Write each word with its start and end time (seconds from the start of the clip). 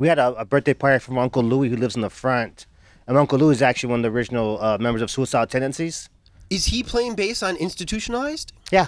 We 0.00 0.06
had 0.06 0.20
a, 0.20 0.32
a 0.36 0.44
birthday 0.44 0.74
party 0.74 1.00
from 1.00 1.18
Uncle 1.18 1.42
Louie 1.42 1.68
who 1.68 1.74
lives 1.76 1.96
in 1.96 2.02
the 2.02 2.08
front, 2.10 2.66
and 3.08 3.18
Uncle 3.18 3.36
Louie 3.36 3.52
is 3.52 3.62
actually 3.62 3.90
one 3.90 3.98
of 3.98 4.02
the 4.04 4.16
original 4.16 4.62
uh, 4.62 4.78
members 4.78 5.02
of 5.02 5.10
Suicidal 5.10 5.48
Tendencies. 5.48 6.08
Is 6.50 6.66
he 6.66 6.84
playing 6.84 7.16
bass 7.16 7.42
on 7.42 7.56
Institutionalized? 7.56 8.52
Yeah, 8.70 8.86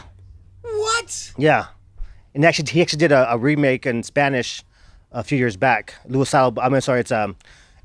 What? 0.63 1.33
yeah, 1.37 1.67
and 2.33 2.45
actually 2.45 2.71
he 2.71 2.81
actually 2.81 3.01
did 3.01 3.11
a, 3.11 3.33
a 3.33 3.37
remake 3.37 3.87
in 3.87 4.05
Spanish 4.05 4.63
a 5.11 5.25
few 5.25 5.37
years 5.37 5.57
back. 5.57 5.97
Suicidal. 6.09 6.55
I 6.63 6.69
mean, 6.69 6.81
sorry, 6.81 7.01
it's 7.01 7.11
um 7.11 7.35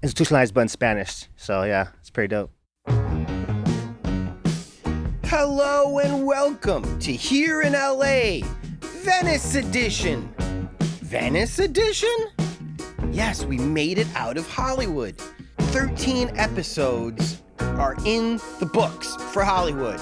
institutionalized 0.03 0.53
but 0.53 0.61
in 0.61 0.67
Spanish. 0.69 1.25
So 1.35 1.63
yeah, 1.63 1.87
it's 2.01 2.11
pretty 2.11 2.27
dope. 2.27 2.51
Hello 5.23 5.97
and 5.97 6.27
welcome 6.27 6.99
to 6.99 7.11
Here 7.11 7.63
in 7.63 7.73
LA, 7.73 8.45
Venice 8.81 9.55
Edition. 9.55 10.31
Venice 11.01 11.57
Edition? 11.57 12.15
Yes, 13.15 13.45
we 13.45 13.57
made 13.57 13.97
it 13.97 14.07
out 14.13 14.35
of 14.35 14.45
Hollywood. 14.49 15.15
13 15.57 16.31
episodes 16.35 17.41
are 17.59 17.95
in 18.05 18.41
the 18.59 18.65
books 18.65 19.15
for 19.31 19.41
Hollywood. 19.41 20.01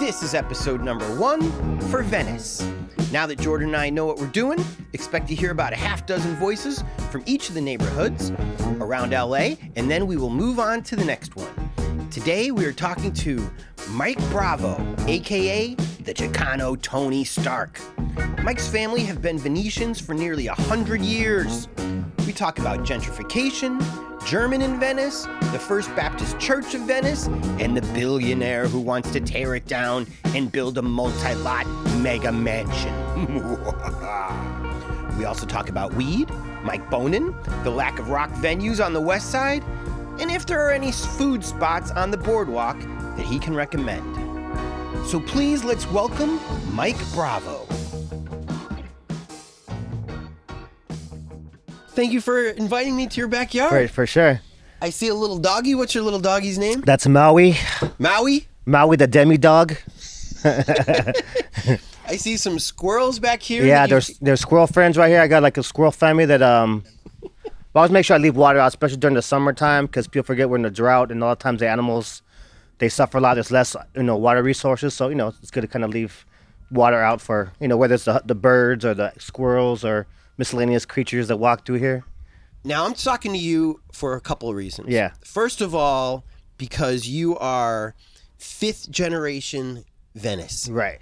This 0.00 0.24
is 0.24 0.34
episode 0.34 0.82
number 0.82 1.06
one 1.14 1.78
for 1.82 2.02
Venice. 2.02 2.68
Now 3.12 3.28
that 3.28 3.38
Jordan 3.38 3.68
and 3.68 3.76
I 3.76 3.90
know 3.90 4.06
what 4.06 4.18
we're 4.18 4.26
doing, 4.26 4.58
expect 4.92 5.28
to 5.28 5.36
hear 5.36 5.52
about 5.52 5.72
a 5.72 5.76
half 5.76 6.04
dozen 6.04 6.34
voices 6.34 6.82
from 7.12 7.22
each 7.26 7.48
of 7.48 7.54
the 7.54 7.60
neighborhoods 7.60 8.32
around 8.80 9.12
LA, 9.12 9.54
and 9.76 9.88
then 9.88 10.08
we 10.08 10.16
will 10.16 10.28
move 10.28 10.58
on 10.58 10.82
to 10.82 10.96
the 10.96 11.04
next 11.04 11.36
one. 11.36 11.70
Today 12.10 12.50
we 12.50 12.64
are 12.64 12.72
talking 12.72 13.12
to 13.12 13.50
Mike 13.90 14.18
Bravo, 14.30 14.82
aka 15.06 15.74
the 15.74 16.14
Chicano 16.14 16.80
Tony 16.80 17.22
Stark. 17.22 17.78
Mike's 18.42 18.66
family 18.66 19.02
have 19.02 19.20
been 19.20 19.38
Venetians 19.38 20.00
for 20.00 20.14
nearly 20.14 20.46
a 20.46 20.54
hundred 20.54 21.02
years. 21.02 21.68
We 22.26 22.32
talk 22.32 22.60
about 22.60 22.80
gentrification, 22.80 23.78
German 24.24 24.62
in 24.62 24.80
Venice, 24.80 25.26
the 25.52 25.58
First 25.58 25.94
Baptist 25.94 26.38
Church 26.38 26.74
of 26.74 26.80
Venice, 26.82 27.26
and 27.60 27.76
the 27.76 27.82
billionaire 27.92 28.66
who 28.68 28.80
wants 28.80 29.10
to 29.12 29.20
tear 29.20 29.54
it 29.54 29.66
down 29.66 30.06
and 30.34 30.50
build 30.50 30.78
a 30.78 30.82
multi 30.82 31.34
lot 31.34 31.66
mega 31.98 32.32
mansion. 32.32 32.94
we 35.18 35.26
also 35.26 35.44
talk 35.44 35.68
about 35.68 35.92
weed, 35.92 36.30
Mike 36.62 36.88
Bonin, 36.88 37.34
the 37.64 37.70
lack 37.70 37.98
of 37.98 38.08
rock 38.08 38.30
venues 38.30 38.82
on 38.82 38.94
the 38.94 39.00
west 39.00 39.30
side, 39.30 39.62
and 40.20 40.30
if 40.30 40.46
there 40.46 40.60
are 40.66 40.70
any 40.70 40.92
food 40.92 41.44
spots 41.44 41.90
on 41.92 42.10
the 42.10 42.16
boardwalk 42.16 42.78
that 43.16 43.24
he 43.26 43.38
can 43.38 43.54
recommend. 43.54 44.04
So 45.06 45.20
please 45.20 45.64
let's 45.64 45.86
welcome 45.90 46.40
Mike 46.74 46.98
Bravo. 47.14 47.66
Thank 51.90 52.12
you 52.12 52.20
for 52.20 52.40
inviting 52.50 52.94
me 52.96 53.06
to 53.08 53.16
your 53.20 53.28
backyard. 53.28 53.88
For, 53.90 53.94
for 53.94 54.06
sure. 54.06 54.40
I 54.80 54.90
see 54.90 55.08
a 55.08 55.14
little 55.14 55.38
doggy. 55.38 55.74
What's 55.74 55.94
your 55.94 56.04
little 56.04 56.20
doggy's 56.20 56.58
name? 56.58 56.82
That's 56.82 57.08
Maui. 57.08 57.56
Maui. 57.98 58.46
Maui 58.66 58.96
the 58.96 59.06
demi 59.08 59.36
dog. 59.38 59.76
I 60.44 62.16
see 62.16 62.36
some 62.36 62.58
squirrels 62.60 63.18
back 63.18 63.42
here. 63.42 63.64
Yeah, 63.64 63.80
that 63.80 63.88
you- 63.88 63.90
there's 63.90 64.18
there's 64.20 64.40
squirrel 64.40 64.68
friends 64.68 64.96
right 64.96 65.08
here. 65.08 65.20
I 65.20 65.26
got 65.26 65.42
like 65.42 65.56
a 65.56 65.62
squirrel 65.62 65.90
family 65.90 66.26
that 66.26 66.42
um. 66.42 66.84
I 67.78 67.82
always 67.82 67.92
make 67.92 68.04
sure 68.04 68.16
I 68.16 68.18
leave 68.18 68.36
water 68.36 68.58
out, 68.58 68.66
especially 68.66 68.96
during 68.96 69.14
the 69.14 69.22
summertime, 69.22 69.86
because 69.86 70.08
people 70.08 70.24
forget 70.24 70.50
we're 70.50 70.56
in 70.56 70.64
a 70.64 70.70
drought, 70.70 71.12
and 71.12 71.22
a 71.22 71.26
lot 71.26 71.32
of 71.32 71.38
times 71.38 71.60
the 71.60 71.68
animals 71.68 72.22
they 72.78 72.88
suffer 72.88 73.18
a 73.18 73.20
lot. 73.20 73.34
There's 73.34 73.52
less 73.52 73.76
you 73.94 74.02
know 74.02 74.16
water 74.16 74.42
resources, 74.42 74.94
so 74.94 75.08
you 75.08 75.14
know 75.14 75.28
it's 75.28 75.52
good 75.52 75.60
to 75.60 75.68
kind 75.68 75.84
of 75.84 75.90
leave 75.90 76.26
water 76.72 77.00
out 77.00 77.20
for 77.20 77.52
you 77.60 77.68
know 77.68 77.76
whether 77.76 77.94
it's 77.94 78.04
the, 78.04 78.20
the 78.24 78.34
birds 78.34 78.84
or 78.84 78.94
the 78.94 79.12
squirrels 79.18 79.84
or 79.84 80.08
miscellaneous 80.38 80.84
creatures 80.84 81.28
that 81.28 81.36
walk 81.36 81.64
through 81.64 81.76
here. 81.76 82.04
Now 82.64 82.84
I'm 82.84 82.94
talking 82.94 83.32
to 83.32 83.38
you 83.38 83.80
for 83.92 84.14
a 84.14 84.20
couple 84.20 84.48
of 84.48 84.56
reasons. 84.56 84.88
Yeah. 84.88 85.12
First 85.24 85.60
of 85.60 85.72
all, 85.72 86.24
because 86.56 87.06
you 87.06 87.38
are 87.38 87.94
fifth 88.38 88.90
generation 88.90 89.84
Venice. 90.16 90.68
Right. 90.68 90.98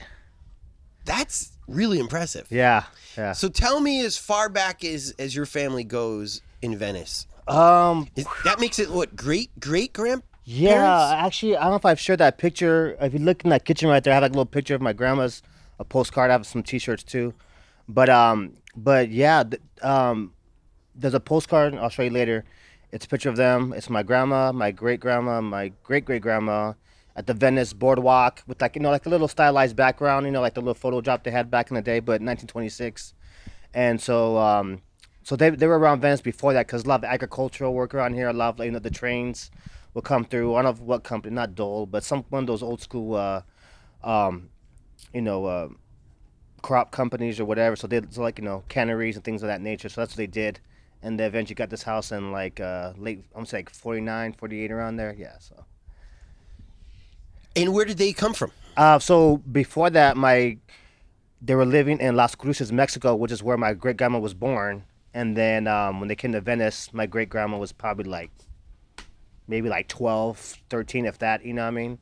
That's 1.07 1.53
really 1.67 1.99
impressive. 1.99 2.49
Yeah. 2.51 2.85
Yeah. 3.17 3.33
So 3.33 3.49
tell 3.49 3.81
me 3.81 4.05
as 4.05 4.19
far 4.19 4.51
back 4.51 4.85
as 4.85 5.15
as 5.19 5.35
your 5.35 5.47
family 5.47 5.83
goes 5.85 6.43
in 6.63 6.77
Venice. 6.77 7.27
Um. 7.47 8.09
Is, 8.17 8.27
that 8.45 8.59
makes 8.59 8.79
it 8.79 8.91
what 8.91 9.15
great 9.15 9.51
great 9.61 9.93
grand 9.93 10.23
Yeah, 10.45 11.13
actually, 11.17 11.57
I 11.57 11.63
don't 11.63 11.71
know 11.71 11.77
if 11.77 11.85
I've 11.85 11.99
shared 11.99 12.21
that 12.21 12.39
picture. 12.39 12.97
If 13.01 13.13
you 13.13 13.19
look 13.19 13.43
in 13.45 13.51
that 13.51 13.65
kitchen 13.65 13.89
right 13.89 14.03
there, 14.03 14.13
I 14.13 14.15
have 14.15 14.23
like 14.23 14.31
a 14.31 14.35
little 14.35 14.47
picture 14.47 14.77
of 14.77 14.81
my 14.81 14.93
grandma's, 14.93 15.43
a 15.81 15.85
postcard. 15.85 16.31
I 16.31 16.35
have 16.35 16.47
some 16.47 16.63
T-shirts 16.63 17.03
too, 17.03 17.35
but 17.89 18.09
um, 18.09 18.55
but 18.77 19.11
yeah, 19.11 19.43
th- 19.43 19.61
um, 19.83 20.33
there's 20.95 21.15
a 21.15 21.21
postcard. 21.21 21.75
I'll 21.75 21.89
show 21.89 22.03
you 22.03 22.11
later. 22.11 22.45
It's 22.93 23.05
a 23.05 23.09
picture 23.09 23.29
of 23.29 23.37
them. 23.37 23.73
It's 23.77 23.91
my 23.91 24.05
grandma, 24.05 24.53
my 24.53 24.71
great 24.71 25.01
grandma, 25.01 25.41
my 25.41 25.73
great 25.83 26.05
great 26.05 26.23
grandma 26.23 26.75
at 27.17 27.27
the 27.27 27.35
Venice 27.35 27.73
boardwalk 27.73 28.43
with 28.47 28.61
like 28.61 28.77
you 28.77 28.83
know 28.83 28.91
like 28.91 29.07
a 29.07 29.09
little 29.09 29.29
stylized 29.29 29.75
background. 29.75 30.27
You 30.27 30.33
know 30.33 30.41
like 30.41 30.55
the 30.55 30.61
little 30.61 30.75
photo 30.75 31.01
drop 31.01 31.25
they 31.25 31.33
had 31.33 31.51
back 31.51 31.71
in 31.71 31.75
the 31.75 31.83
day, 31.83 31.99
but 31.99 32.21
1926. 32.23 33.15
And 33.75 34.01
so 34.01 34.39
um, 34.39 34.81
so 35.27 35.35
they, 35.35 35.51
they 35.51 35.67
were 35.67 35.77
around 35.77 36.03
Venice 36.03 36.21
before 36.21 36.53
that 36.53 36.69
because 36.69 36.85
a 36.85 36.89
lot 36.89 37.01
of 37.01 37.05
agricultural 37.11 37.75
work 37.75 37.95
around 37.95 38.15
here. 38.15 38.29
A 38.29 38.33
lot 38.33 38.61
of 38.61 38.65
you 38.65 38.71
know 38.71 38.79
the 38.79 38.93
trains 38.93 39.51
will 39.93 40.01
come 40.01 40.25
through. 40.25 40.55
I 40.55 40.63
don't 40.63 40.79
know 40.79 40.85
what 40.85 41.03
company, 41.03 41.35
not 41.35 41.57
Dole, 41.57 41.85
but 41.85 42.05
some 42.05 42.25
one 42.29 42.45
of 42.45 42.47
those 42.47 42.63
old 42.63 42.81
school, 42.81 43.17
uh, 43.17 43.43
um, 44.05 44.51
you 45.13 45.21
know, 45.21 45.45
uh, 45.47 45.69
crop 46.63 46.93
companies 46.93 47.41
or 47.41 47.45
whatever. 47.45 47.75
So 47.75 47.89
they 47.89 48.03
so 48.09 48.23
like 48.23 48.39
you 48.39 48.45
know 48.45 48.63
canneries 48.69 49.17
and 49.17 49.25
things 49.25 49.43
of 49.43 49.49
that 49.49 49.61
nature. 49.61 49.89
So 49.89 50.01
that's 50.01 50.13
what 50.13 50.19
they 50.19 50.29
did, 50.29 50.61
and 51.03 51.19
they 51.19 51.27
eventually 51.27 51.57
got 51.57 51.71
this 51.71 51.83
house 51.83 52.13
in 52.13 52.31
like 52.31 52.61
uh, 52.61 52.93
late, 52.97 53.25
I'm 53.35 53.47
saying 53.47 53.65
like 53.65 53.75
49, 53.75 54.35
48 54.35 54.71
around 54.71 54.95
there. 54.95 55.13
Yeah. 55.19 55.39
So. 55.41 55.65
And 57.57 57.75
where 57.75 57.85
did 57.85 57.99
they 57.99 58.13
come 58.13 58.33
from? 58.33 58.53
Uh, 58.77 59.01
so 59.01 59.39
before 59.39 59.91
that, 59.91 60.17
my 60.17 60.59
they 61.43 61.57
were 61.57 61.67
living 61.67 61.99
in 61.99 62.15
Las 62.15 62.37
Cruces, 62.37 62.71
Mexico, 62.71 63.17
which 63.17 63.33
is 63.33 63.43
where 63.43 63.57
my 63.57 63.75
great 63.75 63.97
grandma 63.97 64.21
was 64.21 64.33
born. 64.33 64.85
And 65.17 65.35
then 65.35 65.67
um, 65.67 65.99
when 65.99 66.09
they 66.09 66.15
came 66.15 66.33
to 66.33 66.43
Venice, 66.43 66.93
my 66.93 67.07
great 67.07 67.31
grandma 67.31 67.57
was 67.57 67.73
probably 67.73 68.05
like 68.05 68.31
maybe 69.49 69.71
like 69.71 69.89
12, 69.89 70.59
13, 70.69 71.07
if 71.07 71.19
that, 71.21 71.43
you 71.43 71.55
know 71.55 71.63
what 71.63 71.69
I 71.69 71.71
mean? 71.71 71.99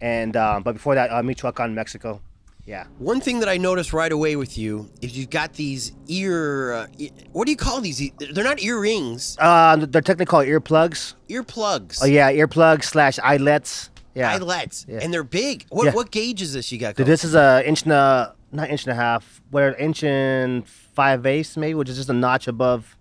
And 0.00 0.36
um, 0.36 0.64
but 0.64 0.72
before 0.72 0.96
that, 0.96 1.12
uh, 1.12 1.22
Michoacan, 1.22 1.76
Mexico. 1.76 2.20
Yeah. 2.66 2.86
One 2.98 3.20
thing 3.20 3.38
that 3.38 3.48
I 3.48 3.56
noticed 3.56 3.92
right 3.92 4.10
away 4.10 4.34
with 4.34 4.58
you 4.58 4.90
is 5.00 5.16
you've 5.16 5.30
got 5.30 5.52
these 5.52 5.92
ear. 6.08 6.72
Uh, 6.72 6.86
e- 6.98 7.12
what 7.30 7.44
do 7.44 7.52
you 7.52 7.56
call 7.56 7.80
these? 7.80 8.10
They're 8.18 8.42
not 8.42 8.60
earrings. 8.60 9.36
Uh, 9.38 9.76
they're 9.76 10.02
technically 10.02 10.26
called 10.26 10.46
earplugs. 10.48 11.14
Earplugs. 11.30 12.00
Oh 12.02 12.06
yeah, 12.06 12.32
earplugs 12.32 12.84
slash 12.84 13.20
eyelets. 13.20 13.90
Yeah. 14.16 14.32
Eyelets. 14.34 14.84
Yeah. 14.88 14.98
And 15.00 15.14
they're 15.14 15.22
big. 15.22 15.66
What 15.68 15.84
Yeah. 15.84 15.92
what 15.92 16.10
gauge 16.10 16.42
is 16.42 16.52
this 16.54 16.72
you 16.72 16.78
got? 16.78 16.96
Going? 16.96 17.08
this 17.08 17.22
is 17.22 17.36
a 17.36 17.62
inch 17.64 17.84
and 17.84 17.92
a 17.92 18.34
not 18.50 18.68
inch 18.68 18.82
and 18.82 18.92
a 18.92 18.96
half, 18.96 19.40
what 19.50 19.62
an 19.62 19.74
inch 19.76 20.02
and 20.02 20.64
five 20.96 21.24
eighths 21.26 21.56
maybe, 21.56 21.74
which 21.74 21.88
is 21.88 21.96
just 21.96 22.08
a 22.08 22.12
notch 22.14 22.48
above 22.48 22.96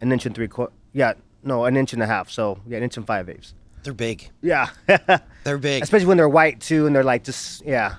an 0.00 0.12
inch 0.12 0.24
and 0.26 0.34
three 0.34 0.46
quarter. 0.46 0.72
Yeah, 0.92 1.14
no, 1.42 1.64
an 1.64 1.76
inch 1.76 1.92
and 1.92 2.02
a 2.02 2.06
half. 2.06 2.30
So 2.30 2.60
yeah, 2.68 2.76
an 2.76 2.84
inch 2.84 2.96
and 2.96 3.06
five 3.06 3.28
eighths. 3.28 3.54
They're 3.82 3.92
big. 3.94 4.30
Yeah, 4.42 4.68
They're 5.44 5.58
big. 5.58 5.82
especially 5.82 6.06
when 6.06 6.16
they're 6.18 6.28
white 6.28 6.60
too, 6.60 6.86
and 6.86 6.94
they're 6.94 7.02
like 7.02 7.24
just 7.24 7.64
yeah. 7.64 7.96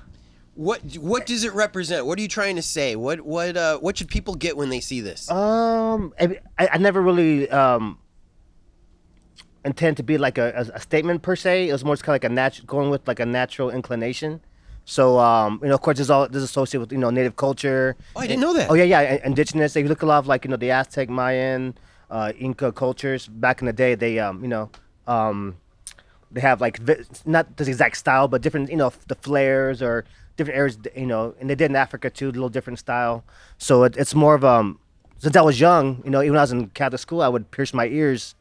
What 0.55 0.81
what 0.97 1.25
does 1.25 1.43
it 1.45 1.53
represent? 1.53 2.05
What 2.05 2.19
are 2.19 2.21
you 2.21 2.27
trying 2.27 2.55
to 2.57 2.61
say? 2.61 2.95
What 2.95 3.21
what 3.21 3.57
uh 3.57 3.77
what 3.79 3.97
should 3.97 4.09
people 4.09 4.35
get 4.35 4.55
when 4.57 4.69
they 4.69 4.81
see 4.81 5.01
this? 5.01 5.29
Um, 5.31 6.13
I, 6.19 6.37
I 6.57 6.77
never 6.77 7.01
really 7.01 7.49
um 7.49 7.97
intend 9.65 9.97
to 9.97 10.03
be 10.03 10.17
like 10.17 10.37
a, 10.37 10.53
a, 10.55 10.75
a 10.75 10.79
statement 10.79 11.21
per 11.21 11.35
se. 11.35 11.69
It 11.69 11.71
was 11.71 11.83
more 11.83 11.95
just 11.95 12.03
kind 12.03 12.13
of 12.13 12.23
like 12.23 12.29
a 12.31 12.33
natural 12.33 12.65
going 12.65 12.89
with 12.89 13.07
like 13.07 13.19
a 13.19 13.25
natural 13.25 13.69
inclination. 13.69 14.41
So 14.89 15.19
um, 15.19 15.59
you 15.61 15.69
know, 15.69 15.75
of 15.75 15.81
course, 15.81 15.97
there's 15.97 16.09
all 16.09 16.27
this 16.27 16.41
associated 16.41 16.79
with 16.79 16.91
you 16.91 16.97
know 16.97 17.11
native 17.11 17.35
culture. 17.35 17.95
Oh, 18.15 18.21
I 18.21 18.25
didn't 18.25 18.41
know 18.41 18.53
that. 18.53 18.71
Oh 18.71 18.73
yeah, 18.73 18.85
yeah, 18.85 19.19
indigenous. 19.23 19.73
They 19.73 19.83
look 19.83 20.01
a 20.01 20.07
lot 20.07 20.17
of 20.17 20.25
like 20.25 20.45
you 20.45 20.49
know 20.49 20.57
the 20.57 20.71
Aztec, 20.71 21.09
Mayan, 21.09 21.77
uh, 22.09 22.33
Inca 22.39 22.71
cultures 22.71 23.27
back 23.27 23.61
in 23.61 23.67
the 23.67 23.73
day, 23.73 23.93
they 23.93 24.17
um 24.17 24.41
you 24.41 24.47
know 24.47 24.71
um 25.05 25.57
they 26.31 26.41
have 26.41 26.59
like 26.59 26.79
vi- 26.79 27.03
not 27.23 27.55
the 27.57 27.65
exact 27.67 27.97
style, 27.97 28.27
but 28.27 28.41
different 28.41 28.71
you 28.71 28.77
know 28.77 28.87
f- 28.87 29.05
the 29.07 29.13
flares 29.13 29.83
or 29.83 30.05
different 30.37 30.57
areas 30.57 30.79
you 30.95 31.05
know, 31.05 31.35
and 31.39 31.47
they 31.51 31.55
did 31.55 31.69
in 31.69 31.75
Africa 31.75 32.09
too, 32.09 32.29
a 32.29 32.31
little 32.31 32.49
different 32.49 32.79
style. 32.79 33.23
So 33.59 33.83
it, 33.83 33.95
it's 33.95 34.15
more 34.15 34.33
of 34.33 34.43
um 34.43 34.79
since 35.19 35.35
I 35.35 35.41
was 35.41 35.59
young, 35.59 36.01
you 36.03 36.09
know, 36.09 36.21
even 36.23 36.31
when 36.31 36.39
I 36.39 36.43
was 36.49 36.51
in 36.51 36.69
Catholic 36.69 36.99
school, 36.99 37.21
I 37.21 37.27
would 37.27 37.51
pierce 37.51 37.75
my 37.75 37.85
ears, 37.85 38.33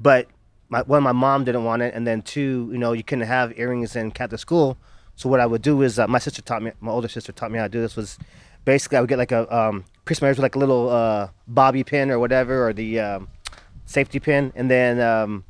but 0.00 0.28
my 0.70 0.80
one 0.80 1.02
my 1.02 1.12
mom 1.12 1.44
didn't 1.44 1.64
want 1.64 1.82
it, 1.82 1.92
and 1.92 2.06
then 2.06 2.22
two, 2.22 2.70
you 2.72 2.78
know, 2.78 2.92
you 2.94 3.04
couldn't 3.04 3.26
have 3.26 3.58
earrings 3.58 3.96
in 3.96 4.12
Catholic 4.12 4.40
school. 4.40 4.78
So 5.20 5.28
what 5.28 5.38
I 5.38 5.44
would 5.44 5.60
do 5.60 5.82
is 5.82 5.98
uh, 5.98 6.06
my 6.06 6.18
sister 6.18 6.40
taught 6.40 6.62
me, 6.62 6.72
my 6.80 6.90
older 6.90 7.06
sister 7.06 7.30
taught 7.30 7.50
me 7.50 7.58
how 7.58 7.64
to 7.64 7.68
do 7.68 7.82
this. 7.82 7.94
Was 7.94 8.18
basically 8.64 8.96
I 8.96 9.00
would 9.02 9.10
get 9.10 9.18
like 9.18 9.32
a 9.32 9.54
um, 9.54 9.84
pierce 10.06 10.22
my 10.22 10.28
ears 10.28 10.38
with 10.38 10.44
like 10.44 10.54
a 10.54 10.58
little 10.58 10.88
uh, 10.88 11.28
bobby 11.46 11.84
pin 11.84 12.10
or 12.10 12.18
whatever, 12.18 12.66
or 12.66 12.72
the 12.72 13.00
um, 13.00 13.28
safety 13.84 14.18
pin, 14.18 14.50
and 14.56 14.70
then 14.70 14.98
um, 14.98 15.44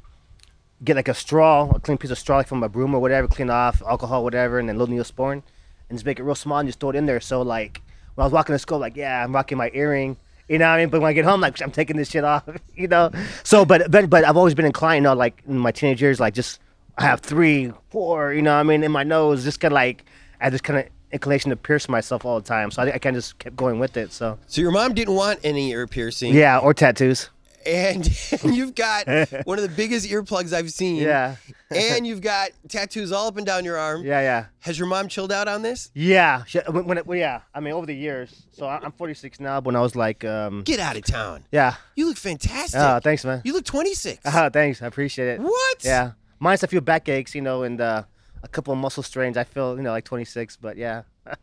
get 0.82 0.96
like 0.96 1.06
a 1.06 1.14
straw, 1.14 1.70
a 1.70 1.78
clean 1.78 1.98
piece 1.98 2.10
of 2.10 2.18
straw 2.18 2.38
like 2.38 2.48
from 2.48 2.64
a 2.64 2.68
broom 2.68 2.96
or 2.96 3.00
whatever, 3.00 3.28
clean 3.28 3.48
off 3.48 3.80
alcohol, 3.82 4.24
whatever, 4.24 4.58
and 4.58 4.68
then 4.68 4.76
little 4.76 4.92
neosporin, 4.92 5.40
and 5.88 5.98
just 5.98 6.04
make 6.04 6.18
it 6.18 6.24
real 6.24 6.34
small 6.34 6.58
and 6.58 6.68
just 6.68 6.80
throw 6.80 6.90
it 6.90 6.96
in 6.96 7.06
there. 7.06 7.20
So 7.20 7.40
like 7.40 7.80
when 8.16 8.24
I 8.24 8.26
was 8.26 8.32
walking 8.32 8.56
to 8.56 8.58
school, 8.58 8.80
like 8.80 8.96
yeah, 8.96 9.22
I'm 9.22 9.32
rocking 9.32 9.56
my 9.56 9.70
earring. 9.72 10.16
You 10.48 10.58
know 10.58 10.64
what 10.64 10.72
I 10.72 10.78
mean? 10.78 10.88
But 10.88 11.00
when 11.00 11.10
I 11.10 11.12
get 11.12 11.24
home, 11.24 11.42
like 11.42 11.62
I'm 11.62 11.70
taking 11.70 11.96
this 11.96 12.10
shit 12.10 12.24
off. 12.24 12.42
You 12.74 12.88
know. 12.88 13.12
So, 13.44 13.64
but 13.64 13.88
but 13.88 14.10
but 14.10 14.24
I've 14.24 14.36
always 14.36 14.54
been 14.54 14.66
inclined, 14.66 15.04
you 15.04 15.10
know, 15.10 15.14
like 15.14 15.44
in 15.46 15.58
my 15.58 15.70
teenage 15.70 16.02
years, 16.02 16.18
like 16.18 16.34
just 16.34 16.58
I 16.98 17.04
have 17.04 17.20
three, 17.20 17.72
four. 17.90 18.32
You 18.32 18.42
know 18.42 18.54
what 18.54 18.60
I 18.60 18.62
mean? 18.64 18.82
In 18.82 18.92
my 18.92 19.02
nose, 19.04 19.44
just 19.44 19.60
kind 19.60 19.72
of 19.72 19.76
like 19.76 20.04
I 20.40 20.50
just 20.50 20.64
kind 20.64 20.78
of 20.80 20.86
inclination 21.12 21.50
to 21.50 21.56
pierce 21.56 21.88
myself 21.88 22.24
all 22.24 22.40
the 22.40 22.46
time. 22.46 22.70
So 22.70 22.82
I, 22.82 22.92
I 22.94 22.98
kind 22.98 23.16
of 23.16 23.22
just 23.22 23.38
kept 23.38 23.56
going 23.56 23.78
with 23.78 23.96
it. 23.96 24.12
So 24.12 24.38
So 24.46 24.60
your 24.60 24.70
mom 24.70 24.94
didn't 24.94 25.14
want 25.14 25.40
any 25.44 25.70
ear 25.70 25.86
piercing. 25.86 26.34
yeah, 26.34 26.58
or 26.58 26.72
tattoos. 26.74 27.30
And, 27.66 28.08
and 28.42 28.54
you've 28.56 28.74
got 28.74 29.06
one 29.44 29.58
of 29.58 29.62
the 29.62 29.72
biggest 29.76 30.08
earplugs 30.08 30.54
I've 30.54 30.70
seen. 30.72 30.96
Yeah. 30.96 31.36
and 31.70 32.06
you've 32.06 32.22
got 32.22 32.50
tattoos 32.68 33.12
all 33.12 33.26
up 33.26 33.36
and 33.36 33.44
down 33.44 33.66
your 33.66 33.76
arm. 33.76 34.02
Yeah, 34.02 34.20
yeah. 34.22 34.46
Has 34.60 34.78
your 34.78 34.88
mom 34.88 35.08
chilled 35.08 35.30
out 35.30 35.46
on 35.46 35.60
this? 35.60 35.90
Yeah, 35.92 36.44
she- 36.44 36.60
when, 36.70 36.86
when 36.86 36.96
it, 36.96 37.06
well, 37.06 37.18
yeah. 37.18 37.40
I 37.54 37.60
mean, 37.60 37.74
over 37.74 37.84
the 37.84 37.94
years. 37.94 38.44
So 38.52 38.64
I- 38.66 38.78
I'm 38.82 38.92
46 38.92 39.40
now. 39.40 39.60
But 39.60 39.66
when 39.66 39.76
I 39.76 39.80
was 39.80 39.94
like, 39.94 40.24
um, 40.24 40.62
Get 40.62 40.80
out 40.80 40.96
of 40.96 41.04
town. 41.04 41.44
yeah. 41.52 41.74
You 41.96 42.06
look 42.06 42.16
fantastic. 42.16 42.80
Oh, 42.80 42.98
thanks, 43.02 43.24
man. 43.26 43.42
you 43.44 43.52
look 43.52 43.64
26. 43.66 44.22
Oh, 44.24 44.48
thanks. 44.48 44.80
I 44.80 44.86
appreciate 44.86 45.28
it. 45.28 45.40
What? 45.40 45.84
Yeah. 45.84 46.12
Minus 46.40 46.62
a 46.62 46.66
few 46.66 46.80
backaches, 46.80 47.34
you 47.34 47.42
know, 47.42 47.62
and 47.62 47.80
uh, 47.80 48.02
a 48.42 48.48
couple 48.48 48.72
of 48.72 48.78
muscle 48.78 49.02
strains. 49.02 49.36
I 49.36 49.44
feel, 49.44 49.76
you 49.76 49.82
know, 49.82 49.90
like 49.90 50.04
26. 50.04 50.56
But 50.56 50.76
yeah. 50.76 51.02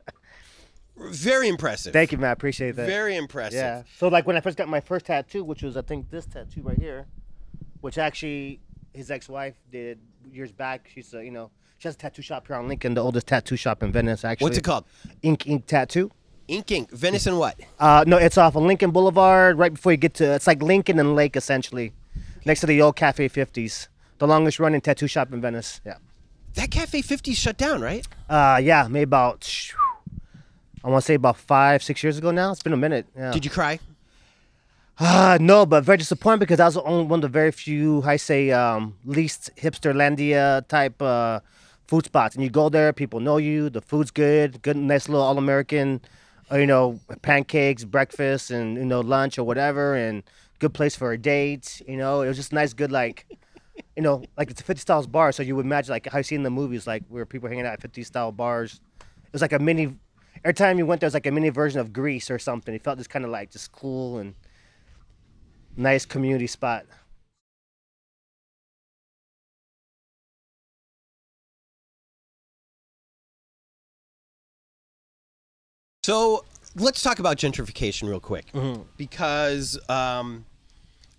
Very 0.98 1.48
impressive. 1.48 1.94
Thank 1.94 2.12
you, 2.12 2.18
man. 2.18 2.30
I 2.30 2.34
appreciate 2.34 2.76
that. 2.76 2.88
Very 2.88 3.16
impressive. 3.16 3.60
Yeah. 3.60 3.84
So 3.98 4.08
like 4.08 4.26
when 4.26 4.36
I 4.36 4.42
first 4.42 4.58
got 4.58 4.68
my 4.68 4.82
first 4.82 5.06
tattoo, 5.06 5.44
which 5.44 5.62
was 5.62 5.78
I 5.78 5.84
think 5.84 6.10
this 6.10 6.26
tattoo 6.26 6.64
right 6.64 6.78
here, 6.78 7.06
which 7.82 7.98
actually 8.00 8.60
his 8.94 9.12
ex-wife 9.12 9.54
did 9.72 10.00
years 10.32 10.52
back. 10.52 10.90
She's 10.92 11.14
a, 11.14 11.24
you 11.24 11.30
know 11.30 11.52
she 11.78 11.88
has 11.88 11.96
a 11.96 11.98
tattoo 11.98 12.22
shop 12.22 12.48
here 12.48 12.56
on 12.56 12.68
Lincoln, 12.68 12.96
the 12.96 13.02
oldest 13.02 13.28
tattoo 13.28 13.56
shop 13.56 13.84
in 13.84 13.92
Venice. 13.92 14.26
Actually. 14.26 14.46
What's 14.46 14.58
it 14.58 14.64
called? 14.64 14.86
Ink 15.22 15.48
Ink 15.48 15.68
Tattoo. 15.68 16.12
Ink 16.48 16.72
Ink. 16.72 16.92
Venice 16.92 17.28
and 17.28 17.38
what? 17.38 17.60
Uh, 17.80 18.04
no, 18.08 18.18
it's 18.18 18.38
off 18.38 18.56
of 18.56 18.64
Lincoln 18.64 18.92
Boulevard, 18.92 19.58
right 19.58 19.74
before 19.74 19.92
you 19.92 19.98
get 19.98 20.14
to. 20.16 20.34
It's 20.34 20.48
like 20.48 20.64
Lincoln 20.64 21.00
and 21.00 21.16
Lake, 21.16 21.36
essentially, 21.36 21.94
next 22.46 22.62
to 22.62 22.66
the 22.68 22.82
old 22.82 22.96
Cafe 22.96 23.30
50s, 23.30 23.90
the 24.18 24.28
longest 24.28 24.60
running 24.60 24.82
tattoo 24.82 25.08
shop 25.08 25.32
in 25.34 25.42
Venice. 25.42 25.82
Yeah. 25.86 25.98
That 26.56 26.72
Cafe 26.72 27.02
50 27.02 27.34
shut 27.34 27.58
down, 27.58 27.82
right? 27.82 28.08
Uh, 28.30 28.60
yeah, 28.62 28.88
maybe 28.90 29.04
about. 29.04 29.72
I 30.84 30.90
want 30.90 31.04
to 31.04 31.06
say 31.06 31.16
about 31.16 31.38
five, 31.38 31.84
six 31.84 32.02
years 32.02 32.18
ago 32.18 32.32
now. 32.32 32.52
It's 32.52 32.64
been 32.64 32.74
a 32.74 32.78
minute. 32.78 33.06
Yeah. 33.16 33.32
Did 33.32 33.46
you 33.46 33.52
cry? 33.52 33.80
Uh, 35.00 35.38
no, 35.40 35.66
but 35.66 35.84
very 35.84 35.98
disappointed 35.98 36.40
because 36.40 36.58
that 36.58 36.66
was 36.66 36.78
only 36.78 37.06
one 37.06 37.20
of 37.20 37.22
the 37.22 37.28
very 37.28 37.52
few, 37.52 38.02
I 38.04 38.16
say, 38.16 38.52
um, 38.52 38.96
least 39.06 39.52
hipsterlandia 39.56 40.68
type 40.68 41.00
uh, 41.02 41.42
food 41.88 42.06
spots. 42.06 42.36
And 42.36 42.44
you 42.44 42.50
go 42.50 42.70
there, 42.70 42.92
people 42.94 43.20
know 43.20 43.38
you, 43.38 43.70
the 43.70 43.82
food's 43.82 44.10
good, 44.10 44.62
good, 44.64 44.76
nice 44.76 45.08
little 45.08 45.24
all 45.24 45.38
American, 45.38 46.02
uh, 46.52 46.58
you 46.58 46.66
know, 46.66 47.00
pancakes, 47.22 47.84
breakfast, 47.84 48.50
and 48.50 48.78
you 48.78 48.86
know, 48.86 49.02
lunch 49.02 49.38
or 49.38 49.44
whatever, 49.44 49.94
and 49.96 50.24
good 50.58 50.74
place 50.74 50.96
for 50.96 51.12
a 51.12 51.18
date. 51.18 51.82
You 51.88 51.98
know, 51.98 52.22
it 52.22 52.28
was 52.28 52.38
just 52.38 52.52
nice, 52.52 52.74
good 52.74 52.92
like. 52.92 53.26
You 53.98 54.04
know, 54.04 54.24
like 54.38 54.52
it's 54.52 54.62
a 54.62 54.64
50 54.64 54.80
styles 54.80 55.08
bar, 55.08 55.32
so 55.32 55.42
you 55.42 55.56
would 55.56 55.66
imagine 55.66 55.92
like 55.92 56.06
how 56.08 56.20
you 56.20 56.24
see 56.24 56.36
in 56.36 56.44
the 56.44 56.52
movies, 56.52 56.86
like 56.86 57.04
where 57.10 57.26
people 57.26 57.50
hanging 57.50 57.66
out 57.66 57.74
at 57.74 57.82
50 57.82 58.04
style 58.04 58.32
bars. 58.32 58.80
It 59.02 59.34
was 59.34 59.42
like 59.42 59.54
a 59.54 59.60
mini. 59.60 59.96
Every 60.46 60.54
time 60.54 60.78
you 60.78 60.86
went 60.86 61.02
there, 61.02 61.08
it 61.08 61.10
was 61.10 61.14
like 61.16 61.26
a 61.26 61.32
mini 61.32 61.50
version 61.50 61.80
of 61.82 61.92
Greece 61.92 62.30
or 62.30 62.38
something. 62.38 62.76
It 62.76 62.84
felt 62.84 63.00
just 63.00 63.10
kind 63.10 63.26
of 63.26 63.32
like 63.32 63.50
just 63.50 63.72
cool 63.72 64.20
and 64.20 64.36
nice 65.76 66.06
community 66.06 66.46
spot. 66.48 66.86
So 76.04 76.46
let's 76.76 77.02
talk 77.02 77.20
about 77.20 77.38
gentrification 77.38 78.08
real 78.10 78.20
quick 78.20 78.52
Mm-hmm. 78.54 78.84
because 78.96 79.78
um, 79.90 80.46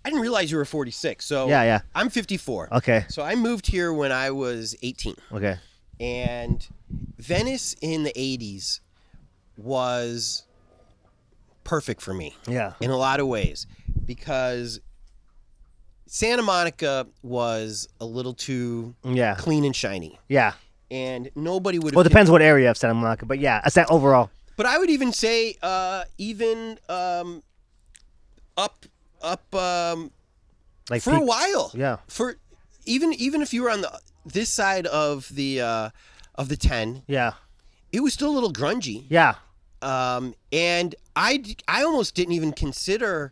I 0.09 0.11
didn't 0.11 0.23
realize 0.23 0.49
you 0.49 0.57
were 0.57 0.65
46. 0.65 1.23
So 1.23 1.47
Yeah, 1.47 1.61
yeah. 1.63 1.81
I'm 1.93 2.09
54. 2.09 2.69
Okay. 2.77 3.05
So 3.09 3.21
I 3.21 3.35
moved 3.35 3.67
here 3.67 3.93
when 3.93 4.11
I 4.11 4.31
was 4.31 4.75
18. 4.81 5.15
Okay. 5.33 5.57
And 5.99 6.67
Venice 7.19 7.75
in 7.79 8.01
the 8.01 8.11
80s 8.13 8.79
was 9.55 10.45
perfect 11.63 12.01
for 12.01 12.11
me 12.15 12.35
Yeah. 12.47 12.73
in 12.81 12.89
a 12.89 12.97
lot 12.97 13.19
of 13.19 13.27
ways 13.27 13.67
because 14.03 14.79
Santa 16.07 16.41
Monica 16.41 17.05
was 17.21 17.87
a 18.01 18.05
little 18.05 18.33
too 18.33 18.95
Yeah. 19.03 19.35
clean 19.35 19.63
and 19.63 19.75
shiny. 19.75 20.19
Yeah. 20.27 20.53
And 20.89 21.29
nobody 21.35 21.77
would 21.77 21.91
have. 21.93 21.95
Well, 21.97 22.05
it 22.05 22.09
depends 22.09 22.31
what 22.31 22.41
area 22.41 22.71
of 22.71 22.77
Santa 22.77 22.95
Monica, 22.95 23.27
but 23.27 23.37
yeah, 23.37 23.61
that 23.75 23.91
overall. 23.91 24.31
But 24.57 24.65
I 24.65 24.79
would 24.79 24.89
even 24.89 25.13
say, 25.13 25.55
uh, 25.61 26.05
even 26.17 26.79
um, 26.89 27.43
up, 28.57 28.87
up 29.21 29.53
um, 29.55 30.11
Like 30.89 31.01
for 31.01 31.13
a 31.13 31.19
while. 31.19 31.71
Yeah. 31.73 31.97
For 32.07 32.35
even 32.85 33.13
even 33.13 33.41
if 33.41 33.53
you 33.53 33.63
were 33.63 33.69
on 33.69 33.81
the 33.81 33.99
this 34.25 34.49
side 34.49 34.85
of 34.87 35.29
the 35.33 35.61
uh, 35.61 35.89
of 36.35 36.49
the 36.49 36.57
ten, 36.57 37.03
Yeah. 37.07 37.33
it 37.91 38.01
was 38.01 38.13
still 38.13 38.29
a 38.29 38.35
little 38.35 38.53
grungy. 38.53 39.05
Yeah. 39.09 39.35
Um, 39.81 40.35
and 40.51 40.93
I 41.15 41.43
almost 41.83 42.15
didn't 42.15 42.33
even 42.33 42.51
consider 42.51 43.31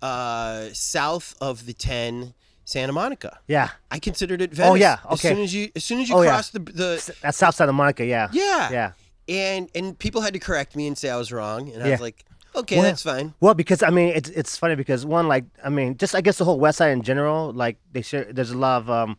uh, 0.00 0.68
south 0.72 1.34
of 1.40 1.66
the 1.66 1.72
ten 1.74 2.34
Santa 2.64 2.92
Monica. 2.92 3.38
Yeah. 3.46 3.70
I 3.90 3.98
considered 3.98 4.40
it 4.40 4.52
Venice. 4.54 4.70
Oh, 4.70 4.74
yeah, 4.74 4.98
okay. 5.06 5.12
As 5.12 5.20
soon 5.20 5.38
as 5.40 5.54
you 5.54 5.70
as 5.76 5.84
soon 5.84 6.00
as 6.00 6.08
you 6.08 6.14
Oh, 6.16 6.22
yeah. 6.22 6.30
cross 6.30 6.50
the 6.50 6.60
the 6.60 7.14
That's 7.22 7.36
South 7.38 7.54
Santa 7.54 7.72
Monica. 7.72 8.04
Yeah. 8.04 8.28
yeah 8.32 8.70
Yeah. 8.70 8.92
and 9.28 9.68
and 9.74 9.98
people 9.98 10.20
had 10.22 10.32
to 10.34 10.38
correct 10.38 10.76
me 10.76 10.86
and 10.86 10.96
say 10.96 11.10
I 11.10 11.16
was 11.16 11.30
wrong, 11.32 11.70
and 11.72 11.82
I 11.82 11.86
Yeah. 11.86 11.92
was 11.92 12.00
like, 12.00 12.24
okay, 12.54 12.76
Well, 12.76 12.84
that's 12.84 13.02
fine. 13.02 13.34
Well, 13.40 13.54
because 13.54 13.82
I 13.82 13.90
mean, 13.90 14.10
it's 14.14 14.28
it's 14.30 14.56
funny 14.56 14.74
because 14.74 15.04
one, 15.06 15.28
like, 15.28 15.44
I 15.64 15.68
mean, 15.68 15.96
just 15.96 16.14
I 16.14 16.20
guess 16.20 16.38
the 16.38 16.44
whole 16.44 16.58
West 16.58 16.78
Side 16.78 16.92
in 16.92 17.02
general, 17.02 17.52
like, 17.52 17.78
they 17.92 18.02
share. 18.02 18.24
There's 18.32 18.50
a 18.50 18.58
lot 18.58 18.82
of 18.82 18.90
um, 18.90 19.16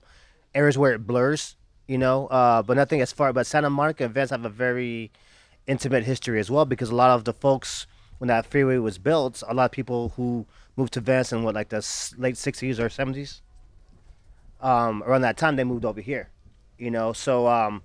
areas 0.54 0.78
where 0.78 0.94
it 0.94 1.06
blurs, 1.06 1.56
you 1.88 1.98
know. 1.98 2.28
Uh, 2.28 2.62
but 2.62 2.78
nothing 2.78 3.02
as 3.02 3.12
far. 3.12 3.34
But 3.34 3.48
Santa 3.48 3.70
Monica 3.70 4.06
and 4.06 4.14
Venice 4.14 4.32
have 4.32 4.46
a 4.46 4.50
very 4.50 5.12
intimate 5.68 6.04
history 6.04 6.40
as 6.40 6.52
well 6.52 6.66
because 6.66 6.90
a 6.90 6.96
lot 6.96 7.12
of 7.12 7.24
the 7.24 7.34
folks 7.34 7.88
when 8.18 8.28
that 8.28 8.46
freeway 8.46 8.78
was 8.78 8.98
built, 8.98 9.44
a 9.48 9.54
lot 9.54 9.66
of 9.66 9.72
people 9.72 10.14
who 10.16 10.46
moved 10.76 10.94
to 10.94 11.02
Venice 11.02 11.32
in 11.32 11.44
what 11.44 11.56
like 11.56 11.70
the 11.70 11.78
late 12.18 12.36
'60s 12.36 12.80
or 12.80 12.90
'70s. 12.90 13.42
Um, 14.62 15.04
around 15.04 15.22
that 15.22 15.36
time, 15.38 15.58
they 15.58 15.66
moved 15.66 15.84
over 15.84 16.00
here, 16.00 16.30
you 16.78 16.90
know. 16.90 17.12
So 17.14 17.48
um, 17.48 17.84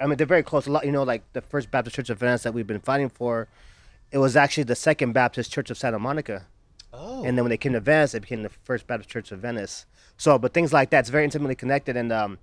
I 0.00 0.06
mean, 0.06 0.16
they're 0.16 0.26
very 0.26 0.42
close. 0.42 0.66
A 0.66 0.72
lot, 0.72 0.84
you 0.84 0.92
know, 0.92 1.04
like 1.04 1.22
the 1.32 1.40
First 1.40 1.70
Baptist 1.70 1.96
Church 1.96 2.10
of 2.10 2.18
Venice 2.18 2.42
that 2.42 2.52
we've 2.52 2.66
been 2.66 2.80
fighting 2.80 3.08
for 3.08 3.48
it 4.10 4.18
was 4.18 4.36
actually 4.36 4.64
the 4.64 4.76
Second 4.76 5.12
Baptist 5.12 5.52
Church 5.52 5.70
of 5.70 5.78
Santa 5.78 5.98
Monica. 5.98 6.46
Oh, 6.92 7.24
And 7.24 7.36
then 7.36 7.44
when 7.44 7.50
they 7.50 7.58
came 7.58 7.74
to 7.74 7.80
Venice, 7.80 8.14
it 8.14 8.20
became 8.20 8.42
the 8.42 8.48
First 8.48 8.86
Baptist 8.86 9.10
Church 9.10 9.30
of 9.32 9.40
Venice. 9.40 9.86
So, 10.16 10.38
but 10.38 10.54
things 10.54 10.72
like 10.72 10.90
that, 10.90 11.00
it's 11.00 11.10
very 11.10 11.24
intimately 11.24 11.54
connected. 11.54 11.96
And 11.96 12.12
um, 12.12 12.38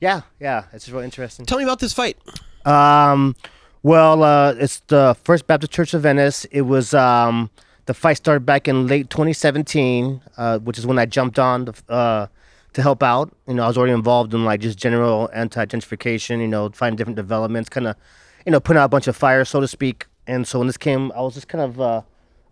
yeah, 0.00 0.22
yeah, 0.38 0.64
it's 0.72 0.84
just 0.84 0.92
really 0.92 1.04
interesting. 1.04 1.46
tell 1.46 1.58
me 1.58 1.64
about 1.64 1.80
this 1.80 1.92
fight. 1.92 2.18
Um, 2.66 3.34
well, 3.82 4.22
uh, 4.22 4.54
it's 4.58 4.80
the 4.88 5.16
First 5.24 5.46
Baptist 5.46 5.72
Church 5.72 5.94
of 5.94 6.02
Venice. 6.02 6.44
It 6.46 6.62
was 6.62 6.92
um, 6.92 7.50
the 7.86 7.94
fight 7.94 8.18
started 8.18 8.44
back 8.44 8.68
in 8.68 8.86
late 8.86 9.08
2017, 9.10 10.20
uh, 10.36 10.58
which 10.58 10.78
is 10.78 10.86
when 10.86 10.98
I 10.98 11.06
jumped 11.06 11.38
on 11.38 11.66
the, 11.66 11.74
uh, 11.88 12.26
to 12.74 12.82
help 12.82 13.02
out. 13.02 13.34
You 13.48 13.54
know, 13.54 13.64
I 13.64 13.68
was 13.68 13.78
already 13.78 13.94
involved 13.94 14.34
in 14.34 14.44
like 14.44 14.60
just 14.60 14.76
general 14.78 15.30
anti-gentrification. 15.32 16.40
You 16.40 16.48
know, 16.48 16.68
finding 16.70 16.96
different 16.96 17.16
developments, 17.16 17.68
kind 17.68 17.86
of, 17.86 17.96
you 18.44 18.52
know, 18.52 18.60
putting 18.60 18.80
out 18.80 18.84
a 18.84 18.88
bunch 18.88 19.06
of 19.08 19.16
fires, 19.16 19.48
so 19.48 19.60
to 19.60 19.68
speak. 19.68 20.06
And 20.26 20.46
so 20.46 20.58
when 20.58 20.66
this 20.66 20.76
came, 20.76 21.12
I 21.12 21.20
was 21.20 21.34
just 21.34 21.48
kind 21.48 21.62
of. 21.62 21.80
Uh, 21.80 22.02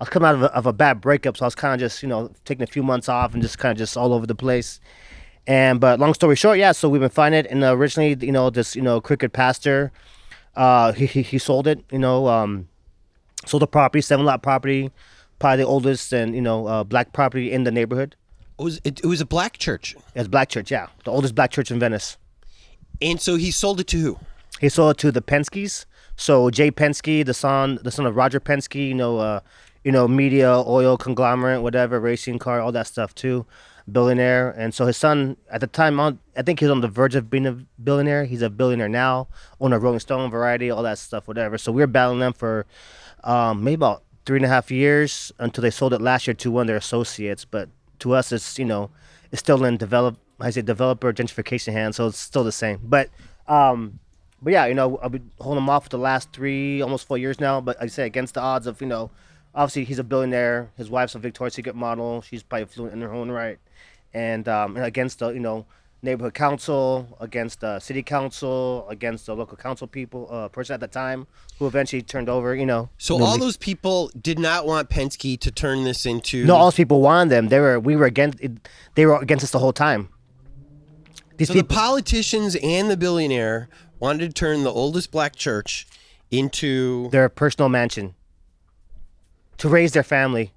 I 0.00 0.04
was 0.04 0.08
coming 0.08 0.28
out 0.28 0.34
of 0.34 0.42
a, 0.42 0.52
of 0.52 0.66
a 0.66 0.72
bad 0.72 1.00
breakup, 1.00 1.36
so 1.36 1.44
I 1.44 1.46
was 1.46 1.54
kind 1.54 1.72
of 1.72 1.78
just, 1.78 2.02
you 2.02 2.08
know, 2.08 2.28
taking 2.44 2.64
a 2.64 2.66
few 2.66 2.82
months 2.82 3.08
off 3.08 3.32
and 3.32 3.40
just 3.40 3.58
kind 3.58 3.70
of 3.70 3.78
just 3.78 3.96
all 3.96 4.12
over 4.12 4.26
the 4.26 4.34
place. 4.34 4.80
And 5.46 5.80
but 5.80 6.00
long 6.00 6.14
story 6.14 6.34
short, 6.34 6.58
yeah. 6.58 6.72
So 6.72 6.88
we've 6.88 7.00
been 7.00 7.10
finding 7.10 7.44
it, 7.44 7.50
and 7.50 7.62
uh, 7.62 7.76
originally, 7.76 8.16
you 8.26 8.32
know, 8.32 8.50
this, 8.50 8.74
you 8.74 8.82
know, 8.82 9.00
crooked 9.00 9.32
pastor, 9.32 9.92
uh, 10.56 10.92
he, 10.92 11.06
he 11.06 11.22
he 11.22 11.38
sold 11.38 11.68
it, 11.68 11.84
you 11.92 11.98
know, 11.98 12.26
um, 12.26 12.68
sold 13.46 13.62
the 13.62 13.66
property, 13.68 14.00
seven 14.00 14.26
lot 14.26 14.42
property, 14.42 14.90
probably 15.38 15.58
the 15.58 15.68
oldest 15.68 16.12
and 16.12 16.34
you 16.34 16.40
know 16.40 16.66
uh, 16.66 16.84
black 16.84 17.12
property 17.12 17.52
in 17.52 17.64
the 17.64 17.70
neighborhood. 17.70 18.16
It 18.58 18.62
was 18.62 18.80
it, 18.84 19.00
it 19.00 19.06
was 19.06 19.20
a 19.20 19.26
black 19.26 19.58
church, 19.58 19.94
It's 20.14 20.28
black 20.28 20.48
church, 20.48 20.70
yeah, 20.70 20.88
the 21.04 21.10
oldest 21.10 21.34
black 21.34 21.50
church 21.50 21.70
in 21.70 21.78
Venice. 21.78 22.16
and 23.00 23.20
so 23.20 23.36
he 23.36 23.50
sold 23.50 23.80
it 23.80 23.86
to 23.88 23.98
who? 23.98 24.18
He 24.60 24.68
sold 24.68 24.92
it 24.96 24.98
to 24.98 25.12
the 25.12 25.22
Penskes. 25.22 25.86
So 26.16 26.50
Jay 26.50 26.70
Penske, 26.70 27.24
the 27.24 27.34
son, 27.34 27.78
the 27.82 27.90
son 27.90 28.06
of 28.06 28.16
Roger 28.16 28.40
Penske, 28.40 28.88
you 28.88 28.94
know, 28.94 29.18
uh, 29.18 29.40
you 29.82 29.92
know, 29.92 30.08
media, 30.08 30.50
oil 30.66 30.96
conglomerate, 30.96 31.62
whatever, 31.62 32.00
racing 32.00 32.38
car, 32.38 32.60
all 32.60 32.72
that 32.72 32.86
stuff 32.86 33.14
too, 33.14 33.44
billionaire. 33.90 34.50
And 34.50 34.72
so 34.72 34.86
his 34.86 34.96
son, 34.96 35.36
at 35.50 35.60
the 35.60 35.66
time, 35.66 36.00
on, 36.00 36.18
I 36.36 36.42
think 36.42 36.60
he's 36.60 36.70
on 36.70 36.80
the 36.80 36.88
verge 36.88 37.14
of 37.14 37.28
being 37.28 37.46
a 37.46 37.52
billionaire. 37.82 38.24
He's 38.24 38.42
a 38.42 38.48
billionaire 38.48 38.88
now, 38.88 39.28
owner 39.60 39.76
of 39.76 39.82
Rolling 39.82 40.00
Stone, 40.00 40.30
Variety, 40.30 40.70
all 40.70 40.82
that 40.84 40.98
stuff, 40.98 41.28
whatever. 41.28 41.58
So 41.58 41.70
we 41.70 41.82
were 41.82 41.86
battling 41.86 42.20
them 42.20 42.32
for 42.32 42.64
um, 43.24 43.62
maybe 43.62 43.74
about 43.74 44.04
three 44.24 44.38
and 44.38 44.46
a 44.46 44.48
half 44.48 44.70
years 44.70 45.32
until 45.38 45.62
they 45.62 45.70
sold 45.70 45.92
it 45.92 46.00
last 46.00 46.26
year 46.26 46.34
to 46.34 46.50
one 46.50 46.62
of 46.62 46.66
their 46.68 46.76
associates. 46.76 47.44
But 47.44 47.68
to 47.98 48.12
us, 48.12 48.32
it's 48.32 48.58
you 48.58 48.64
know, 48.64 48.90
it's 49.30 49.40
still 49.40 49.62
in 49.64 49.76
develop, 49.76 50.16
I 50.40 50.50
say 50.50 50.62
developer 50.62 51.12
gentrification 51.12 51.72
hands, 51.72 51.96
so 51.96 52.06
it's 52.06 52.18
still 52.18 52.44
the 52.44 52.52
same. 52.52 52.80
But 52.82 53.10
um, 53.46 53.98
but 54.44 54.52
yeah, 54.52 54.66
you 54.66 54.74
know, 54.74 54.98
I've 55.02 55.10
been 55.10 55.30
holding 55.40 55.64
him 55.64 55.70
off 55.70 55.84
for 55.84 55.88
the 55.88 55.98
last 55.98 56.32
three, 56.32 56.82
almost 56.82 57.06
four 57.08 57.16
years 57.18 57.40
now. 57.40 57.60
But 57.60 57.78
like 57.78 57.84
I 57.84 57.88
say, 57.88 58.04
against 58.06 58.34
the 58.34 58.40
odds 58.40 58.66
of 58.66 58.80
you 58.80 58.86
know, 58.86 59.10
obviously 59.54 59.84
he's 59.84 59.98
a 59.98 60.04
billionaire. 60.04 60.70
His 60.76 60.90
wife's 60.90 61.14
a 61.14 61.18
Victoria's 61.18 61.54
Secret 61.54 61.74
model. 61.74 62.20
She's 62.20 62.42
probably 62.42 62.66
fluent 62.66 62.92
in 62.92 63.00
her 63.00 63.12
own 63.12 63.30
right, 63.30 63.58
and 64.12 64.46
um, 64.46 64.76
and 64.76 64.84
against 64.84 65.20
the 65.20 65.30
you 65.30 65.40
know 65.40 65.64
neighborhood 66.02 66.34
council, 66.34 67.16
against 67.18 67.60
the 67.60 67.80
city 67.80 68.02
council, 68.02 68.86
against 68.90 69.24
the 69.24 69.34
local 69.34 69.56
council 69.56 69.86
people, 69.86 70.28
uh, 70.30 70.48
person 70.48 70.74
at 70.74 70.80
the 70.80 70.88
time 70.88 71.26
who 71.58 71.66
eventually 71.66 72.02
turned 72.02 72.28
over. 72.28 72.54
You 72.54 72.66
know, 72.66 72.90
So 72.98 73.22
all 73.22 73.38
those 73.38 73.56
people 73.56 74.10
did 74.20 74.38
not 74.38 74.66
want 74.66 74.90
Penske 74.90 75.40
to 75.40 75.50
turn 75.50 75.84
this 75.84 76.04
into. 76.04 76.44
no, 76.44 76.56
all 76.56 76.66
those 76.66 76.74
people 76.74 77.00
wanted 77.00 77.30
them. 77.30 77.48
They 77.48 77.60
were 77.60 77.80
we 77.80 77.96
were 77.96 78.06
against 78.06 78.40
it, 78.40 78.52
they 78.94 79.06
were 79.06 79.16
against 79.16 79.42
us 79.42 79.50
the 79.52 79.58
whole 79.58 79.72
time. 79.72 80.10
These 81.36 81.48
So 81.48 81.54
the 81.54 81.64
politicians 81.64 82.56
and 82.62 82.88
the 82.88 82.96
billionaire 82.96 83.68
wanted 84.04 84.28
to 84.28 84.32
turn 84.34 84.64
the 84.64 84.72
oldest 84.72 85.10
black 85.10 85.34
church 85.34 85.86
into. 86.30 87.08
their 87.10 87.28
personal 87.28 87.68
mansion 87.68 88.14
to 89.58 89.68
raise 89.68 89.92
their 89.92 90.02
family. 90.02 90.52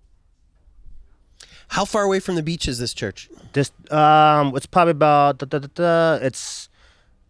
How 1.69 1.85
far 1.85 2.03
away 2.03 2.19
from 2.19 2.35
the 2.35 2.43
beach 2.43 2.67
is 2.67 2.77
this 2.79 2.93
church? 2.93 3.29
This 3.53 3.71
um, 3.91 4.55
it's 4.55 4.65
probably 4.65 4.91
about 4.91 5.37
da, 5.39 5.45
da, 5.45 5.59
da, 5.59 5.67
da, 5.75 6.25
it's, 6.25 6.69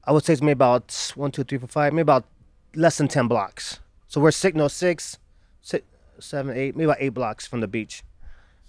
I 0.03 0.11
would 0.11 0.23
say 0.25 0.33
it's 0.33 0.41
maybe 0.41 0.51
about 0.63 1.11
one, 1.15 1.31
two, 1.31 1.43
three, 1.43 1.57
four, 1.57 1.67
five, 1.67 1.91
maybe 1.93 2.01
about 2.01 2.23
less 2.75 2.97
than 2.97 3.07
ten 3.07 3.27
blocks. 3.27 3.79
So 4.07 4.21
we're 4.21 4.31
six, 4.31 4.55
no 4.55 4.67
six, 4.67 5.17
six, 5.61 5.83
seven, 6.19 6.55
eight, 6.55 6.75
maybe 6.75 6.85
about 6.85 6.97
eight 6.99 7.09
blocks 7.19 7.47
from 7.47 7.61
the 7.61 7.67
beach. 7.67 8.03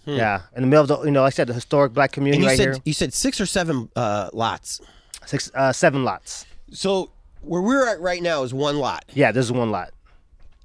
Yeah, 0.06 0.40
in 0.56 0.62
the 0.62 0.68
middle 0.68 0.84
of 0.84 0.88
the, 0.88 1.02
you 1.04 1.10
know, 1.10 1.20
like 1.20 1.34
I 1.34 1.36
said, 1.36 1.48
the 1.48 1.52
historic 1.54 1.92
black 1.92 2.14
Hmm. 2.14 2.20
And 2.22 2.32
community 2.32 2.42
you 2.42 2.48
right 2.48 2.56
said 2.56 2.74
here. 2.74 2.82
you 2.86 2.92
said 2.94 3.12
six 3.12 3.38
or 3.42 3.46
seven 3.46 3.90
uh, 3.94 4.30
lots. 4.32 4.80
Six, 5.26 5.50
uh, 5.54 5.70
seven 5.72 6.02
lots. 6.02 6.46
So 6.72 7.10
where 7.42 7.62
we're 7.62 7.86
at 7.88 8.00
right 8.00 8.22
now 8.22 8.42
is 8.42 8.52
one 8.54 8.78
lot, 8.78 9.04
Yeah, 9.14 9.32
this 9.32 9.44
is 9.46 9.52
one 9.52 9.70
lot. 9.70 9.90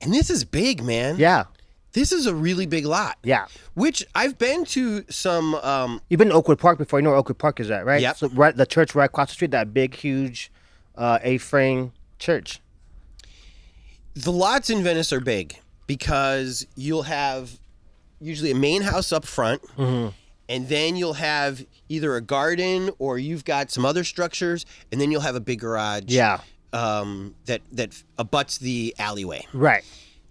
and 0.01 0.13
this 0.13 0.29
is 0.29 0.43
big, 0.45 0.83
man. 0.83 1.17
Yeah, 1.17 1.45
This 1.93 2.11
is 2.11 2.25
a 2.25 2.33
really 2.35 2.65
big 2.65 2.85
lot. 2.85 3.17
yeah. 3.23 3.45
Which 3.75 4.05
I've 4.15 4.37
been 4.37 4.65
to 4.65 5.03
some. 5.09 5.55
Um, 5.55 6.01
You've 6.09 6.17
been 6.19 6.29
to 6.29 6.33
Oakwood 6.35 6.59
Park 6.59 6.77
before. 6.77 6.99
You 6.99 7.03
know 7.03 7.11
where 7.11 7.19
Oakwood 7.19 7.37
Park 7.37 7.59
is 7.59 7.69
at, 7.71 7.85
right? 7.85 8.01
Yep. 8.01 8.17
So 8.17 8.29
right, 8.29 8.55
the 8.55 8.65
church 8.65 8.95
right 8.95 9.05
across 9.05 9.29
the 9.29 9.33
street, 9.35 9.51
that 9.51 9.73
big, 9.73 9.93
huge, 9.95 10.51
uh, 10.95 11.19
A-frame 11.23 11.91
church. 12.19 12.59
the 14.15 14.31
lots 14.31 14.69
in 14.69 14.83
Venice 14.83 15.11
are 15.11 15.19
big 15.19 15.57
because 15.87 16.65
you'll 16.75 17.03
have 17.03 17.59
usually 18.21 18.51
a 18.51 18.55
main 18.55 18.81
house 18.83 19.11
up 19.11 19.25
front, 19.25 19.61
Mm-hmm. 19.77 20.09
and 20.49 20.69
then 20.69 20.95
you'll 20.95 21.13
have 21.15 21.65
either 21.89 22.15
a 22.15 22.21
garden 22.21 22.89
or 22.99 23.17
you've 23.17 23.43
got 23.45 23.69
some 23.71 23.85
other 23.85 24.03
structures, 24.03 24.65
and 24.91 25.01
then 25.01 25.11
you'll 25.11 25.21
have 25.21 25.35
a 25.35 25.39
big 25.41 25.59
garage. 25.59 26.03
Yeah. 26.07 26.39
Um, 26.73 27.35
that 27.45 27.61
that 27.73 28.03
abuts 28.17 28.57
the 28.57 28.95
alleyway. 28.97 29.45
Right. 29.53 29.83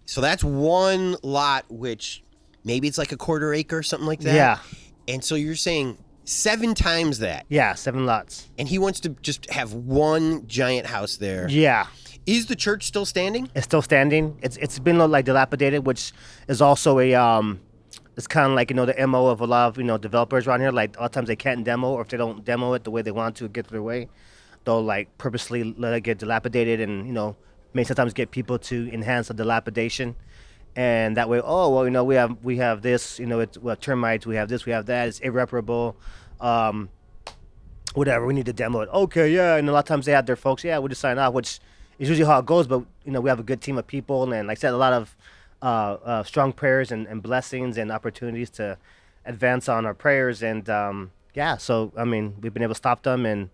So 0.06 0.20
that's 0.20 0.42
one 0.42 1.16
lot, 1.22 1.64
which 1.70 2.22
maybe 2.64 2.88
it's 2.88 2.98
like 2.98 3.12
a 3.12 3.16
quarter 3.16 3.54
acre, 3.54 3.78
or 3.78 3.82
something 3.82 4.06
like 4.08 4.20
that. 4.20 4.34
Yeah. 4.34 4.58
And 5.06 5.22
so 5.24 5.36
you're 5.36 5.54
saying 5.54 5.98
seven 6.24 6.74
times 6.74 7.20
that, 7.20 7.46
Yeah. 7.48 7.74
Seven 7.74 8.06
lots. 8.06 8.48
and 8.58 8.68
he 8.68 8.78
wants 8.78 9.00
to 9.00 9.10
just 9.22 9.48
have 9.50 9.72
one 9.72 10.46
giant 10.48 10.86
house 10.86 11.16
there. 11.16 11.48
Yeah. 11.48 11.86
Is 12.26 12.46
the 12.46 12.56
church 12.56 12.84
still 12.84 13.04
standing? 13.06 13.48
It's 13.54 13.64
still 13.64 13.82
standing. 13.82 14.36
It's 14.42 14.56
it's 14.58 14.78
been 14.78 14.96
a 14.96 14.98
little, 15.00 15.10
like 15.12 15.24
dilapidated, 15.24 15.86
which 15.86 16.12
is 16.48 16.60
also 16.62 16.98
a 17.00 17.14
um, 17.14 17.60
it's 18.16 18.26
kind 18.28 18.46
of 18.50 18.54
like 18.56 18.70
you 18.70 18.76
know 18.76 18.86
the 18.86 19.06
mo 19.06 19.26
of 19.26 19.40
a 19.40 19.46
lot 19.46 19.68
of 19.68 19.76
you 19.78 19.82
know 19.84 19.98
developers 19.98 20.46
around 20.46 20.60
here. 20.60 20.70
Like 20.70 20.96
a 20.96 21.00
lot 21.00 21.06
of 21.06 21.12
times 21.12 21.26
they 21.28 21.36
can't 21.36 21.64
demo, 21.64 21.90
or 21.90 22.02
if 22.02 22.08
they 22.08 22.16
don't 22.16 22.44
demo 22.44 22.74
it 22.74 22.84
the 22.84 22.90
way 22.92 23.02
they 23.02 23.10
want 23.10 23.36
to 23.36 23.46
it 23.46 23.52
get 23.52 23.66
their 23.68 23.82
way, 23.82 24.08
they'll 24.64 24.82
like 24.82 25.16
purposely 25.18 25.74
let 25.76 25.92
it 25.94 26.00
get 26.02 26.18
dilapidated, 26.18 26.80
and 26.80 27.06
you 27.06 27.12
know 27.12 27.36
may 27.74 27.84
sometimes 27.84 28.12
get 28.12 28.30
people 28.30 28.58
to 28.58 28.88
enhance 28.92 29.28
the 29.28 29.34
dilapidation, 29.34 30.14
and 30.76 31.16
that 31.16 31.28
way, 31.28 31.40
oh 31.42 31.70
well, 31.70 31.84
you 31.84 31.90
know 31.90 32.04
we 32.04 32.14
have 32.14 32.36
we 32.42 32.56
have 32.58 32.82
this, 32.82 33.18
you 33.18 33.26
know 33.26 33.40
it's 33.40 33.58
well, 33.58 33.76
termites, 33.76 34.26
we 34.26 34.36
have 34.36 34.48
this, 34.48 34.66
we 34.66 34.72
have 34.72 34.86
that, 34.86 35.08
it's 35.08 35.20
irreparable. 35.20 35.96
Um, 36.40 36.88
whatever, 37.94 38.26
we 38.26 38.34
need 38.34 38.46
to 38.46 38.52
demo 38.52 38.80
it. 38.80 38.88
Okay, 38.88 39.30
yeah. 39.30 39.56
And 39.56 39.68
a 39.68 39.72
lot 39.72 39.80
of 39.80 39.84
times 39.84 40.06
they 40.06 40.12
have 40.12 40.26
their 40.26 40.36
folks, 40.36 40.64
yeah, 40.64 40.78
we'll 40.78 40.88
just 40.88 41.00
sign 41.00 41.18
off, 41.18 41.34
which 41.34 41.60
is 41.98 42.08
usually 42.08 42.26
how 42.26 42.38
it 42.38 42.46
goes. 42.46 42.66
But, 42.66 42.84
you 43.04 43.12
know, 43.12 43.20
we 43.20 43.28
have 43.28 43.38
a 43.38 43.42
good 43.42 43.60
team 43.60 43.78
of 43.78 43.86
people. 43.86 44.32
And 44.32 44.48
like 44.48 44.58
I 44.58 44.60
said, 44.60 44.72
a 44.72 44.76
lot 44.76 44.92
of 44.92 45.16
uh, 45.60 45.98
uh, 46.04 46.22
strong 46.24 46.52
prayers 46.52 46.90
and, 46.90 47.06
and 47.06 47.22
blessings 47.22 47.76
and 47.78 47.92
opportunities 47.92 48.50
to 48.50 48.78
advance 49.24 49.68
on 49.68 49.86
our 49.86 49.94
prayers. 49.94 50.42
And 50.42 50.68
um, 50.68 51.12
yeah, 51.34 51.56
so, 51.56 51.92
I 51.96 52.04
mean, 52.04 52.34
we've 52.40 52.52
been 52.54 52.62
able 52.62 52.74
to 52.74 52.78
stop 52.78 53.02
them. 53.02 53.26
And 53.26 53.50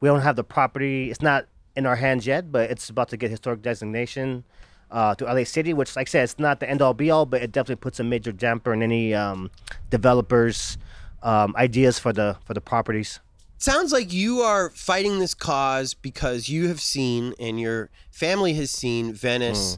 we 0.00 0.08
don't 0.08 0.20
have 0.20 0.36
the 0.36 0.44
property. 0.44 1.10
It's 1.10 1.22
not 1.22 1.46
in 1.74 1.86
our 1.86 1.96
hands 1.96 2.26
yet, 2.26 2.50
but 2.52 2.70
it's 2.70 2.88
about 2.90 3.08
to 3.10 3.16
get 3.16 3.30
historic 3.30 3.62
designation. 3.62 4.44
Uh, 4.88 5.16
to 5.16 5.24
LA 5.24 5.42
City, 5.42 5.74
which, 5.74 5.96
like 5.96 6.06
I 6.06 6.10
said, 6.10 6.22
it's 6.24 6.38
not 6.38 6.60
the 6.60 6.70
end 6.70 6.80
all 6.80 6.94
be 6.94 7.10
all, 7.10 7.26
but 7.26 7.42
it 7.42 7.50
definitely 7.50 7.80
puts 7.82 7.98
a 7.98 8.04
major 8.04 8.30
damper 8.30 8.72
in 8.72 8.82
any 8.82 9.12
um, 9.14 9.50
developers' 9.90 10.78
um, 11.24 11.54
ideas 11.56 11.98
for 11.98 12.12
the 12.12 12.36
for 12.44 12.54
the 12.54 12.60
properties. 12.60 13.18
sounds 13.58 13.90
like 13.92 14.12
you 14.12 14.40
are 14.42 14.70
fighting 14.70 15.18
this 15.18 15.34
cause 15.34 15.92
because 15.94 16.48
you 16.48 16.68
have 16.68 16.80
seen 16.80 17.34
and 17.40 17.58
your 17.58 17.90
family 18.12 18.52
has 18.54 18.70
seen 18.70 19.12
Venice 19.12 19.76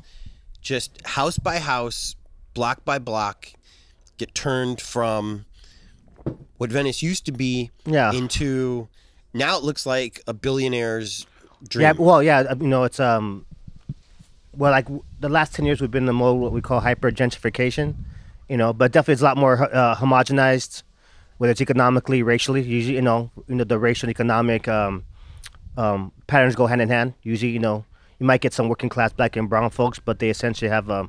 just 0.60 1.00
house 1.06 1.38
by 1.38 1.58
house, 1.58 2.14
block 2.52 2.84
by 2.84 2.98
block, 2.98 3.48
get 4.18 4.34
turned 4.34 4.78
from 4.80 5.46
what 6.58 6.70
Venice 6.70 7.02
used 7.02 7.24
to 7.26 7.32
be 7.32 7.70
Yeah. 7.86 8.12
into 8.12 8.88
now 9.34 9.56
it 9.58 9.64
looks 9.64 9.86
like 9.86 10.22
a 10.26 10.34
billionaire's 10.34 11.26
dream. 11.68 11.82
Yeah, 11.82 11.92
well, 11.98 12.22
yeah, 12.22 12.40
uh, 12.40 12.56
you 12.60 12.66
know, 12.66 12.84
it's 12.84 13.00
um, 13.00 13.44
well, 14.56 14.72
like 14.72 14.86
the 15.20 15.28
last 15.28 15.54
ten 15.54 15.64
years, 15.64 15.80
we've 15.80 15.90
been 15.90 16.04
in 16.04 16.06
the 16.06 16.12
mode 16.12 16.40
what 16.40 16.52
we 16.52 16.60
call 16.60 16.80
hyper 16.80 17.10
gentrification, 17.10 17.94
you 18.48 18.56
know, 18.56 18.72
but 18.72 18.92
definitely 18.92 19.14
it's 19.14 19.22
a 19.22 19.26
lot 19.26 19.36
more 19.36 19.74
uh, 19.74 19.94
homogenized, 19.96 20.82
whether 21.38 21.50
it's 21.50 21.60
economically, 21.60 22.22
racially. 22.22 22.62
Usually, 22.62 22.96
you 22.96 23.02
know, 23.02 23.30
you 23.46 23.54
know, 23.54 23.64
the 23.64 23.78
racial 23.78 24.10
economic 24.10 24.68
um, 24.68 25.04
um, 25.76 26.12
patterns 26.26 26.56
go 26.56 26.66
hand 26.66 26.80
in 26.80 26.88
hand. 26.88 27.14
Usually, 27.22 27.52
you 27.52 27.58
know, 27.58 27.84
you 28.18 28.26
might 28.26 28.40
get 28.40 28.52
some 28.52 28.68
working 28.68 28.88
class 28.88 29.12
black 29.12 29.36
and 29.36 29.48
brown 29.48 29.70
folks, 29.70 29.98
but 29.98 30.18
they 30.18 30.30
essentially 30.30 30.70
have 30.70 30.88
a 30.88 31.08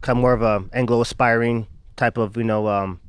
kind 0.00 0.18
of 0.18 0.20
more 0.20 0.32
of 0.32 0.42
a 0.42 0.64
Anglo 0.72 1.00
aspiring 1.00 1.66
type 1.96 2.18
of, 2.18 2.36
you 2.36 2.44
know, 2.44 2.68
um, 2.68 3.00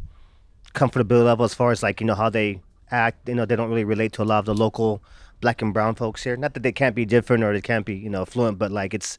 comfortability 0.75 1.25
level 1.25 1.46
as 1.46 1.54
far 1.54 1.72
as 1.72 1.82
like 1.82 2.00
you 2.02 2.06
know 2.06 2.14
how 2.14 2.30
they 2.30 2.62
act. 2.92 3.27
You 3.27 3.36
know, 3.36 3.46
they 3.46 3.56
don't 3.56 3.70
really 3.70 3.84
relate 3.84 4.13
to 4.13 4.24
a 4.24 4.25
lot 4.25 4.39
of 4.39 4.46
the 4.46 4.56
local 4.56 5.04
black 5.42 5.62
and 5.62 5.74
brown 5.74 5.96
folks 5.96 6.24
here. 6.24 6.38
Not 6.38 6.54
that 6.54 6.63
they 6.63 6.72
can't 6.72 6.96
be 6.96 7.06
different 7.06 7.44
or 7.44 7.54
they 7.54 7.62
can't 7.62 7.86
be 7.86 7.96
you 7.96 8.10
know 8.10 8.25
fluent, 8.25 8.58
but 8.58 8.72
like 8.72 8.94
it's 8.94 9.18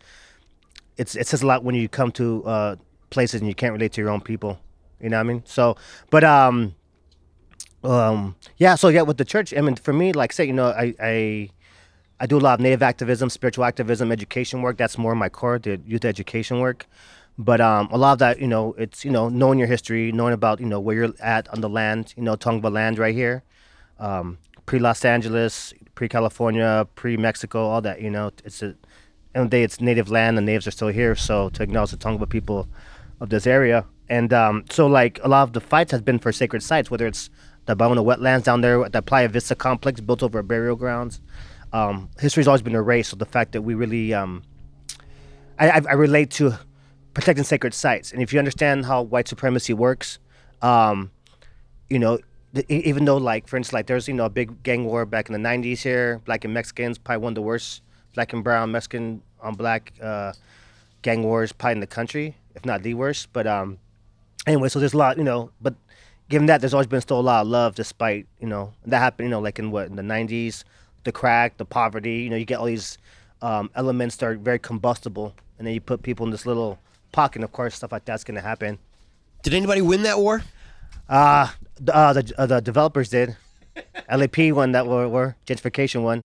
it's 0.97 1.15
it 1.15 1.27
says 1.27 1.43
a 1.43 1.47
lot 1.47 1.65
when 1.65 1.75
you 1.75 1.89
come 1.89 2.11
to 2.13 2.45
uh, 2.45 2.77
places 3.11 3.41
and 3.41 3.49
you 3.49 3.55
can't 3.55 3.73
relate 3.73 3.93
to 3.93 4.01
your 4.01 4.11
own 4.11 4.21
people. 4.21 4.59
You 5.01 5.11
know 5.11 5.19
what 5.19 5.21
I 5.21 5.25
mean? 5.25 5.43
So, 5.45 5.77
but 6.11 6.25
um, 6.25 6.75
um, 7.85 8.35
yeah. 8.57 8.75
So 8.75 8.89
yeah, 8.89 9.03
with 9.03 9.19
the 9.19 9.25
church, 9.25 9.53
I 9.55 9.61
mean, 9.61 9.77
for 9.77 9.93
me, 9.93 10.13
like 10.13 10.33
say, 10.33 10.45
you 10.45 10.53
know, 10.53 10.69
I 10.69 10.95
I 11.01 11.51
I 12.19 12.27
do 12.27 12.39
a 12.39 12.41
lot 12.41 12.55
of 12.55 12.61
native 12.61 12.83
activism, 12.83 13.29
spiritual 13.29 13.65
activism, 13.65 14.11
education 14.11 14.63
work. 14.63 14.79
That's 14.79 14.97
more 14.97 15.15
my 15.15 15.29
core, 15.29 15.59
the 15.59 15.81
youth 15.87 16.05
education 16.05 16.61
work. 16.61 16.87
But 17.39 17.61
um, 17.61 17.89
a 17.91 17.99
lot 17.99 18.13
of 18.15 18.19
that, 18.21 18.41
you 18.41 18.47
know, 18.47 18.75
it's 18.79 19.05
you 19.05 19.11
know 19.11 19.29
knowing 19.29 19.59
your 19.59 19.69
history, 19.69 20.11
knowing 20.13 20.33
about 20.33 20.61
you 20.61 20.67
know 20.67 20.81
where 20.81 20.97
you're 20.97 21.15
at 21.21 21.49
on 21.51 21.61
the 21.61 21.69
land. 21.69 22.15
You 22.17 22.23
know, 22.23 22.33
about 22.33 22.73
land 22.73 22.99
right 22.99 23.15
here, 23.15 23.43
um, 23.99 24.39
pre 24.67 24.79
Los 24.79 25.05
Angeles, 25.05 25.75
pre 25.95 26.09
California, 26.09 26.87
pre 26.95 27.17
Mexico, 27.17 27.67
all 27.67 27.81
that. 27.83 28.01
You 28.01 28.11
know, 28.11 28.31
it's 28.45 28.63
a 28.63 28.75
end 29.37 29.45
of 29.45 29.51
the 29.51 29.57
day, 29.59 29.63
it's 29.63 29.81
native 29.81 30.11
land. 30.11 30.37
The 30.37 30.43
natives 30.43 30.67
are 30.67 30.71
still 30.71 30.89
here, 30.89 31.15
so 31.15 31.51
to 31.51 31.63
acknowledge 31.63 31.91
the 31.91 31.97
Tongva 31.97 32.29
people 32.29 32.69
of 33.21 33.29
this 33.29 33.47
area. 33.47 33.85
And 34.09 34.33
um, 34.33 34.65
so, 34.71 34.87
like 34.87 35.21
a 35.23 35.29
lot 35.29 35.43
of 35.43 35.53
the 35.53 35.61
fights 35.61 35.93
has 35.93 36.01
been 36.01 36.19
for 36.19 36.33
sacred 36.33 36.63
sites, 36.63 36.91
whether 36.91 37.07
it's 37.07 37.31
the 37.67 37.77
Ballona 37.77 38.05
wetlands 38.05 38.45
down 38.45 38.61
there 38.61 38.89
the 38.89 39.03
Playa 39.03 39.29
Vista 39.29 39.55
complex 39.55 40.01
built 40.01 40.23
over 40.23 40.43
burial 40.43 40.77
grounds. 40.77 41.21
Um, 41.73 42.09
history's 42.19 42.47
always 42.47 42.63
been 42.63 42.75
erased, 42.75 43.11
so 43.11 43.17
the 43.17 43.27
fact 43.27 43.53
that 43.53 43.63
we 43.63 43.75
really, 43.75 44.15
um, 44.15 44.43
I, 45.59 45.71
I, 45.71 45.83
I 45.91 45.93
relate 45.95 46.31
to 46.33 46.57
protecting 47.13 47.45
sacred 47.45 47.75
sites. 47.75 48.13
And 48.13 48.23
if 48.23 48.33
you 48.33 48.39
understand 48.39 48.87
how 48.87 49.03
white 49.03 49.27
supremacy 49.27 49.75
works, 49.75 50.19
um, 50.63 51.11
you 51.91 51.99
know, 51.99 52.19
even 52.69 53.05
though 53.05 53.17
like 53.17 53.49
for 53.49 53.57
instance, 53.57 53.73
like 53.75 53.87
there's 53.87 54.09
you 54.09 54.15
know 54.15 54.27
a 54.27 54.31
big 54.31 54.63
gang 54.63 54.85
war 54.85 55.05
back 55.05 55.29
in 55.29 55.33
the 55.41 55.49
'90s 55.49 55.83
here, 55.83 56.21
black 56.25 56.45
and 56.45 56.55
Mexicans, 56.55 56.99
probably 56.99 57.23
one 57.23 57.31
of 57.33 57.35
the 57.35 57.43
worst 57.43 57.83
black 58.15 58.33
and 58.33 58.43
brown 58.43 58.73
Mexican 58.73 59.23
on 59.41 59.55
black 59.55 59.93
uh, 60.03 60.33
gang 61.03 61.23
wars 61.23 61.53
probably 61.53 61.73
in 61.73 61.81
the 61.81 61.87
country, 61.87 62.37
if 62.55 62.65
not 62.65 62.83
the 62.83 62.95
worst. 62.95 63.33
But 63.33 63.47
um, 63.47 63.79
anyway, 64.47 64.69
so 64.69 64.81
there's 64.81 64.95
a 64.95 64.99
lot, 64.99 65.19
you 65.19 65.25
know, 65.25 65.51
but 65.61 65.75
given 66.29 66.47
that 66.47 66.61
there's 66.61 66.75
always 66.75 66.87
been 66.87 67.01
still 67.01 67.21
a 67.21 67.23
lot 67.23 67.43
of 67.43 67.49
love 67.49 67.75
despite, 67.75 68.27
you 68.41 68.49
know, 68.49 68.73
that 68.87 68.99
happened, 68.99 69.27
you 69.27 69.31
know, 69.31 69.41
like 69.41 69.59
in 69.59 69.71
what, 69.71 69.87
in 69.87 69.97
the 69.97 70.03
90s, 70.03 70.65
the 71.05 71.13
crack, 71.13 71.57
the 71.59 71.65
poverty, 71.65 72.17
you 72.17 72.31
know, 72.31 72.37
you 72.37 72.45
get 72.45 72.59
all 72.59 72.67
these 72.67 72.99
um, 73.43 73.71
elements 73.75 74.17
that 74.17 74.27
are 74.27 74.35
very 74.35 74.59
combustible, 74.59 75.35
and 75.59 75.67
then 75.67 75.75
you 75.75 75.81
put 75.81 76.03
people 76.03 76.27
in 76.27 76.33
this 76.33 76.47
little 76.47 76.79
pocket, 77.13 77.37
and 77.37 77.45
of 77.45 77.53
course, 77.53 77.77
stuff 77.77 77.93
like 77.93 78.05
that's 78.05 78.25
going 78.25 78.35
to 78.35 78.41
happen. 78.41 78.79
Did 79.43 79.55
anybody 79.55 79.83
win 79.83 80.03
that 80.03 80.19
war? 80.19 80.43
Uh, 81.09 81.49
uh 81.89 82.13
the, 82.13 82.35
uh, 82.37 82.47
the 82.47 82.61
developers 82.61 83.09
did. 83.11 83.37
LAP 84.11 84.39
one 84.53 84.73
that 84.73 84.87
were, 84.87 85.09
were 85.09 85.37
gentrification 85.47 86.03
one. 86.03 86.21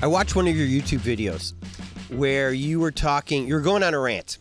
I 0.00 0.06
watched 0.06 0.36
one 0.36 0.46
of 0.46 0.54
your 0.54 0.66
YouTube 0.66 0.98
videos 0.98 1.54
where 2.10 2.52
you 2.52 2.78
were 2.78 2.90
talking, 2.90 3.48
you 3.48 3.54
were 3.54 3.62
going 3.62 3.82
on 3.82 3.94
a 3.94 3.98
rant. 3.98 4.36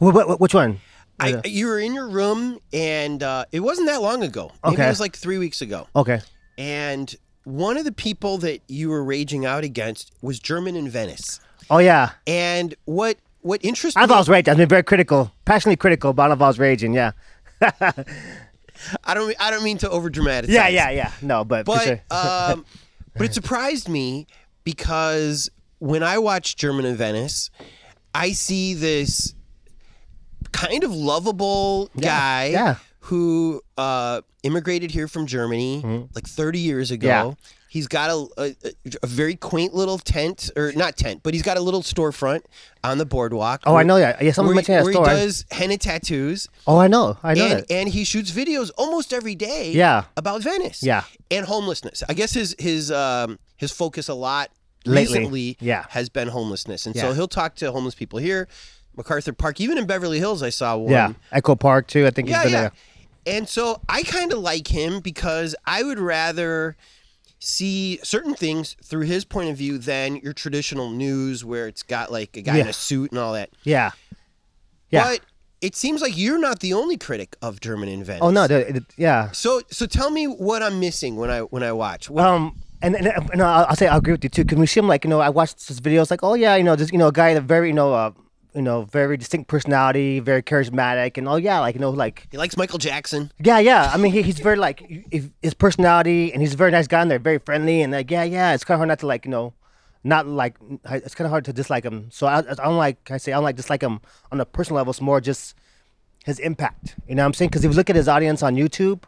Which 0.00 0.54
one? 0.54 0.80
I, 1.20 1.40
you 1.44 1.66
were 1.68 1.78
in 1.78 1.94
your 1.94 2.08
room, 2.08 2.58
and 2.72 3.22
uh, 3.22 3.44
it 3.52 3.60
wasn't 3.60 3.88
that 3.88 4.02
long 4.02 4.22
ago. 4.22 4.50
Maybe 4.64 4.74
Okay. 4.74 4.86
it 4.86 4.88
was 4.88 5.00
like 5.00 5.16
three 5.16 5.38
weeks 5.38 5.60
ago. 5.62 5.86
Okay. 5.94 6.20
And 6.58 7.14
one 7.44 7.76
of 7.76 7.84
the 7.84 7.92
people 7.92 8.38
that 8.38 8.60
you 8.68 8.88
were 8.90 9.02
raging 9.04 9.46
out 9.46 9.64
against 9.64 10.12
was 10.22 10.38
German 10.40 10.76
in 10.76 10.88
Venice. 10.88 11.40
Oh 11.70 11.78
yeah. 11.78 12.10
And 12.26 12.74
what 12.84 13.16
what 13.42 13.64
interested 13.64 13.98
I 14.00 14.06
me, 14.06 14.12
was 14.14 14.28
raging. 14.28 14.52
I've 14.52 14.58
been 14.58 14.68
very 14.68 14.82
critical, 14.82 15.32
passionately 15.44 15.76
critical, 15.76 16.12
but 16.12 16.22
I 16.24 16.28
don't 16.28 16.38
know 16.38 16.44
if 16.44 16.46
I 16.46 16.48
was 16.48 16.58
raging. 16.58 16.94
Yeah. 16.94 17.12
I 19.04 19.14
don't 19.14 19.34
I 19.40 19.50
don't 19.50 19.62
mean 19.64 19.78
to 19.78 19.90
over 19.90 20.10
dramatize. 20.10 20.50
Yeah, 20.50 20.68
yeah, 20.68 20.90
yeah. 20.90 21.12
No, 21.22 21.44
but, 21.44 21.64
for 21.66 21.76
But 21.76 21.84
sure. 21.84 22.02
um, 22.10 22.64
but 23.16 23.26
it 23.26 23.34
surprised 23.34 23.88
me 23.88 24.26
because 24.64 25.50
when 25.78 26.02
I 26.02 26.18
watch 26.18 26.56
German 26.56 26.84
in 26.84 26.96
Venice, 26.96 27.50
I 28.14 28.32
see 28.32 28.74
this 28.74 29.33
kind 30.52 30.84
of 30.84 30.92
lovable 30.94 31.90
guy 31.98 32.46
yeah. 32.46 32.76
who 33.00 33.60
uh, 33.76 34.20
immigrated 34.42 34.90
here 34.90 35.08
from 35.08 35.26
Germany 35.26 36.08
like 36.14 36.26
30 36.26 36.58
years 36.58 36.90
ago. 36.90 37.08
Mm-hmm. 37.08 37.28
Yeah. 37.28 37.34
He's 37.68 37.88
got 37.88 38.08
a, 38.08 38.54
a, 38.64 38.72
a 39.02 39.06
very 39.08 39.34
quaint 39.34 39.74
little 39.74 39.98
tent, 39.98 40.48
or 40.56 40.70
not 40.76 40.96
tent, 40.96 41.22
but 41.24 41.34
he's 41.34 41.42
got 41.42 41.56
a 41.56 41.60
little 41.60 41.82
storefront 41.82 42.42
on 42.84 42.98
the 42.98 43.04
boardwalk. 43.04 43.64
Oh, 43.66 43.74
I 43.74 43.82
know 43.82 43.98
that. 43.98 44.22
Yeah, 44.22 44.30
someone 44.30 44.50
where, 44.50 44.58
mentioned 44.58 44.78
that 44.78 44.84
where 44.84 44.92
he 44.92 45.20
does 45.20 45.44
henna 45.50 45.76
tattoos, 45.76 46.48
oh, 46.68 46.78
I 46.78 46.86
know. 46.86 47.18
I 47.24 47.34
know 47.34 47.44
and, 47.46 47.58
that. 47.58 47.72
and 47.72 47.88
he 47.88 48.04
shoots 48.04 48.30
videos 48.30 48.70
almost 48.78 49.12
every 49.12 49.34
day. 49.34 49.72
Yeah. 49.72 50.04
about 50.16 50.42
Venice. 50.42 50.84
Yeah. 50.84 51.02
and 51.32 51.46
homelessness. 51.46 52.04
I 52.08 52.14
guess 52.14 52.32
his 52.32 52.54
his 52.60 52.92
um 52.92 53.40
his 53.56 53.72
focus 53.72 54.08
a 54.08 54.14
lot 54.14 54.50
Lately, 54.86 55.02
recently 55.02 55.56
yeah. 55.60 55.86
has 55.88 56.08
been 56.08 56.28
homelessness, 56.28 56.86
and 56.86 56.94
so 56.94 57.12
he'll 57.12 57.26
talk 57.26 57.56
to 57.56 57.72
homeless 57.72 57.96
people 57.96 58.20
here, 58.20 58.46
MacArthur 58.96 59.32
Park, 59.32 59.60
even 59.60 59.78
in 59.78 59.86
Beverly 59.86 60.18
Hills. 60.18 60.42
I 60.42 60.50
saw 60.50 60.76
one. 60.76 60.92
Yeah. 60.92 61.12
Echo 61.32 61.54
Park 61.54 61.86
too. 61.86 62.06
I 62.06 62.10
think 62.10 62.28
he's 62.28 62.36
yeah, 62.36 62.42
been 62.44 62.52
yeah. 62.52 62.60
there. 62.60 62.72
And 63.26 63.48
so 63.48 63.80
I 63.88 64.02
kind 64.02 64.32
of 64.32 64.38
like 64.38 64.68
him 64.68 65.00
because 65.00 65.54
I 65.64 65.82
would 65.82 65.98
rather 65.98 66.76
see 67.38 67.98
certain 68.02 68.34
things 68.34 68.76
through 68.82 69.04
his 69.04 69.24
point 69.24 69.50
of 69.50 69.56
view 69.56 69.78
than 69.78 70.16
your 70.16 70.32
traditional 70.32 70.90
news 70.90 71.44
where 71.44 71.66
it's 71.66 71.82
got 71.82 72.10
like 72.10 72.36
a 72.36 72.42
guy 72.42 72.58
in 72.58 72.68
a 72.68 72.72
suit 72.72 73.10
and 73.10 73.18
all 73.18 73.34
that. 73.34 73.50
Yeah. 73.64 73.90
Yeah. 74.90 75.04
But 75.04 75.20
it 75.60 75.74
seems 75.74 76.02
like 76.02 76.16
you're 76.16 76.38
not 76.38 76.60
the 76.60 76.74
only 76.74 76.96
critic 76.96 77.36
of 77.40 77.60
German 77.60 77.88
in 77.88 78.04
Venice. 78.04 78.22
Oh 78.22 78.30
no. 78.30 78.46
Yeah. 78.96 79.30
So 79.32 79.62
so 79.70 79.86
tell 79.86 80.10
me 80.10 80.26
what 80.26 80.62
I'm 80.62 80.78
missing 80.80 81.16
when 81.16 81.30
I 81.30 81.40
when 81.40 81.62
I 81.62 81.72
watch. 81.72 82.10
What, 82.10 82.24
Um, 82.24 82.60
and, 82.82 82.94
and, 82.94 83.06
and 83.06 83.42
I'll, 83.42 83.64
I'll 83.66 83.76
say 83.76 83.86
I 83.88 83.96
agree 83.96 84.12
with 84.12 84.24
you 84.24 84.30
too. 84.30 84.44
Because 84.44 84.58
we 84.58 84.66
see 84.66 84.80
him 84.80 84.88
like 84.88 85.04
you 85.04 85.10
know, 85.10 85.20
I 85.20 85.30
watched 85.30 85.66
his 85.66 85.80
videos 85.80 86.10
like, 86.10 86.22
oh 86.22 86.34
yeah, 86.34 86.54
you 86.56 86.64
know, 86.64 86.76
this 86.76 86.92
you 86.92 86.98
know, 86.98 87.08
a 87.08 87.12
guy 87.12 87.32
that 87.34 87.42
very 87.42 87.68
you 87.68 87.74
know, 87.74 87.94
uh, 87.94 88.10
you 88.54 88.62
know, 88.62 88.82
very 88.82 89.16
distinct 89.16 89.48
personality, 89.48 90.20
very 90.20 90.42
charismatic, 90.42 91.18
and 91.18 91.28
oh 91.28 91.36
yeah, 91.36 91.58
like 91.60 91.74
you 91.74 91.80
know, 91.80 91.90
like 91.90 92.28
he 92.30 92.36
likes 92.38 92.56
Michael 92.56 92.78
Jackson. 92.78 93.32
yeah, 93.42 93.58
yeah. 93.58 93.90
I 93.92 93.96
mean, 93.96 94.12
he, 94.12 94.22
he's 94.22 94.38
very 94.38 94.56
like 94.56 94.80
his 95.42 95.54
personality, 95.54 96.32
and 96.32 96.40
he's 96.40 96.54
a 96.54 96.56
very 96.56 96.70
nice 96.70 96.86
guy, 96.86 97.02
and 97.02 97.10
they're 97.10 97.18
very 97.18 97.38
friendly, 97.38 97.82
and 97.82 97.92
like 97.92 98.10
yeah, 98.10 98.22
yeah. 98.22 98.54
It's 98.54 98.64
kind 98.64 98.76
of 98.76 98.80
hard 98.80 98.88
not 98.88 99.00
to 99.00 99.06
like 99.06 99.24
you 99.24 99.30
know, 99.30 99.54
not 100.04 100.26
like 100.26 100.56
it's 100.90 101.14
kind 101.14 101.26
of 101.26 101.30
hard 101.30 101.44
to 101.46 101.52
dislike 101.52 101.84
him. 101.84 102.08
So 102.10 102.26
I, 102.26 102.38
I 102.38 102.42
don't 102.54 102.76
like 102.76 103.10
I 103.10 103.16
say 103.16 103.32
I 103.32 103.36
don't 103.36 103.44
like 103.44 103.56
dislike 103.56 103.82
him 103.82 104.00
on 104.30 104.40
a 104.40 104.44
personal 104.44 104.76
level. 104.76 104.92
It's 104.92 105.00
more 105.00 105.20
just 105.20 105.56
his 106.24 106.38
impact. 106.38 106.96
You 107.08 107.14
know 107.16 107.22
what 107.22 107.26
I'm 107.26 107.34
saying? 107.34 107.50
Because 107.50 107.64
if 107.64 107.72
you 107.72 107.76
look 107.76 107.90
at 107.90 107.96
his 107.96 108.08
audience 108.08 108.42
on 108.42 108.56
YouTube. 108.56 109.02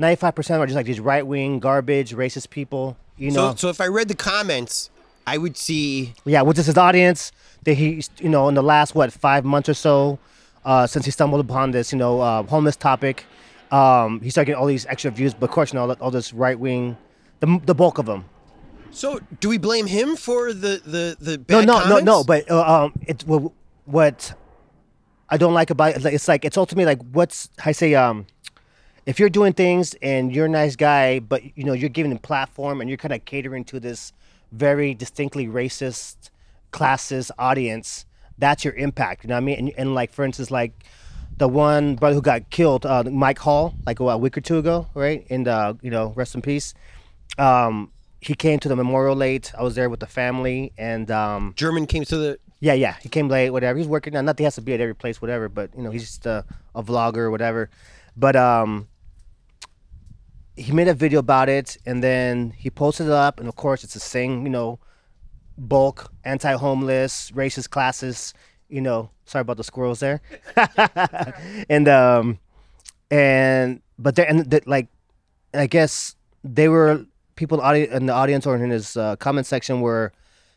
95% 0.00 0.60
are 0.60 0.64
just 0.64 0.76
like 0.76 0.86
these 0.86 0.98
right 0.98 1.26
wing, 1.26 1.60
garbage, 1.60 2.14
racist 2.14 2.48
people. 2.48 2.96
You 3.18 3.30
know, 3.32 3.50
So 3.50 3.56
so 3.56 3.68
if 3.68 3.82
I 3.82 3.86
read 3.86 4.08
the 4.08 4.14
comments, 4.14 4.88
I 5.26 5.38
would 5.38 5.56
see 5.56 6.14
yeah, 6.24 6.42
which 6.42 6.58
is 6.58 6.66
his 6.66 6.76
audience 6.78 7.32
that 7.64 7.74
he, 7.74 8.02
you 8.18 8.28
know, 8.28 8.48
in 8.48 8.54
the 8.54 8.62
last 8.62 8.94
what 8.94 9.12
five 9.12 9.44
months 9.44 9.68
or 9.68 9.74
so, 9.74 10.18
uh, 10.64 10.86
since 10.86 11.04
he 11.04 11.10
stumbled 11.10 11.40
upon 11.40 11.70
this, 11.72 11.92
you 11.92 11.98
know, 11.98 12.20
uh, 12.20 12.42
homeless 12.44 12.76
topic, 12.76 13.26
um, 13.70 14.20
he 14.20 14.30
started 14.30 14.46
getting 14.46 14.60
all 14.60 14.66
these 14.66 14.86
extra 14.86 15.10
views. 15.10 15.34
But 15.34 15.50
of 15.50 15.52
course, 15.52 15.72
you 15.72 15.78
know, 15.78 15.92
all 16.00 16.10
this 16.10 16.32
right 16.32 16.58
wing, 16.58 16.96
the 17.40 17.60
the 17.64 17.74
bulk 17.74 17.98
of 17.98 18.06
them. 18.06 18.24
So 18.90 19.20
do 19.40 19.48
we 19.48 19.58
blame 19.58 19.86
him 19.86 20.16
for 20.16 20.52
the 20.52 20.80
the 20.84 21.16
the 21.20 21.36
No, 21.48 21.60
bad 21.60 21.66
no, 21.66 21.80
comments? 21.80 22.04
no, 22.04 22.18
no. 22.18 22.24
But 22.24 22.50
uh, 22.50 22.84
um, 22.84 22.92
it's 23.06 23.24
what, 23.24 23.52
what 23.84 24.34
I 25.28 25.36
don't 25.36 25.54
like 25.54 25.70
about 25.70 25.96
it. 25.96 26.04
It's 26.06 26.26
like 26.26 26.44
it's 26.44 26.56
ultimately 26.56 26.86
like 26.86 27.02
what's 27.12 27.48
I 27.64 27.72
say 27.72 27.94
um. 27.94 28.26
If 29.06 29.18
you're 29.18 29.30
doing 29.30 29.54
things 29.54 29.94
and 30.02 30.32
you're 30.32 30.44
a 30.46 30.48
nice 30.48 30.76
guy, 30.76 31.20
but 31.20 31.56
you 31.56 31.64
know 31.64 31.72
you're 31.72 31.88
giving 31.88 32.12
a 32.12 32.18
platform 32.18 32.80
and 32.80 32.88
you're 32.90 32.98
kind 32.98 33.14
of 33.14 33.24
catering 33.24 33.64
to 33.64 33.80
this 33.80 34.12
very 34.52 34.94
distinctly 34.94 35.46
racist, 35.46 36.30
classist 36.72 37.30
audience, 37.38 38.06
that's 38.38 38.64
your 38.64 38.74
impact. 38.74 39.24
You 39.24 39.28
know 39.28 39.34
what 39.34 39.42
I 39.42 39.44
mean? 39.44 39.58
And, 39.58 39.72
and 39.76 39.94
like 39.94 40.12
for 40.12 40.24
instance, 40.24 40.50
like 40.50 40.84
the 41.36 41.48
one 41.48 41.96
brother 41.96 42.14
who 42.14 42.22
got 42.22 42.50
killed, 42.50 42.84
uh, 42.84 43.04
Mike 43.04 43.38
Hall, 43.38 43.74
like 43.86 44.00
what, 44.00 44.12
a 44.12 44.18
week 44.18 44.36
or 44.36 44.40
two 44.40 44.58
ago, 44.58 44.86
right? 44.94 45.26
And 45.30 45.46
uh, 45.46 45.74
you 45.82 45.90
know, 45.90 46.12
rest 46.16 46.34
in 46.34 46.42
peace. 46.42 46.74
Um, 47.38 47.92
he 48.20 48.34
came 48.34 48.58
to 48.60 48.68
the 48.68 48.76
memorial 48.76 49.16
late. 49.16 49.52
I 49.56 49.62
was 49.62 49.74
there 49.74 49.88
with 49.88 50.00
the 50.00 50.06
family, 50.06 50.72
and 50.76 51.10
um, 51.10 51.54
German 51.56 51.86
came 51.86 52.04
to 52.04 52.16
the 52.16 52.38
yeah, 52.60 52.74
yeah, 52.74 52.96
he 53.00 53.08
came 53.08 53.28
late, 53.28 53.50
whatever. 53.50 53.78
He's 53.78 53.88
working 53.88 54.12
now. 54.12 54.20
Not 54.20 54.36
that 54.36 54.42
he 54.42 54.44
has 54.44 54.56
to 54.56 54.60
be 54.60 54.74
at 54.74 54.80
every 54.80 54.94
place, 54.94 55.22
whatever. 55.22 55.48
But 55.48 55.70
you 55.74 55.82
know, 55.82 55.90
he's 55.90 56.02
just 56.02 56.26
a, 56.26 56.44
a 56.74 56.82
vlogger 56.82 57.18
or 57.18 57.30
whatever. 57.30 57.70
But 58.16 58.36
um, 58.36 58.86
he 60.56 60.72
made 60.72 60.88
a 60.88 60.94
video 60.94 61.20
about 61.20 61.48
it, 61.48 61.76
and 61.86 62.02
then 62.02 62.50
he 62.56 62.70
posted 62.70 63.06
it 63.06 63.12
up, 63.12 63.40
and 63.40 63.48
of 63.48 63.56
course, 63.56 63.84
it's 63.84 63.94
the 63.94 64.00
same, 64.00 64.44
you 64.44 64.50
know, 64.50 64.78
bulk, 65.56 66.12
anti-homeless, 66.24 67.30
racist 67.32 67.70
classes. 67.70 68.34
You 68.68 68.80
know, 68.80 69.10
sorry 69.24 69.40
about 69.40 69.56
the 69.56 69.64
squirrels 69.64 70.00
there. 70.00 70.20
and 71.68 71.88
um, 71.88 72.38
and 73.10 73.82
but 73.98 74.14
there 74.16 74.28
and 74.28 74.48
the, 74.48 74.62
like, 74.66 74.88
I 75.52 75.66
guess 75.66 76.14
they 76.44 76.68
were 76.68 77.04
people 77.36 77.60
in 77.60 78.06
the 78.06 78.12
audience 78.12 78.46
or 78.46 78.56
in 78.56 78.70
his 78.70 78.96
uh, 78.96 79.16
comment 79.16 79.46
section 79.46 79.80
were 79.80 80.12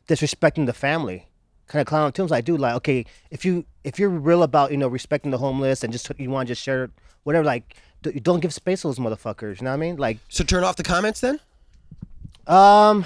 disrespecting 0.08 0.66
the 0.66 0.74
family 0.74 1.28
kind 1.68 1.82
of 1.82 1.88
clown 1.88 2.12
tunes 2.12 2.30
like 2.30 2.44
dude 2.44 2.60
like 2.60 2.76
okay 2.76 3.06
if 3.32 3.46
you 3.46 3.66
if 3.84 3.98
you're 3.98 4.10
real 4.10 4.44
about 4.44 4.70
you 4.70 4.78
know 4.78 4.88
respecting 4.88 5.32
the 5.32 5.38
homeless 5.38 5.84
and 5.84 5.94
just 5.94 6.12
you 6.18 6.30
want 6.30 6.46
to 6.46 6.52
just 6.52 6.62
share 6.62 6.92
whatever 7.24 7.46
like 7.46 7.76
d- 8.04 8.20
don't 8.20 8.40
give 8.40 8.54
space 8.54 8.82
to 8.82 8.88
those 8.88 9.00
motherfuckers 9.00 9.60
you 9.60 9.66
know 9.66 9.72
what 9.72 9.76
i 9.76 9.78
mean 9.78 9.96
like 9.98 10.18
So 10.30 10.44
turn 10.44 10.64
off 10.64 10.76
the 10.76 10.84
comments 10.84 11.20
then? 11.22 11.40
um 12.48 13.06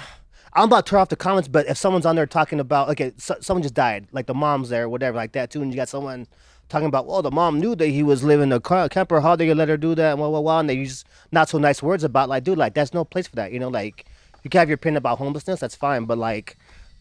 i'm 0.54 0.64
about 0.64 0.86
to 0.86 0.90
turn 0.90 1.00
off 1.00 1.08
the 1.08 1.16
comments 1.16 1.48
but 1.48 1.66
if 1.66 1.76
someone's 1.76 2.04
on 2.06 2.16
there 2.16 2.26
talking 2.26 2.60
about 2.60 2.88
okay 2.90 3.12
so, 3.16 3.36
someone 3.40 3.62
just 3.62 3.74
died 3.74 4.06
like 4.12 4.26
the 4.26 4.34
mom's 4.34 4.68
there 4.68 4.88
whatever 4.88 5.16
like 5.16 5.32
that 5.32 5.50
too 5.50 5.62
and 5.62 5.70
you 5.72 5.76
got 5.76 5.88
someone 5.88 6.26
talking 6.68 6.86
about 6.88 7.06
well 7.06 7.22
the 7.22 7.30
mom 7.30 7.58
knew 7.60 7.74
that 7.74 7.86
he 7.86 8.02
was 8.02 8.22
living 8.22 8.44
in 8.48 8.52
a 8.52 8.60
car, 8.60 8.88
camper 8.88 9.20
how 9.20 9.36
they 9.36 9.46
gonna 9.46 9.58
let 9.58 9.68
her 9.68 9.76
do 9.76 9.94
that 9.94 10.10
and 10.12 10.18
blah 10.18 10.28
blah 10.28 10.42
blah 10.42 10.60
and 10.60 10.68
they 10.68 10.74
use 10.74 11.04
not 11.32 11.48
so 11.48 11.56
nice 11.58 11.82
words 11.82 12.04
about 12.04 12.28
like 12.28 12.44
dude 12.44 12.58
like 12.58 12.74
there's 12.74 12.92
no 12.92 13.04
place 13.04 13.26
for 13.26 13.36
that 13.36 13.52
you 13.52 13.58
know 13.58 13.68
like 13.68 14.04
you 14.42 14.50
can 14.50 14.58
have 14.58 14.68
your 14.68 14.74
opinion 14.74 14.98
about 14.98 15.18
homelessness 15.18 15.60
that's 15.60 15.74
fine 15.74 16.04
but 16.04 16.18
like 16.18 16.56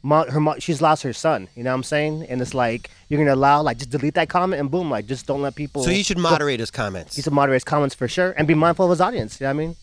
mom, 0.09 0.23
her 0.33 0.39
mom, 0.45 0.55
she's 0.65 0.81
lost 0.87 1.01
her 1.07 1.13
son 1.25 1.39
you 1.55 1.63
know 1.63 1.71
what 1.71 1.75
i'm 1.79 1.83
saying 1.95 2.13
and 2.29 2.41
it's 2.43 2.53
like 2.63 2.81
you're 3.09 3.19
gonna 3.21 3.33
allow 3.41 3.57
like 3.61 3.77
just 3.81 3.89
delete 3.95 4.15
that 4.19 4.29
comment 4.29 4.59
and 4.61 4.69
boom 4.73 4.87
like 4.95 5.05
just 5.13 5.23
don't 5.29 5.41
let 5.47 5.53
people 5.55 5.83
So 5.83 5.91
he 5.99 6.03
should 6.07 6.17
moderate 6.29 6.59
his 6.65 6.71
comments. 6.81 7.15
he 7.17 7.21
should 7.23 7.33
moderate 7.41 7.57
his 7.61 7.63
comments 7.73 7.93
for 7.99 8.07
sure 8.07 8.31
and 8.37 8.43
be 8.47 8.53
mindful 8.65 8.85
of 8.87 8.91
his 8.95 9.01
audience. 9.07 9.31
You 9.39 9.45
know 9.45 9.53
what 9.53 9.61
I 9.63 9.65
mean? 9.65 9.75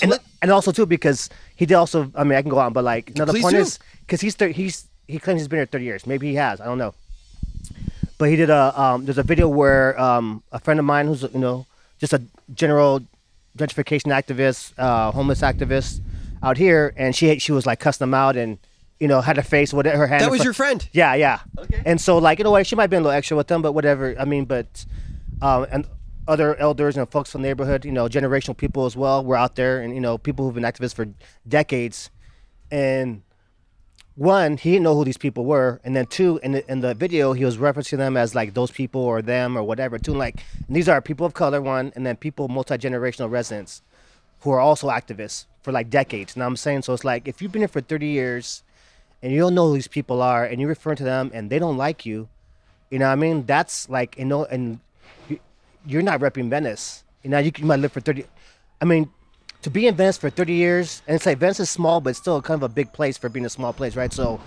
and, 0.00 0.10
let- 0.12 0.24
and 0.42 0.48
also 0.56 0.70
too 0.72 0.86
because 0.86 1.28
he 1.60 1.64
did 1.66 1.74
also. 1.82 2.10
I 2.14 2.24
mean, 2.24 2.36
I 2.38 2.42
can 2.42 2.50
go 2.56 2.58
on, 2.66 2.72
but 2.72 2.82
like 2.94 3.04
another 3.14 3.34
point 3.44 3.54
do. 3.56 3.60
is 3.64 3.78
because 4.06 4.20
he's 4.24 4.34
thir- 4.34 4.48
he's 4.60 4.76
he 5.06 5.18
claims 5.18 5.40
he's 5.40 5.48
been 5.52 5.58
here 5.58 5.66
thirty 5.66 5.84
years. 5.84 6.06
Maybe 6.12 6.28
he 6.32 6.36
has. 6.46 6.60
I 6.62 6.64
don't 6.64 6.78
know. 6.84 6.94
But 8.18 8.26
he 8.30 8.36
did 8.36 8.50
a 8.50 8.62
um, 8.80 9.04
there's 9.04 9.18
a 9.18 9.22
video 9.32 9.48
where 9.48 9.98
um, 10.00 10.42
a 10.52 10.58
friend 10.58 10.78
of 10.80 10.86
mine 10.86 11.06
who's 11.08 11.22
you 11.22 11.38
know 11.46 11.66
just 11.98 12.12
a 12.12 12.22
general 12.54 13.00
gentrification 13.58 14.10
activist, 14.18 14.72
uh, 14.78 15.10
homeless 15.12 15.40
activist 15.42 16.00
out 16.42 16.56
here, 16.56 16.94
and 16.96 17.14
she 17.14 17.38
she 17.38 17.52
was 17.52 17.66
like 17.66 17.78
cussing 17.80 18.06
him 18.06 18.14
out 18.14 18.36
and 18.36 18.58
you 19.02 19.08
know 19.08 19.20
had 19.20 19.36
her 19.36 19.42
face 19.42 19.74
with 19.74 19.84
her 19.84 20.06
hand. 20.06 20.22
that 20.22 20.30
was 20.30 20.44
your 20.44 20.52
friend. 20.52 20.88
yeah, 20.92 21.14
yeah. 21.14 21.40
Okay. 21.58 21.82
And 21.84 22.00
so, 22.00 22.18
like, 22.18 22.38
you 22.38 22.44
know 22.44 22.52
what? 22.52 22.68
She 22.68 22.76
might 22.76 22.86
be 22.86 22.94
a 22.94 23.00
little 23.00 23.10
extra 23.10 23.36
with 23.36 23.48
them, 23.48 23.60
but 23.60 23.72
whatever. 23.72 24.14
I 24.16 24.24
mean, 24.24 24.44
but, 24.44 24.86
um, 25.42 25.66
and 25.72 25.86
other 26.28 26.54
elders 26.54 26.96
and 26.96 27.10
folks 27.10 27.32
from 27.32 27.42
the 27.42 27.48
neighborhood, 27.48 27.84
you 27.84 27.90
know, 27.90 28.06
generational 28.06 28.56
people 28.56 28.86
as 28.86 28.96
well, 28.96 29.24
were 29.24 29.36
out 29.36 29.56
there, 29.56 29.80
and 29.80 29.92
you 29.92 30.00
know, 30.00 30.18
people 30.18 30.44
who've 30.44 30.54
been 30.54 30.62
activists 30.62 30.94
for 30.94 31.08
decades. 31.48 32.10
And 32.70 33.22
one, 34.14 34.56
he 34.56 34.70
didn't 34.70 34.84
know 34.84 34.94
who 34.94 35.04
these 35.04 35.18
people 35.18 35.46
were, 35.46 35.80
and 35.82 35.96
then 35.96 36.06
two, 36.06 36.38
in 36.44 36.52
the 36.52 36.70
in 36.70 36.78
the 36.80 36.94
video, 36.94 37.32
he 37.32 37.44
was 37.44 37.56
referencing 37.56 37.98
them 37.98 38.16
as 38.16 38.36
like 38.36 38.54
those 38.54 38.70
people 38.70 39.00
or 39.00 39.20
them 39.20 39.58
or 39.58 39.64
whatever. 39.64 39.98
Two, 39.98 40.14
like, 40.14 40.44
and 40.68 40.76
these 40.76 40.88
are 40.88 41.02
people 41.02 41.26
of 41.26 41.34
color, 41.34 41.60
one, 41.60 41.92
and 41.96 42.06
then 42.06 42.14
people 42.14 42.46
multi 42.46 42.78
generational 42.78 43.28
residents 43.28 43.82
who 44.42 44.52
are 44.52 44.60
also 44.60 44.90
activists 44.90 45.46
for 45.60 45.72
like 45.72 45.90
decades. 45.90 46.36
And 46.36 46.44
I'm 46.44 46.54
saying, 46.54 46.82
so 46.82 46.92
it's 46.92 47.04
like 47.04 47.26
if 47.26 47.42
you've 47.42 47.50
been 47.50 47.62
here 47.62 47.68
for 47.68 47.80
30 47.80 48.06
years 48.06 48.62
and 49.22 49.32
you 49.32 49.38
don't 49.38 49.54
know 49.54 49.68
who 49.68 49.74
these 49.74 49.88
people 49.88 50.20
are 50.20 50.44
and 50.44 50.60
you're 50.60 50.68
referring 50.68 50.96
to 50.96 51.04
them 51.04 51.30
and 51.32 51.48
they 51.48 51.58
don't 51.58 51.76
like 51.76 52.04
you, 52.04 52.28
you 52.90 52.98
know 52.98 53.06
what 53.06 53.12
I 53.12 53.16
mean? 53.16 53.46
That's 53.46 53.88
like, 53.88 54.18
you 54.18 54.24
know, 54.24 54.44
and 54.44 54.80
you, 55.28 55.38
you're 55.86 56.02
not 56.02 56.20
repping 56.20 56.50
Venice. 56.50 57.04
You 57.22 57.30
know, 57.30 57.38
you, 57.38 57.52
you 57.56 57.64
might 57.64 57.78
live 57.78 57.92
for 57.92 58.00
30. 58.00 58.24
I 58.80 58.84
mean, 58.84 59.08
to 59.62 59.70
be 59.70 59.86
in 59.86 59.94
Venice 59.94 60.18
for 60.18 60.28
30 60.28 60.52
years, 60.52 61.02
and 61.06 61.14
it's 61.14 61.24
like 61.24 61.38
Venice 61.38 61.60
is 61.60 61.70
small, 61.70 62.00
but 62.00 62.10
it's 62.10 62.18
still 62.18 62.42
kind 62.42 62.58
of 62.58 62.64
a 62.64 62.68
big 62.68 62.92
place 62.92 63.16
for 63.16 63.28
being 63.28 63.46
a 63.46 63.50
small 63.50 63.72
place, 63.72 63.94
right? 63.94 64.12
So 64.12 64.40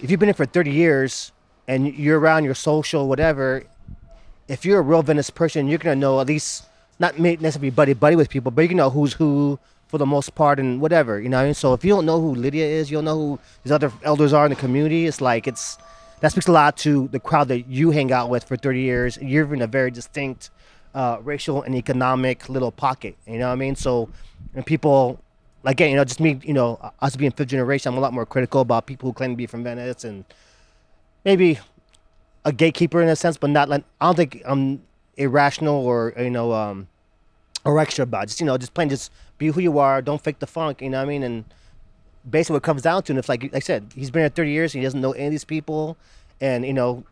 if 0.00 0.10
you've 0.10 0.18
been 0.18 0.28
here 0.28 0.34
for 0.34 0.46
30 0.46 0.70
years 0.70 1.30
and 1.68 1.94
you're 1.94 2.18
around 2.18 2.44
your 2.44 2.54
social, 2.54 3.06
whatever, 3.06 3.64
if 4.48 4.64
you're 4.64 4.80
a 4.80 4.82
real 4.82 5.02
Venice 5.02 5.30
person, 5.30 5.68
you're 5.68 5.78
gonna 5.78 5.94
know 5.94 6.20
at 6.20 6.26
least 6.26 6.64
not 6.98 7.18
necessarily 7.18 7.70
buddy 7.70 7.92
buddy 7.92 8.16
with 8.16 8.30
people, 8.30 8.50
but 8.50 8.68
you 8.68 8.74
know 8.74 8.90
who's 8.90 9.12
who 9.12 9.58
for 9.90 9.98
the 9.98 10.06
most 10.06 10.36
part 10.36 10.60
and 10.60 10.80
whatever, 10.80 11.20
you 11.20 11.28
know. 11.28 11.36
what 11.36 11.42
I 11.42 11.46
mean? 11.46 11.54
So 11.54 11.72
if 11.74 11.84
you 11.84 11.90
don't 11.90 12.06
know 12.06 12.20
who 12.20 12.32
Lydia 12.36 12.64
is, 12.64 12.92
you 12.92 12.98
don't 12.98 13.06
know 13.06 13.16
who 13.16 13.38
these 13.64 13.72
other 13.72 13.92
elders 14.04 14.32
are 14.32 14.46
in 14.46 14.50
the 14.50 14.56
community. 14.56 15.06
It's 15.06 15.20
like 15.20 15.48
it's 15.48 15.78
that 16.20 16.30
speaks 16.30 16.46
a 16.46 16.52
lot 16.52 16.76
to 16.78 17.08
the 17.08 17.18
crowd 17.18 17.48
that 17.48 17.66
you 17.66 17.90
hang 17.90 18.12
out 18.12 18.30
with 18.30 18.44
for 18.44 18.56
30 18.56 18.80
years. 18.80 19.18
You're 19.20 19.52
in 19.52 19.62
a 19.62 19.66
very 19.66 19.90
distinct 19.90 20.50
uh, 20.94 21.18
racial 21.22 21.62
and 21.62 21.74
economic 21.74 22.48
little 22.48 22.70
pocket. 22.70 23.16
You 23.26 23.38
know 23.38 23.48
what 23.48 23.54
I 23.54 23.56
mean? 23.56 23.74
So 23.74 24.08
and 24.54 24.64
people. 24.64 25.20
Again, 25.62 25.90
you 25.90 25.96
know, 25.96 26.04
just 26.04 26.20
me, 26.20 26.40
you 26.42 26.54
know, 26.54 26.80
us 27.02 27.16
being 27.16 27.32
fifth 27.32 27.48
generation, 27.48 27.92
I'm 27.92 27.98
a 27.98 28.00
lot 28.00 28.14
more 28.14 28.24
critical 28.24 28.62
about 28.62 28.86
people 28.86 29.10
who 29.10 29.12
claim 29.12 29.32
to 29.32 29.36
be 29.36 29.44
from 29.44 29.62
Venice 29.62 30.04
and 30.04 30.24
maybe 31.22 31.58
a 32.46 32.52
gatekeeper 32.52 33.02
in 33.02 33.10
a 33.10 33.16
sense, 33.16 33.36
but 33.36 33.50
not 33.50 33.68
like 33.68 33.84
I 34.00 34.06
don't 34.06 34.16
think 34.16 34.40
I'm 34.46 34.80
irrational 35.18 35.84
or 35.84 36.14
you 36.18 36.30
know 36.30 36.54
um 36.54 36.88
or 37.64 37.78
extra 37.78 38.02
about 38.02 38.28
just 38.28 38.40
you 38.40 38.46
know 38.46 38.56
just 38.56 38.74
plain 38.74 38.88
just 38.88 39.12
be 39.38 39.48
who 39.48 39.60
you 39.60 39.78
are. 39.78 40.02
Don't 40.02 40.22
fake 40.22 40.38
the 40.38 40.46
funk. 40.46 40.80
You 40.82 40.90
know 40.90 40.98
what 40.98 41.04
I 41.04 41.08
mean? 41.08 41.22
And 41.22 41.44
basically, 42.28 42.54
what 42.54 42.62
it 42.62 42.64
comes 42.64 42.82
down 42.82 43.02
to, 43.04 43.12
and 43.12 43.18
if 43.18 43.28
like 43.28 43.42
like 43.42 43.54
I 43.54 43.58
said, 43.60 43.92
he's 43.94 44.10
been 44.10 44.22
here 44.22 44.28
30 44.28 44.50
years, 44.50 44.74
and 44.74 44.80
he 44.80 44.84
doesn't 44.84 45.00
know 45.00 45.12
any 45.12 45.26
of 45.26 45.30
these 45.30 45.44
people, 45.44 45.96
and 46.40 46.64
you 46.64 46.72
know 46.72 47.04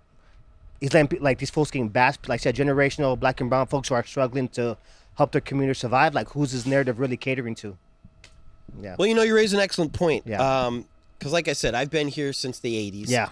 he's 0.80 0.94
letting 0.94 1.20
like 1.20 1.38
these 1.38 1.50
folks 1.50 1.70
getting 1.70 1.88
bashed, 1.88 2.28
like 2.28 2.40
I 2.40 2.42
said, 2.42 2.56
generational 2.56 3.18
black 3.18 3.40
and 3.40 3.50
brown 3.50 3.66
folks 3.66 3.88
who 3.88 3.94
are 3.94 4.04
struggling 4.04 4.48
to 4.50 4.76
help 5.16 5.32
their 5.32 5.40
community 5.40 5.78
survive. 5.78 6.14
Like 6.14 6.30
who's 6.30 6.52
his 6.52 6.66
narrative 6.66 6.98
really 6.98 7.16
catering 7.16 7.54
to? 7.56 7.76
Yeah. 8.80 8.96
Well, 8.98 9.08
you 9.08 9.14
know, 9.14 9.22
you 9.22 9.34
raise 9.34 9.52
an 9.52 9.60
excellent 9.60 9.92
point. 9.92 10.24
Yeah. 10.26 10.66
Um, 10.66 10.86
because 11.18 11.32
like 11.32 11.48
I 11.48 11.52
said, 11.52 11.74
I've 11.74 11.90
been 11.90 12.08
here 12.08 12.32
since 12.32 12.60
the 12.60 12.74
'80s. 12.90 13.08
Yeah. 13.08 13.30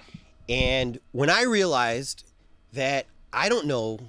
And 0.49 0.99
when 1.13 1.31
I 1.31 1.43
realized 1.43 2.25
that 2.73 3.07
I 3.33 3.49
don't 3.49 3.67
know 3.67 4.01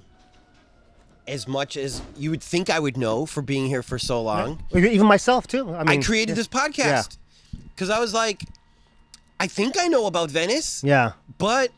as 1.28 1.46
much 1.46 1.76
as 1.76 2.02
you 2.16 2.30
would 2.30 2.42
think 2.42 2.70
I 2.70 2.80
would 2.80 2.96
know 2.96 3.26
for 3.26 3.42
being 3.42 3.66
here 3.66 3.82
for 3.82 3.98
so 3.98 4.20
long, 4.22 4.62
Even 4.74 5.06
myself 5.06 5.46
too. 5.46 5.70
I 5.74 5.84
mean, 5.84 6.00
I 6.00 6.02
created 6.02 6.30
yeah. 6.30 6.34
this 6.36 6.48
podcast 6.48 7.18
because 7.74 7.90
I 7.90 8.00
was 8.00 8.12
like, 8.14 8.42
I 9.38 9.46
think 9.46 9.76
I 9.78 9.86
know 9.88 10.06
about 10.06 10.30
Venice, 10.30 10.82
Yeah. 10.82 11.12
but 11.38 11.70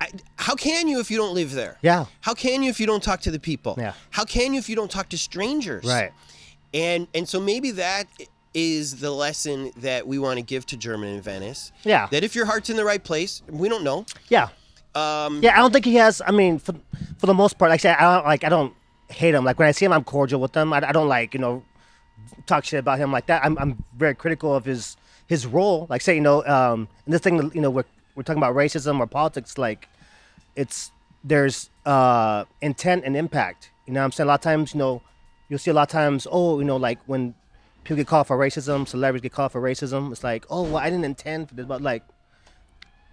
I, 0.00 0.08
how 0.36 0.54
can 0.54 0.88
you 0.88 0.98
if 0.98 1.10
you 1.10 1.18
don't 1.18 1.34
live 1.34 1.52
there? 1.52 1.76
Yeah. 1.82 2.06
How 2.22 2.34
can 2.34 2.62
you 2.62 2.70
if 2.70 2.80
you 2.80 2.86
don't 2.86 3.02
talk 3.02 3.20
to 3.22 3.30
the 3.30 3.38
people? 3.38 3.74
Yeah. 3.78 3.92
How 4.10 4.24
can 4.24 4.54
you 4.54 4.58
if 4.58 4.68
you 4.68 4.74
don't 4.76 4.90
talk 4.90 5.08
to 5.10 5.18
strangers? 5.18 5.84
Right. 5.84 6.10
And 6.72 7.06
and 7.14 7.28
so 7.28 7.38
maybe 7.38 7.70
that 7.72 8.04
is 8.54 8.96
the 9.00 9.10
lesson 9.10 9.70
that 9.76 10.06
we 10.06 10.18
want 10.18 10.38
to 10.38 10.42
give 10.42 10.64
to 10.66 10.76
German 10.76 11.10
and 11.14 11.22
Venice. 11.22 11.70
Yeah. 11.84 12.08
That 12.10 12.24
if 12.24 12.34
your 12.34 12.46
heart's 12.46 12.70
in 12.70 12.76
the 12.76 12.84
right 12.84 13.02
place, 13.04 13.42
we 13.48 13.68
don't 13.68 13.84
know. 13.84 14.06
Yeah. 14.28 14.48
Um, 14.94 15.40
Yeah, 15.42 15.52
I 15.54 15.58
don't 15.58 15.72
think 15.72 15.84
he 15.84 15.94
has. 15.96 16.20
I 16.26 16.32
mean, 16.32 16.58
for 16.58 16.74
for 17.20 17.26
the 17.26 17.34
most 17.34 17.58
part, 17.58 17.68
like 17.70 17.80
I 17.80 17.82
said, 17.82 17.96
I 17.96 18.14
don't 18.14 18.24
like. 18.24 18.44
I 18.44 18.48
don't 18.48 18.74
hate 19.10 19.34
him. 19.34 19.44
Like 19.44 19.58
when 19.58 19.68
I 19.68 19.72
see 19.72 19.84
him, 19.84 19.92
I'm 19.92 20.04
cordial 20.04 20.40
with 20.40 20.56
him. 20.56 20.72
I, 20.72 20.78
I 20.78 20.92
don't 20.92 21.08
like 21.08 21.34
you 21.34 21.40
know 21.40 21.62
talk 22.46 22.64
shit 22.64 22.80
about 22.80 22.98
him 22.98 23.12
like 23.12 23.26
that. 23.26 23.44
I'm 23.44 23.58
I'm 23.58 23.84
very 23.94 24.14
critical 24.14 24.54
of 24.54 24.64
his 24.64 24.96
his 25.26 25.46
role. 25.46 25.86
Like 25.90 26.00
say 26.00 26.14
you 26.14 26.22
know, 26.22 26.44
um, 26.46 26.88
and 27.04 27.12
this 27.12 27.20
thing 27.20 27.50
you 27.54 27.60
know 27.60 27.68
we're 27.68 27.84
we're 28.14 28.22
talking 28.22 28.42
about 28.42 28.54
racism 28.54 29.00
or 29.00 29.06
politics. 29.06 29.58
Like 29.58 29.86
it's 30.56 30.92
there's 31.22 31.68
uh 31.84 32.44
intent 32.62 33.04
and 33.04 33.14
impact. 33.14 33.70
You 33.86 33.92
know 33.92 34.02
I'm 34.02 34.12
saying? 34.12 34.26
A 34.26 34.28
lot 34.28 34.40
of 34.40 34.40
times, 34.40 34.72
you 34.72 34.78
know, 34.78 35.02
you'll 35.50 35.58
see 35.58 35.70
a 35.70 35.74
lot 35.74 35.82
of 35.82 35.88
times, 35.88 36.26
oh, 36.30 36.58
you 36.58 36.64
know, 36.64 36.76
like 36.76 37.00
when 37.04 37.34
people 37.84 37.96
get 37.96 38.06
called 38.06 38.28
for 38.28 38.38
racism, 38.38 38.88
celebrities 38.88 39.22
get 39.22 39.32
called 39.32 39.52
for 39.52 39.60
racism. 39.60 40.10
It's 40.10 40.24
like, 40.24 40.46
oh, 40.48 40.62
well, 40.62 40.78
I 40.78 40.88
didn't 40.88 41.04
intend 41.04 41.50
for 41.50 41.54
this, 41.54 41.66
but 41.66 41.82
like 41.82 42.02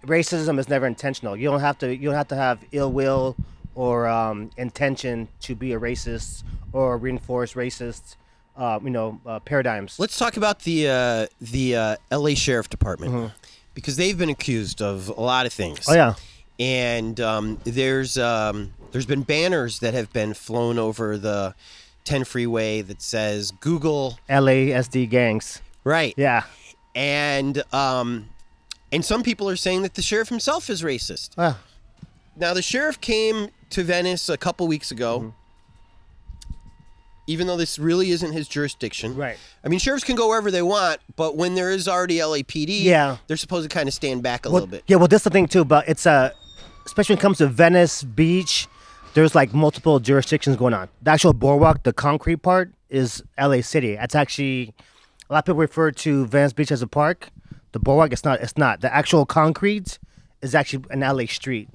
racism 0.06 0.58
is 0.58 0.68
never 0.68 0.86
intentional. 0.86 1.36
You 1.36 1.50
don't 1.50 1.60
have 1.60 1.76
to. 1.80 1.94
You 1.94 2.06
don't 2.08 2.14
have 2.14 2.28
to 2.28 2.36
have 2.36 2.64
ill 2.72 2.90
will 2.90 3.36
or 3.78 4.08
um, 4.08 4.50
intention 4.56 5.28
to 5.40 5.54
be 5.54 5.72
a 5.72 5.78
racist 5.78 6.42
or 6.72 6.98
reinforce 6.98 7.52
racist, 7.54 8.16
uh, 8.56 8.80
you 8.82 8.90
know, 8.90 9.20
uh, 9.24 9.38
paradigms. 9.38 10.00
let's 10.00 10.18
talk 10.18 10.36
about 10.36 10.58
the 10.64 10.88
uh, 10.88 11.26
the 11.40 11.76
uh, 11.76 11.96
L.A. 12.10 12.34
Sheriff 12.34 12.68
Department 12.68 13.32
because 13.74 13.96
they've 13.96 14.18
been 14.18 14.30
accused 14.30 14.82
of 14.82 15.08
a 15.08 15.20
lot 15.20 15.46
of 15.46 15.52
things. 15.52 15.78
Mm-hmm. 15.86 15.92
Oh 15.92 15.94
yeah, 15.94 16.14
and 16.58 17.20
um, 17.20 17.58
there's 17.62 18.18
um, 18.18 18.74
there's 18.90 19.06
been 19.06 19.22
banners 19.22 19.78
that 19.78 19.94
have 19.94 20.12
been 20.12 20.34
flown 20.34 20.76
over 20.76 21.16
the 21.16 21.54
10 22.02 22.24
freeway 22.24 22.82
that 22.82 23.00
says 23.00 23.52
Google 23.60 24.18
LASD 24.28 25.08
gangs. 25.08 25.62
right 25.84 26.14
Yeah. 26.16 26.44
and 26.96 27.62
um, 27.72 28.30
and 28.90 29.04
some 29.04 29.22
people 29.22 29.48
are 29.48 29.56
saying 29.56 29.82
that 29.82 29.94
the 29.94 30.02
sheriff 30.02 30.30
himself 30.30 30.68
is 30.68 30.82
racist. 30.82 31.30
Uh, 31.38 31.54
Now 32.38 32.54
the 32.54 32.62
sheriff 32.62 33.00
came 33.00 33.48
to 33.70 33.82
Venice 33.82 34.28
a 34.28 34.36
couple 34.36 34.66
weeks 34.66 34.90
ago. 34.90 35.18
Mm-hmm. 35.18 35.28
Even 37.26 37.46
though 37.46 37.58
this 37.58 37.78
really 37.78 38.10
isn't 38.10 38.32
his 38.32 38.48
jurisdiction, 38.48 39.14
Right. 39.14 39.36
I 39.62 39.68
mean, 39.68 39.78
sheriffs 39.78 40.02
can 40.02 40.16
go 40.16 40.28
wherever 40.28 40.50
they 40.50 40.62
want, 40.62 41.00
but 41.14 41.36
when 41.36 41.54
there 41.56 41.70
is 41.70 41.86
already 41.86 42.16
LAPD, 42.20 42.84
Yeah. 42.84 43.18
they're 43.26 43.36
supposed 43.36 43.68
to 43.68 43.74
kind 43.74 43.86
of 43.86 43.92
stand 43.92 44.22
back 44.22 44.46
a 44.46 44.48
well, 44.48 44.54
little 44.62 44.68
bit. 44.68 44.84
Yeah, 44.86 44.96
well, 44.96 45.08
that's 45.08 45.24
the 45.24 45.30
thing 45.30 45.46
too. 45.46 45.66
But 45.66 45.86
it's 45.86 46.06
uh, 46.06 46.30
especially 46.86 47.14
when 47.14 47.18
it 47.18 47.22
comes 47.22 47.38
to 47.38 47.46
Venice 47.46 48.02
Beach, 48.02 48.66
there's 49.12 49.34
like 49.34 49.52
multiple 49.52 50.00
jurisdictions 50.00 50.56
going 50.56 50.72
on. 50.72 50.88
The 51.02 51.10
actual 51.10 51.34
boardwalk, 51.34 51.82
the 51.82 51.92
concrete 51.92 52.36
part, 52.36 52.72
is 52.88 53.22
LA 53.38 53.60
City. 53.60 53.96
That's 53.96 54.14
actually 54.14 54.72
a 55.28 55.34
lot 55.34 55.40
of 55.40 55.44
people 55.44 55.56
refer 55.60 55.90
to 55.90 56.26
Venice 56.28 56.54
Beach 56.54 56.72
as 56.72 56.80
a 56.80 56.86
park. 56.86 57.28
The 57.72 57.78
boardwalk, 57.78 58.10
it's 58.14 58.24
not. 58.24 58.40
It's 58.40 58.56
not. 58.56 58.80
The 58.80 58.94
actual 58.94 59.26
concrete 59.26 59.98
is 60.40 60.54
actually 60.54 60.84
an 60.88 61.00
LA 61.00 61.26
street, 61.26 61.68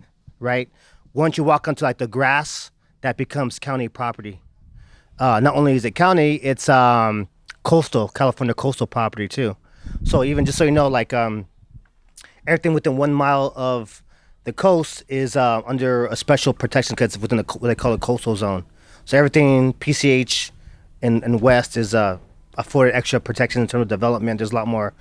right? 0.43 0.69
Once 1.13 1.37
you 1.37 1.43
walk 1.43 1.67
onto 1.67 1.83
like 1.83 1.97
the 1.97 2.07
grass, 2.07 2.71
that 3.01 3.17
becomes 3.17 3.59
county 3.59 3.87
property. 3.87 4.41
Uh, 5.19 5.39
not 5.39 5.55
only 5.55 5.73
is 5.73 5.85
it 5.85 5.91
county, 5.91 6.35
it's 6.35 6.69
um, 6.69 7.27
coastal, 7.63 8.07
California 8.09 8.53
coastal 8.53 8.87
property 8.87 9.27
too. 9.27 9.55
So 10.03 10.23
even 10.23 10.45
just 10.45 10.57
so 10.57 10.63
you 10.63 10.71
know, 10.71 10.87
like 10.87 11.13
um, 11.13 11.47
everything 12.47 12.73
within 12.73 12.97
one 12.97 13.13
mile 13.13 13.53
of 13.55 14.03
the 14.43 14.53
coast 14.53 15.03
is 15.07 15.35
uh, 15.35 15.61
under 15.65 16.07
a 16.07 16.15
special 16.15 16.53
protection 16.53 16.95
because 16.95 17.15
it's 17.15 17.21
within 17.21 17.43
co- 17.43 17.59
what 17.59 17.67
they 17.67 17.75
call 17.75 17.93
a 17.93 17.97
coastal 17.97 18.35
zone. 18.35 18.65
So 19.05 19.17
everything 19.17 19.73
PCH 19.73 20.51
and, 21.01 21.23
and 21.23 21.41
west 21.41 21.77
is 21.77 21.93
uh, 21.93 22.17
afforded 22.57 22.95
extra 22.95 23.19
protection 23.19 23.61
in 23.61 23.67
terms 23.67 23.83
of 23.83 23.87
development. 23.87 24.39
There's 24.39 24.51
a 24.51 24.55
lot 24.55 24.67
more 24.67 24.93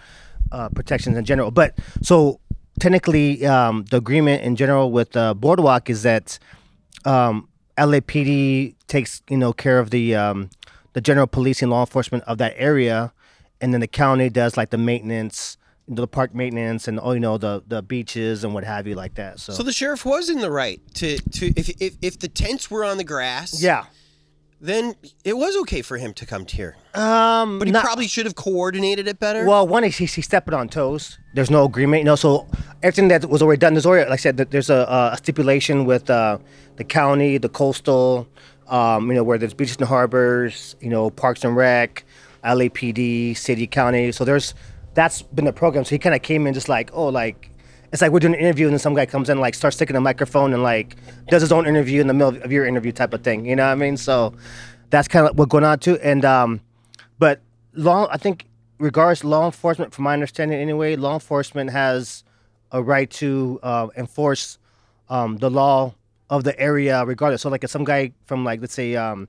uh, 0.50 0.68
protections 0.68 1.16
in 1.16 1.24
general. 1.24 1.50
But 1.50 1.78
so 2.02 2.40
technically, 2.80 3.44
um, 3.46 3.84
the 3.90 3.96
agreement 3.96 4.42
in 4.42 4.56
general 4.56 4.90
with 4.92 5.16
uh, 5.16 5.34
Boardwalk 5.34 5.90
is 5.90 6.02
that 6.02 6.38
um, 7.04 7.48
LAPD 7.78 8.74
takes 8.86 9.22
you 9.28 9.36
know 9.36 9.52
care 9.52 9.78
of 9.78 9.90
the 9.90 10.14
um, 10.14 10.50
the 10.92 11.00
general 11.00 11.26
policing 11.26 11.70
law 11.70 11.80
enforcement 11.80 12.24
of 12.24 12.38
that 12.38 12.54
area, 12.56 13.12
and 13.60 13.72
then 13.72 13.80
the 13.80 13.86
county 13.86 14.28
does 14.28 14.56
like 14.56 14.70
the 14.70 14.78
maintenance, 14.78 15.56
the 15.88 16.06
park 16.06 16.34
maintenance, 16.34 16.86
and 16.88 17.00
oh 17.02 17.12
you 17.12 17.20
know 17.20 17.38
the 17.38 17.62
the 17.66 17.82
beaches 17.82 18.44
and 18.44 18.54
what 18.54 18.64
have 18.64 18.86
you 18.86 18.94
like 18.94 19.14
that. 19.14 19.40
So, 19.40 19.52
So 19.52 19.62
the 19.62 19.72
sheriff 19.72 20.04
was 20.04 20.28
in 20.28 20.40
the 20.40 20.50
right 20.50 20.80
to 20.94 21.18
to 21.18 21.52
if 21.56 21.70
if, 21.80 21.96
if 22.02 22.18
the 22.18 22.28
tents 22.28 22.70
were 22.70 22.84
on 22.84 22.98
the 22.98 23.04
grass, 23.04 23.62
yeah, 23.62 23.84
then 24.64 24.94
it 25.24 25.36
was 25.36 25.56
okay 25.62 25.82
for 25.82 25.98
him 25.98 26.14
to 26.14 26.24
come 26.24 26.46
here. 26.46 26.76
um, 26.94 27.58
But 27.58 27.66
he 27.68 27.72
not- 27.72 27.84
probably 27.84 28.06
should 28.06 28.26
have 28.26 28.36
coordinated 28.36 29.08
it 29.08 29.18
better. 29.18 29.44
Well, 29.44 29.66
one 29.66 29.82
is 29.84 29.96
he's, 29.96 30.14
he's 30.14 30.24
stepping 30.24 30.54
on 30.54 30.68
toes. 30.68 31.18
There's 31.34 31.50
no 31.50 31.64
agreement, 31.64 32.00
you 32.00 32.04
know. 32.04 32.14
So 32.16 32.46
everything 32.82 33.08
that 33.08 33.28
was 33.28 33.42
already 33.42 33.58
done, 33.58 33.74
there's 33.74 33.86
already, 33.86 34.08
like 34.08 34.20
I 34.20 34.22
said, 34.22 34.36
there's 34.36 34.70
a, 34.70 35.10
a 35.12 35.16
stipulation 35.18 35.84
with 35.84 36.08
uh, 36.08 36.38
the 36.76 36.84
county, 36.84 37.38
the 37.38 37.48
coastal, 37.48 38.28
um, 38.68 39.08
you 39.08 39.14
know, 39.16 39.24
where 39.24 39.36
there's 39.36 39.52
beaches 39.52 39.76
and 39.78 39.86
harbors, 39.88 40.76
you 40.80 40.88
know, 40.88 41.10
parks 41.10 41.42
and 41.44 41.56
rec, 41.56 42.04
LAPD, 42.44 43.36
city, 43.36 43.66
county. 43.66 44.12
So 44.12 44.24
there's 44.24 44.54
that's 44.94 45.22
been 45.22 45.46
the 45.46 45.52
program. 45.52 45.84
So 45.84 45.90
he 45.90 45.98
kind 45.98 46.14
of 46.14 46.22
came 46.22 46.46
in 46.46 46.54
just 46.54 46.68
like, 46.68 46.90
oh, 46.92 47.08
like 47.08 47.48
it's 47.92 48.00
like 48.00 48.10
we're 48.10 48.20
doing 48.20 48.34
an 48.34 48.40
interview 48.40 48.66
and 48.66 48.72
then 48.72 48.78
some 48.78 48.94
guy 48.94 49.06
comes 49.06 49.28
in 49.28 49.38
like 49.38 49.54
starts 49.54 49.76
sticking 49.76 49.96
a 49.96 50.00
microphone 50.00 50.52
and 50.54 50.62
like 50.62 50.96
does 51.28 51.42
his 51.42 51.52
own 51.52 51.66
interview 51.66 52.00
in 52.00 52.06
the 52.06 52.14
middle 52.14 52.42
of 52.42 52.50
your 52.50 52.64
interview 52.64 52.92
type 52.92 53.12
of 53.12 53.22
thing. 53.22 53.44
You 53.44 53.56
know 53.56 53.66
what 53.66 53.72
I 53.72 53.74
mean? 53.76 53.96
So 53.96 54.34
that's 54.90 55.08
kind 55.08 55.26
of 55.26 55.36
what's 55.36 55.50
going 55.50 55.64
on 55.64 55.78
too. 55.78 55.98
And 55.98 56.24
um, 56.24 56.60
but 57.18 57.40
law, 57.74 58.08
I 58.10 58.16
think, 58.16 58.46
regards 58.78 59.24
law 59.24 59.46
enforcement, 59.46 59.92
from 59.92 60.04
my 60.04 60.14
understanding 60.14 60.58
anyway, 60.58 60.96
law 60.96 61.14
enforcement 61.14 61.70
has 61.70 62.24
a 62.70 62.82
right 62.82 63.10
to 63.10 63.60
uh, 63.62 63.88
enforce 63.96 64.58
um, 65.08 65.36
the 65.36 65.50
law 65.50 65.94
of 66.30 66.44
the 66.44 66.58
area, 66.58 67.04
regardless. 67.04 67.42
So, 67.42 67.50
like, 67.50 67.62
if 67.62 67.70
some 67.70 67.84
guy 67.84 68.12
from, 68.26 68.44
like, 68.44 68.60
let's 68.60 68.74
say, 68.74 68.96
um, 68.96 69.28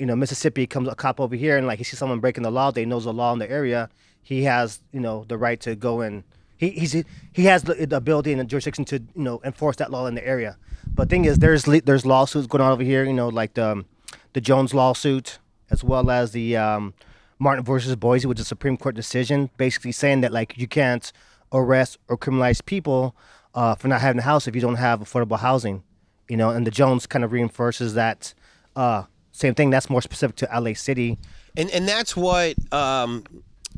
you 0.00 0.06
know, 0.06 0.16
Mississippi 0.16 0.66
comes 0.66 0.88
a 0.88 0.94
cop 0.94 1.20
over 1.20 1.36
here 1.36 1.58
and 1.58 1.66
like 1.66 1.76
he 1.78 1.84
sees 1.84 1.98
someone 1.98 2.20
breaking 2.20 2.42
the 2.42 2.50
law, 2.50 2.70
they 2.70 2.86
knows 2.86 3.04
the 3.04 3.12
law 3.12 3.34
in 3.34 3.38
the 3.38 3.50
area. 3.50 3.90
He 4.22 4.44
has, 4.44 4.80
you 4.92 5.00
know, 5.00 5.24
the 5.28 5.36
right 5.36 5.60
to 5.60 5.76
go 5.76 6.00
and 6.00 6.24
he 6.60 6.68
he's 6.70 6.92
he 7.32 7.44
has 7.46 7.62
the, 7.62 7.86
the 7.86 7.96
ability 7.96 8.32
and 8.32 8.40
the 8.40 8.44
jurisdiction 8.44 8.84
to 8.84 8.96
you 8.96 9.22
know 9.22 9.40
enforce 9.44 9.76
that 9.76 9.90
law 9.90 10.06
in 10.06 10.14
the 10.14 10.26
area. 10.26 10.58
But 10.86 11.08
thing 11.08 11.24
is, 11.24 11.38
there's 11.38 11.64
there's 11.64 12.04
lawsuits 12.04 12.46
going 12.46 12.60
on 12.60 12.70
over 12.70 12.82
here. 12.82 13.02
You 13.02 13.14
know, 13.14 13.28
like 13.28 13.54
the 13.54 13.70
um, 13.70 13.86
the 14.34 14.42
Jones 14.42 14.74
lawsuit 14.74 15.38
as 15.70 15.82
well 15.82 16.10
as 16.10 16.32
the 16.32 16.58
um, 16.58 16.92
Martin 17.38 17.64
versus 17.64 17.96
Boise, 17.96 18.26
which 18.26 18.38
is 18.38 18.44
a 18.44 18.48
Supreme 18.48 18.76
Court 18.76 18.94
decision, 18.94 19.48
basically 19.56 19.92
saying 19.92 20.20
that 20.20 20.32
like 20.32 20.58
you 20.58 20.68
can't 20.68 21.10
arrest 21.50 21.98
or 22.08 22.18
criminalize 22.18 22.62
people 22.62 23.16
uh, 23.54 23.74
for 23.74 23.88
not 23.88 24.02
having 24.02 24.18
a 24.18 24.24
house 24.24 24.46
if 24.46 24.54
you 24.54 24.60
don't 24.60 24.76
have 24.76 25.00
affordable 25.00 25.38
housing. 25.38 25.82
You 26.28 26.36
know, 26.36 26.50
and 26.50 26.66
the 26.66 26.70
Jones 26.70 27.06
kind 27.06 27.24
of 27.24 27.32
reinforces 27.32 27.94
that 27.94 28.34
uh, 28.76 29.04
same 29.32 29.54
thing. 29.54 29.70
That's 29.70 29.88
more 29.88 30.02
specific 30.02 30.36
to 30.36 30.48
LA 30.54 30.74
City. 30.74 31.16
And 31.56 31.70
and 31.70 31.88
that's 31.88 32.14
what 32.14 32.54
um, 32.70 33.24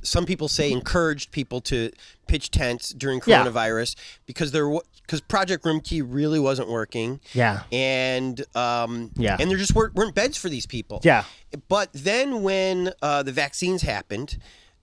some 0.02 0.26
people 0.26 0.48
say 0.48 0.70
encouraged 0.72 1.30
people 1.30 1.60
to 1.62 1.90
pitch 2.26 2.50
tents 2.50 2.90
during 2.90 3.20
Yeah. 3.26 3.44
coronavirus 3.44 3.94
because 4.26 4.52
there 4.52 4.68
because 5.02 5.20
Project 5.20 5.64
Roomkey 5.64 6.02
really 6.06 6.38
wasn't 6.38 6.68
working. 6.68 7.20
Yeah. 7.34 7.62
And 7.72 8.44
um, 8.56 9.10
Yeah. 9.16 9.36
and 9.38 9.50
there 9.50 9.58
just 9.58 9.74
weren't, 9.74 9.94
weren't 9.94 10.14
beds 10.14 10.36
for 10.36 10.48
these 10.48 10.64
people. 10.66 11.00
Yeah. 11.02 11.24
But 11.68 11.90
then 11.92 12.42
when 12.42 12.92
uh, 13.02 13.22
the 13.24 13.32
vaccines 13.32 13.82
happened, 13.82 14.38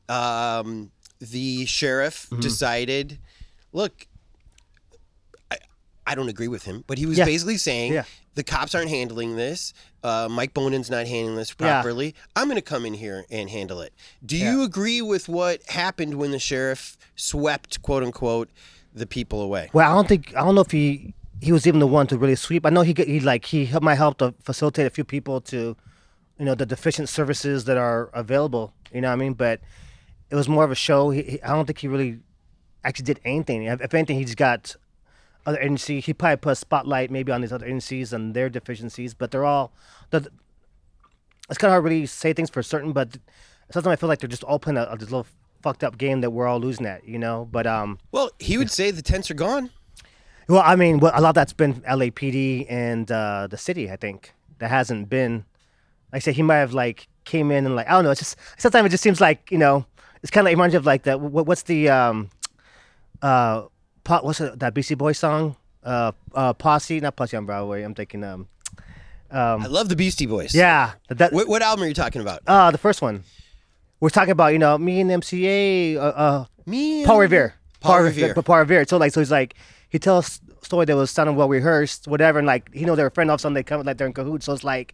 um, 0.08 0.92
the 1.20 1.66
sheriff 1.66 2.28
Mm-hmm. 2.30 2.42
decided, 2.42 3.20
look, 3.74 4.08
I 6.10 6.16
don't 6.16 6.28
agree 6.28 6.48
with 6.48 6.64
him, 6.64 6.84
but 6.88 6.98
he 6.98 7.06
was 7.06 7.18
Yeah. 7.20 7.26
basically 7.26 7.58
saying 7.58 7.94
Yeah. 7.94 8.04
the 8.34 8.44
cops 8.44 8.74
aren't 8.74 8.90
handling 8.90 9.36
this. 9.36 9.74
Uh, 10.04 10.28
Mike 10.30 10.54
Bonin's 10.56 10.90
not 10.90 11.06
handling 11.06 11.36
this 11.36 11.50
Yeah. 11.60 11.82
properly. 11.82 12.16
I'm 12.36 12.46
going 12.48 12.56
to 12.56 12.62
come 12.64 12.84
in 12.86 12.96
here 12.96 13.26
and 13.30 13.48
handle 13.50 13.80
it. 13.82 13.94
Do 14.26 14.36
you 14.36 14.64
agree 14.64 15.02
with 15.04 15.30
what 15.30 15.62
happened 15.70 16.16
when 16.16 16.32
the 16.32 16.40
sheriff 16.40 16.98
swept, 17.16 17.82
quote 17.84 18.02
unquote, 18.04 18.50
the 18.94 19.06
people 19.06 19.40
away? 19.42 19.70
Well, 19.72 19.90
I 19.90 19.94
don't 19.94 20.08
think 20.08 20.36
I 20.36 20.40
don't 20.44 20.56
know 20.56 20.62
if 20.62 20.72
he 20.72 21.14
he 21.42 21.52
was 21.52 21.68
even 21.68 21.80
the 21.80 21.88
one 21.88 22.08
to 22.08 22.18
really 22.18 22.36
sweep. 22.36 22.66
I 22.66 22.70
know 22.72 22.82
he 22.82 22.94
he 22.98 23.20
like 23.20 23.46
he 23.46 23.66
helped 23.66 23.84
might 23.86 23.96
help 23.96 24.18
to 24.18 24.34
facilitate 24.44 24.88
a 24.88 24.90
few 24.90 25.04
people 25.04 25.40
to, 25.42 25.78
you 26.40 26.46
know, 26.46 26.56
the 26.56 26.66
deficient 26.66 27.08
services 27.08 27.66
that 27.66 27.78
are 27.78 28.10
available. 28.14 28.74
You 28.92 29.02
know 29.02 29.10
what 29.10 29.14
I 29.14 29.18
mean? 29.18 29.34
But 29.34 29.62
it 30.32 30.36
was 30.36 30.50
more 30.50 30.64
of 30.64 30.72
a 30.72 30.76
show. 30.76 31.12
He, 31.12 31.22
he, 31.22 31.44
I 31.44 31.50
don't 31.50 31.66
think 31.68 31.78
he 31.78 31.88
really 31.88 32.20
actually 32.84 33.06
did 33.06 33.20
anything. 33.24 33.64
If 33.64 33.94
anything, 33.94 34.18
he 34.18 34.26
just 34.26 34.38
got 34.38 34.76
other 35.50 35.60
agencies. 35.60 36.06
He 36.06 36.14
probably 36.14 36.38
put 36.38 36.52
a 36.52 36.56
spotlight 36.56 37.12
maybe 37.12 37.32
on 37.32 37.42
these 37.42 37.52
other 37.52 37.66
agencies 37.66 38.14
and 38.14 38.34
their 38.34 38.50
deficiencies, 38.50 39.14
but 39.14 39.32
they're 39.32 39.46
all. 39.46 39.72
The, 40.12 40.28
it's 41.50 41.58
kind 41.58 41.70
of 41.70 41.74
hard 41.74 41.84
to 41.84 41.90
really 41.90 42.06
say 42.06 42.34
things 42.34 42.50
for 42.50 42.62
certain, 42.62 42.94
but 42.94 43.18
sometimes 43.72 43.94
I 43.94 43.96
feel 43.96 44.10
like 44.10 44.20
they're 44.20 44.30
just 44.30 44.44
all 44.44 44.60
playing 44.60 44.78
a, 44.78 44.84
a 44.84 44.98
this 44.98 45.10
little 45.10 45.28
fucked 45.62 45.84
up 45.84 45.98
game 45.98 46.22
that 46.22 46.30
we're 46.30 46.48
all 46.48 46.60
losing 46.60 46.86
at. 46.86 47.08
You 47.08 47.20
know, 47.20 47.48
but 47.52 47.66
um. 47.68 48.00
Well, 48.12 48.32
he 48.40 48.58
would 48.58 48.70
say 48.70 48.92
the 48.92 49.02
tents 49.02 49.30
are 49.32 49.36
gone. 49.36 49.72
Well, 50.48 50.64
I 50.66 50.76
mean, 50.76 51.00
well, 51.00 51.12
a 51.14 51.22
lot 51.22 51.30
of 51.30 51.36
that's 51.36 51.54
been 51.54 51.82
LAPD 51.82 52.66
and 52.70 53.12
uh, 53.12 53.48
the 53.48 53.58
city. 53.58 53.92
I 53.92 53.96
think 53.96 54.34
that 54.60 54.70
hasn't 54.70 55.10
been. 55.10 55.46
Like 56.12 56.22
I 56.22 56.24
said, 56.24 56.36
he 56.36 56.42
might 56.42 56.58
have 56.58 56.74
like 56.74 57.08
came 57.26 57.52
in 57.52 57.66
and 57.66 57.76
like 57.76 57.88
I 57.88 57.92
don't 57.92 58.04
know. 58.04 58.12
It's 58.12 58.22
just 58.22 58.36
sometimes 58.58 58.88
it 58.88 58.90
just 58.90 59.04
seems 59.04 59.22
like 59.22 59.52
you 59.52 59.58
know 59.58 59.86
it's 60.22 60.32
kind 60.32 60.46
of 60.46 60.46
like 60.46 60.56
reminds 60.56 60.74
you 60.74 60.80
of 60.80 60.86
like 60.86 61.04
that. 61.04 61.22
What, 61.22 61.46
what's 61.46 61.64
the 61.64 61.90
um 61.90 62.30
uh 63.22 63.64
po- 64.10 64.22
what's 64.24 64.42
it, 64.42 64.60
that 64.60 64.74
Beastie 64.74 64.96
Boy 64.96 65.14
song? 65.14 65.56
Uh, 65.84 66.12
uh, 66.34 66.54
posse, 66.54 67.00
not 67.00 67.16
posse 67.16 67.38
on 67.38 67.46
Broadway. 67.46 67.84
I'm 67.84 67.94
thinking 67.94 68.24
um 68.24 68.48
I 69.32 69.68
love 69.68 69.90
the 69.90 69.96
Beastie 69.96 70.26
Boys. 70.26 70.56
yeah 70.56 70.94
that 71.10 71.32
What, 71.32 71.48
what 71.48 71.62
album 71.62 71.86
are 71.86 71.88
you 71.88 71.94
talking 71.94 72.22
about? 72.22 72.42
uh 72.48 72.72
the 72.72 72.78
first 72.80 73.02
one. 73.02 73.24
We're 74.00 74.10
talking 74.10 74.32
about 74.32 74.54
you 74.54 74.60
know 74.60 74.78
me 74.78 75.00
and 75.02 75.10
MCA 75.12 75.96
uh, 75.98 76.00
uh 76.00 76.46
Me. 76.66 77.06
Paul 77.06 77.20
Revere. 77.20 77.54
Paul 77.80 78.02
Revere. 78.02 78.34
But 78.34 78.46
Paul 78.46 78.60
Revere. 78.60 78.86
So 78.88 78.98
like, 78.98 79.14
so 79.14 79.22
he's 79.22 79.32
like, 79.32 79.56
he 79.90 80.00
tells 80.00 80.42
a 80.62 80.66
story 80.66 80.86
that 80.86 80.96
was 80.96 81.12
sounding 81.12 81.36
well 81.36 81.48
rehearsed, 81.48 82.08
whatever, 82.08 82.40
and 82.40 82.48
like, 82.48 82.74
he 82.74 82.86
know 82.86 82.96
they're 82.96 83.08
a 83.08 83.12
friend. 83.12 83.32
Of 83.32 83.40
sudden, 83.42 83.54
they 83.54 83.64
come 83.64 83.84
like 83.84 83.98
they're 83.98 84.08
in 84.08 84.14
cahoots. 84.14 84.46
So 84.46 84.54
it's 84.54 84.64
like, 84.64 84.94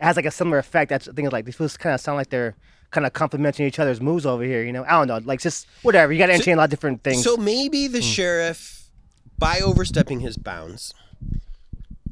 it 0.00 0.04
has 0.04 0.16
like 0.16 0.26
a 0.26 0.30
similar 0.30 0.58
effect. 0.58 0.90
That's 0.90 1.06
the 1.06 1.12
thing 1.14 1.24
is 1.26 1.32
like, 1.32 1.46
these 1.46 1.56
feels 1.56 1.76
kind 1.76 1.94
of 1.94 2.00
sound 2.00 2.18
like 2.18 2.28
they're 2.30 2.54
kind 2.90 3.06
of 3.06 3.12
complimenting 3.12 3.66
each 3.66 3.78
other's 3.78 4.00
moves 4.00 4.26
over 4.26 4.42
here. 4.42 4.62
You 4.62 4.72
know, 4.72 4.84
I 4.84 4.92
don't 4.92 5.08
know, 5.08 5.18
like 5.24 5.40
just 5.40 5.66
whatever. 5.82 6.12
You 6.12 6.18
got 6.18 6.26
to 6.26 6.34
entertain 6.34 6.54
a 6.54 6.58
lot 6.58 6.64
of 6.64 6.70
different 6.70 7.02
things. 7.02 7.22
So 7.22 7.36
maybe 7.36 7.88
the 7.88 8.02
sheriff, 8.02 8.90
by 9.38 9.60
overstepping 9.60 10.20
his 10.20 10.36
bounds, 10.36 10.94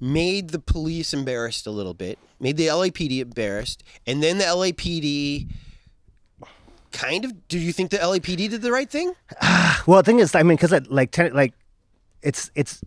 made 0.00 0.50
the 0.50 0.58
police 0.58 1.14
embarrassed 1.14 1.66
a 1.66 1.70
little 1.70 1.94
bit, 1.94 2.18
made 2.40 2.56
the 2.56 2.66
LAPD 2.66 3.20
embarrassed, 3.20 3.82
and 4.06 4.22
then 4.22 4.38
the 4.38 4.44
LAPD 4.44 5.48
kind 6.92 7.24
of. 7.24 7.48
Do 7.48 7.58
you 7.58 7.72
think 7.72 7.90
the 7.90 7.98
LAPD 7.98 8.50
did 8.50 8.62
the 8.62 8.72
right 8.72 8.90
thing? 8.90 9.14
well, 9.86 10.00
the 10.00 10.04
thing 10.04 10.18
is, 10.18 10.34
I 10.34 10.42
mean, 10.42 10.56
because 10.56 10.72
like, 10.88 11.10
ten, 11.10 11.32
like, 11.32 11.54
it's 12.22 12.50
it's 12.54 12.82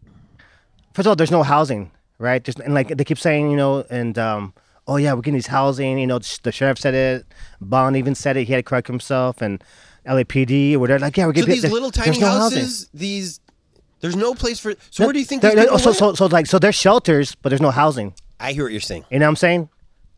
first 0.93 1.05
of 1.05 1.07
all, 1.07 1.15
there's 1.15 1.31
no 1.31 1.43
housing, 1.43 1.91
right? 2.17 2.43
Just 2.43 2.59
and 2.59 2.73
like 2.73 2.89
they 2.89 3.03
keep 3.03 3.19
saying, 3.19 3.51
you 3.51 3.57
know, 3.57 3.85
and 3.89 4.17
um, 4.17 4.53
oh 4.87 4.95
yeah, 4.97 5.13
we're 5.13 5.21
getting 5.21 5.33
these 5.35 5.47
housing. 5.47 5.99
You 5.99 6.07
know, 6.07 6.19
the 6.43 6.51
sheriff 6.51 6.79
said 6.79 6.93
it. 6.93 7.25
Bonin 7.61 7.95
even 7.97 8.15
said 8.15 8.37
it. 8.37 8.45
He 8.45 8.53
had 8.53 8.59
to 8.59 8.63
correct 8.63 8.87
himself, 8.87 9.41
and 9.41 9.63
LAPD 10.05 10.73
or 10.75 10.79
whatever. 10.79 10.99
Like, 10.99 11.17
yeah, 11.17 11.25
we're 11.25 11.33
So 11.35 11.45
getting 11.45 11.61
these 11.61 11.71
little 11.71 11.91
tiny 11.91 12.19
no 12.19 12.25
housing. 12.27 12.59
houses, 12.61 12.89
these. 12.93 13.39
There's 13.99 14.15
no 14.15 14.33
place 14.35 14.59
for. 14.59 14.75
So 14.91 15.05
where 15.05 15.13
do 15.13 15.19
you 15.19 15.25
think 15.25 15.41
these 15.41 15.53
so, 15.81 15.91
so, 15.91 16.13
so 16.13 16.25
like 16.27 16.45
so 16.45 16.59
there's 16.59 16.75
shelters, 16.75 17.35
but 17.35 17.49
there's 17.49 17.61
no 17.61 17.71
housing. 17.71 18.13
I 18.39 18.53
hear 18.53 18.63
what 18.63 18.71
you're 18.71 18.79
saying. 18.81 19.05
You 19.09 19.17
know 19.19 19.25
what 19.25 19.29
I'm 19.31 19.35
saying? 19.37 19.69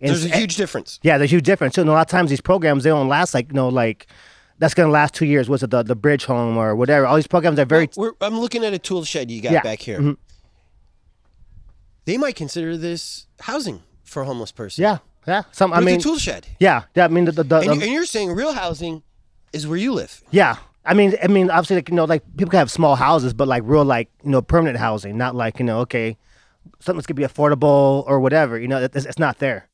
And 0.02 0.10
There's 0.12 0.26
a 0.26 0.30
huge 0.30 0.56
difference. 0.58 1.00
yeah, 1.04 1.18
there's 1.18 1.30
a 1.32 1.36
huge 1.36 1.46
difference. 1.46 1.76
So, 1.76 1.82
and 1.82 1.90
a 1.90 1.94
lot 1.94 2.02
of 2.02 2.08
times 2.08 2.30
these 2.30 2.40
programs 2.42 2.84
they 2.84 2.90
don't 2.90 3.08
last 3.10 3.34
like 3.34 3.48
you 3.50 3.54
know 3.54 3.68
like 3.70 4.08
that's 4.58 4.74
gonna 4.74 4.92
last 4.92 5.14
two 5.14 5.26
years. 5.26 5.50
What's 5.50 5.64
it 5.64 5.72
the 5.72 5.84
the 5.84 5.96
bridge 5.96 6.26
home 6.26 6.58
or 6.58 6.76
whatever? 6.76 7.06
All 7.06 7.16
these 7.16 7.28
programs 7.28 7.58
are 7.60 7.66
very 7.66 7.90
We're, 7.96 8.12
I'm 8.22 8.40
looking 8.40 8.64
at 8.66 8.74
a 8.74 8.80
tool 8.80 9.04
shed 9.06 9.32
you 9.32 9.42
got 9.42 9.52
Yeah. 9.54 9.62
back 9.62 9.80
here. 9.80 10.00
Mhm. 10.00 10.18
They 12.06 12.18
might 12.18 12.36
consider 12.36 12.76
this 12.78 13.28
housing 13.42 13.82
for 14.10 14.22
a 14.22 14.26
homeless 14.26 14.52
person. 14.52 14.82
yeah 14.84 14.98
yeah. 15.28 15.44
Some 15.52 15.74
I 15.74 15.80
mean 15.82 16.00
a 16.00 16.02
tool 16.02 16.18
shed. 16.18 16.48
yeah 16.60 16.84
yeah. 16.96 17.06
I 17.06 17.08
mean 17.10 17.26
the, 17.26 17.32
the, 17.32 17.44
the, 17.44 17.56
And, 17.58 17.66
you- 17.76 17.82
and 17.84 17.92
you're 17.92 18.06
saying 18.06 18.32
real 18.32 18.54
housing 18.54 19.04
is 19.54 19.68
where 19.68 19.78
you 19.78 19.94
live. 19.94 20.24
yeah. 20.32 20.56
I 20.86 20.94
mean 20.96 21.14
I 21.24 21.28
mean 21.28 21.52
obviously 21.52 21.76
like, 21.78 21.90
you 21.90 21.96
know 21.96 22.06
like 22.06 22.24
people 22.38 22.50
can 22.52 22.58
have 22.60 22.72
small 22.72 22.96
houses, 22.96 23.34
but 23.34 23.48
like 23.48 23.64
real 23.66 23.86
like 23.86 24.10
you 24.24 24.32
know 24.32 24.42
permanent 24.42 24.78
housing, 24.80 25.18
not 25.18 25.36
like 25.36 25.60
you 25.60 25.66
know 25.66 25.80
okay 25.82 26.18
something's 26.80 27.06
gonna 27.06 27.16
be 27.16 27.24
affordable 27.24 28.04
or 28.08 28.20
whatever. 28.20 28.58
You 28.60 28.68
know 28.68 28.82
it's, 28.82 29.06
it's 29.06 29.20
not 29.20 29.38
there. 29.40 29.69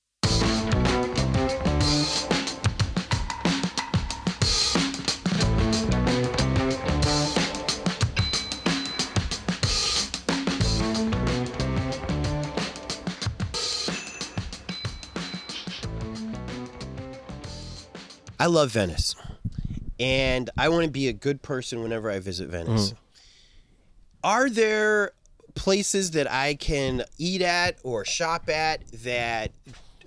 I 18.46 18.48
love 18.48 18.70
Venice. 18.74 19.16
And 20.00 20.52
I 20.56 20.70
want 20.70 20.86
to 20.86 20.92
be 20.92 21.08
a 21.08 21.14
good 21.14 21.42
person 21.42 21.82
whenever 21.82 22.12
I 22.12 22.20
visit 22.20 22.48
Venice. 22.48 22.94
Are 24.24 24.52
there 24.52 25.14
places 25.56 26.12
that 26.12 26.32
I 26.32 26.54
can 26.54 27.06
eat 27.18 27.42
at 27.42 27.80
or 27.82 28.06
shop 28.06 28.48
at 28.48 28.86
that 29.04 29.52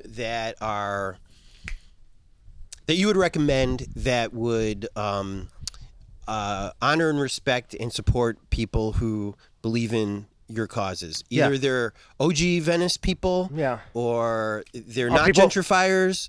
that 0.04 0.54
are 0.60 1.18
that 2.86 2.94
you 2.94 3.08
would 3.08 3.16
recommend 3.16 3.88
that 3.96 4.32
would 4.32 4.86
um, 4.94 5.48
uh, 6.28 6.70
honor 6.80 7.10
and 7.10 7.18
respect 7.18 7.74
and 7.74 7.92
support 7.92 8.38
people 8.50 8.92
who 8.92 9.34
believe 9.62 9.92
in 9.92 10.26
your 10.46 10.68
causes? 10.68 11.24
Yeah. 11.28 11.46
Either 11.46 11.58
they're 11.58 11.92
OG 12.20 12.60
Venice 12.60 12.98
people, 12.98 13.50
Yeah. 13.52 13.80
or 13.94 14.62
they're 14.72 15.10
not 15.10 15.26
people- 15.26 15.42
gentrifiers. 15.48 16.28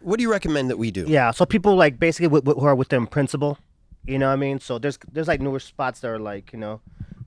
What 0.00 0.16
do 0.18 0.22
you 0.22 0.30
recommend 0.30 0.70
that 0.70 0.78
we 0.78 0.90
do? 0.90 1.04
Yeah, 1.06 1.30
so 1.30 1.44
people 1.44 1.74
like 1.76 1.98
basically 1.98 2.28
with, 2.28 2.44
who 2.46 2.64
are 2.64 2.74
within 2.74 3.06
principle, 3.06 3.58
you 4.06 4.18
know 4.18 4.28
what 4.28 4.32
I 4.34 4.36
mean. 4.36 4.60
So 4.60 4.78
there's 4.78 4.98
there's 5.12 5.28
like 5.28 5.40
newer 5.40 5.60
spots 5.60 6.00
that 6.00 6.08
are 6.08 6.18
like 6.18 6.52
you 6.52 6.58
know, 6.58 6.80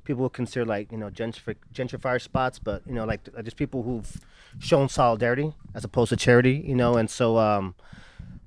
people 0.03 0.29
consider 0.29 0.65
like 0.65 0.91
you 0.91 0.97
know 0.97 1.09
gentrifi- 1.09 1.55
gentrifier 1.73 2.21
spots, 2.21 2.57
but 2.59 2.81
you 2.87 2.93
know 2.93 3.05
like 3.05 3.21
just 3.43 3.57
people 3.57 3.83
who've 3.83 4.19
shown 4.59 4.89
solidarity 4.89 5.53
as 5.75 5.83
opposed 5.83 6.09
to 6.09 6.15
charity, 6.17 6.63
you 6.65 6.75
know. 6.75 6.95
And 6.95 7.09
so, 7.09 7.37
um, 7.37 7.75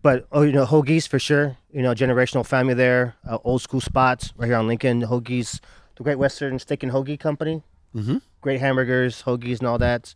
but 0.03 0.27
oh, 0.33 0.43
you 0.43 0.53
know 0.53 0.67
Hoagies 0.67 1.07
for 1.07 1.19
sure, 1.19 1.57
you 1.73 1.83
know 1.83 1.95
generational 1.95 2.45
family 2.45 2.75
there, 2.75 3.15
uh, 3.29 3.39
old 3.45 3.63
school 3.63 3.81
spots 3.81 4.33
right 4.37 4.47
here 4.47 4.57
on 4.57 4.67
Lincoln. 4.67 5.03
Hoagies, 5.03 5.61
the 5.97 6.03
Great 6.03 6.19
Western 6.19 6.59
Steak 6.59 6.83
and 6.83 6.91
Hoagie 6.93 7.21
Company, 7.21 7.63
Mhm. 7.95 8.23
great 8.41 8.61
hamburgers, 8.61 9.23
hoagies, 9.23 9.59
and 9.61 9.69
all 9.69 9.79
that. 9.79 10.15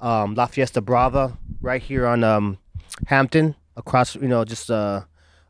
Um, 0.00 0.34
La 0.34 0.46
Fiesta 0.46 0.80
Brava 0.80 1.36
right 1.60 1.82
here 1.82 2.06
on 2.06 2.24
um, 2.24 2.56
Hampton, 3.06 3.54
across 3.76 4.14
you 4.14 4.28
know 4.28 4.44
just 4.44 4.70
uh, 4.70 5.02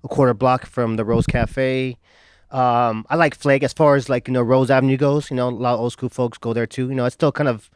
a 0.04 0.08
quarter 0.08 0.34
block 0.34 0.66
from 0.66 0.96
the 0.96 1.04
Rose 1.04 1.26
Cafe. 1.26 1.96
Um, 2.50 3.06
I 3.08 3.14
like 3.14 3.34
Flake 3.36 3.62
as 3.62 3.72
far 3.72 3.94
as 3.94 4.08
like 4.08 4.28
you 4.28 4.34
know 4.34 4.42
Rose 4.42 4.70
Avenue 4.70 4.96
goes. 4.96 5.30
You 5.30 5.36
know, 5.36 5.48
a 5.48 5.50
lot 5.50 5.74
of 5.74 5.80
old 5.80 5.92
school 5.92 6.08
folks 6.08 6.38
go 6.38 6.52
there 6.52 6.66
too. 6.66 6.88
You 6.88 6.94
know, 6.94 7.04
it's 7.04 7.14
still 7.14 7.32
kind 7.32 7.48
of 7.48 7.70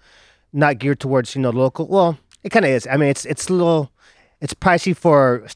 not 0.52 0.78
geared 0.78 1.00
towards 1.00 1.34
you 1.34 1.42
know 1.42 1.50
local. 1.50 1.86
Well, 1.86 2.18
it 2.42 2.50
kind 2.50 2.64
of 2.64 2.70
is. 2.70 2.86
I 2.90 2.96
mean, 2.96 3.08
it's 3.08 3.24
it's 3.24 3.48
a 3.48 3.52
little, 3.52 3.92
it's 4.40 4.54
pricey 4.54 4.96
for 4.96 5.46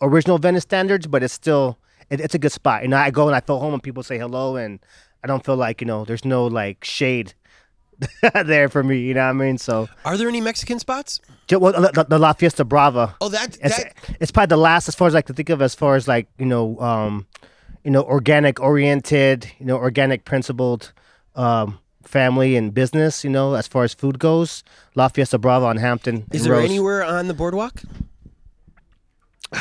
original 0.00 0.38
Venice 0.38 0.62
standards, 0.64 1.06
but 1.06 1.22
it's 1.22 1.34
still 1.34 1.78
it, 2.10 2.20
it's 2.20 2.34
a 2.34 2.38
good 2.38 2.52
spot. 2.52 2.82
You 2.82 2.88
know, 2.88 2.96
I 2.96 3.10
go 3.10 3.26
and 3.26 3.36
I 3.36 3.40
feel 3.40 3.60
home 3.60 3.74
and 3.74 3.82
people 3.82 4.02
say 4.02 4.18
hello, 4.18 4.56
and 4.56 4.80
I 5.22 5.26
don't 5.26 5.44
feel 5.44 5.56
like 5.56 5.80
you 5.80 5.86
know 5.86 6.04
there's 6.04 6.24
no 6.24 6.46
like 6.46 6.84
shade 6.84 7.34
there 8.44 8.68
for 8.68 8.82
me. 8.82 8.98
You 9.00 9.14
know 9.14 9.24
what 9.24 9.30
I 9.30 9.32
mean? 9.32 9.58
So, 9.58 9.88
Are 10.04 10.16
there 10.16 10.28
any 10.28 10.40
Mexican 10.40 10.78
spots? 10.78 11.20
well, 11.50 11.72
the, 11.72 12.06
the 12.08 12.18
La 12.18 12.32
Fiesta 12.32 12.64
Brava. 12.64 13.14
Oh, 13.20 13.28
that 13.28 13.58
It's, 13.62 13.76
that 13.76 13.94
it's 14.20 14.30
probably 14.30 14.48
the 14.48 14.56
last 14.56 14.88
as 14.88 14.94
far 14.94 15.06
as 15.08 15.14
I 15.14 15.22
can 15.22 15.34
think 15.34 15.50
of 15.50 15.60
as 15.60 15.74
far 15.74 15.96
as 15.96 16.08
like 16.08 16.28
you 16.38 16.46
know 16.46 16.78
um 16.80 17.26
you 17.84 17.90
know 17.90 18.02
organic 18.04 18.58
oriented 18.60 19.50
you 19.58 19.66
know 19.66 19.76
organic 19.76 20.24
principled 20.24 20.92
um 21.34 21.78
family 22.04 22.56
and 22.56 22.72
business 22.72 23.22
you 23.24 23.30
know 23.30 23.54
as 23.54 23.66
far 23.68 23.84
as 23.84 23.92
food 23.94 24.18
goes 24.18 24.64
La 24.94 25.08
Fiesta 25.08 25.38
Brava 25.38 25.66
on 25.66 25.76
Hampton 25.76 26.24
is 26.32 26.44
there 26.44 26.54
Rose. 26.54 26.64
anywhere 26.64 27.04
on 27.04 27.28
the 27.28 27.34
boardwalk? 27.34 27.82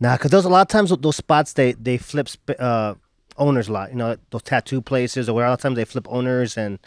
Nah, 0.00 0.16
because 0.16 0.30
those 0.30 0.44
a 0.44 0.48
lot 0.48 0.60
of 0.62 0.68
times 0.68 0.96
those 1.00 1.16
spots 1.16 1.54
they 1.54 1.72
they 1.72 1.98
flip 1.98 2.28
sp- 2.30 2.54
uh, 2.60 2.94
owners 3.38 3.68
a 3.68 3.72
lot. 3.72 3.90
You 3.90 3.96
know, 3.96 4.16
those 4.30 4.42
tattoo 4.42 4.80
places 4.80 5.28
or 5.28 5.34
where 5.34 5.46
a 5.46 5.48
lot 5.48 5.54
of 5.54 5.60
times 5.60 5.76
they 5.76 5.84
flip 5.84 6.06
owners 6.10 6.56
and 6.56 6.78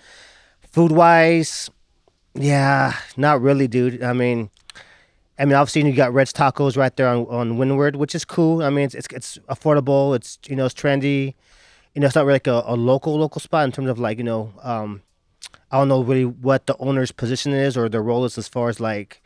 food 0.71 0.91
wise, 0.91 1.69
yeah, 2.33 2.93
not 3.17 3.41
really, 3.41 3.67
dude. 3.67 4.03
I 4.03 4.13
mean, 4.13 4.49
I 5.37 5.45
mean, 5.45 5.55
obviously 5.55 5.89
you 5.89 5.95
got 5.95 6.13
Red's 6.13 6.33
Tacos 6.33 6.77
right 6.77 6.95
there 6.95 7.07
on, 7.07 7.25
on 7.27 7.57
Windward, 7.57 7.95
which 7.95 8.15
is 8.15 8.23
cool. 8.25 8.63
I 8.63 8.69
mean, 8.69 8.85
it's, 8.85 8.95
it's 8.95 9.07
it's 9.11 9.37
affordable. 9.49 10.15
It's 10.15 10.37
you 10.47 10.55
know 10.55 10.65
it's 10.65 10.75
trendy. 10.75 11.33
You 11.93 12.01
know, 12.01 12.07
it's 12.07 12.15
not 12.15 12.25
really 12.25 12.35
like 12.35 12.47
a, 12.47 12.63
a 12.65 12.75
local 12.75 13.17
local 13.17 13.41
spot 13.41 13.65
in 13.65 13.71
terms 13.71 13.89
of 13.89 13.99
like 13.99 14.17
you 14.17 14.23
know, 14.23 14.53
um, 14.61 15.01
I 15.71 15.77
don't 15.77 15.87
know 15.87 16.03
really 16.03 16.25
what 16.25 16.67
the 16.67 16.77
owner's 16.77 17.11
position 17.11 17.53
is 17.53 17.75
or 17.75 17.89
their 17.89 18.03
role 18.03 18.23
is 18.25 18.37
as 18.37 18.47
far 18.47 18.69
as 18.69 18.79
like 18.79 19.20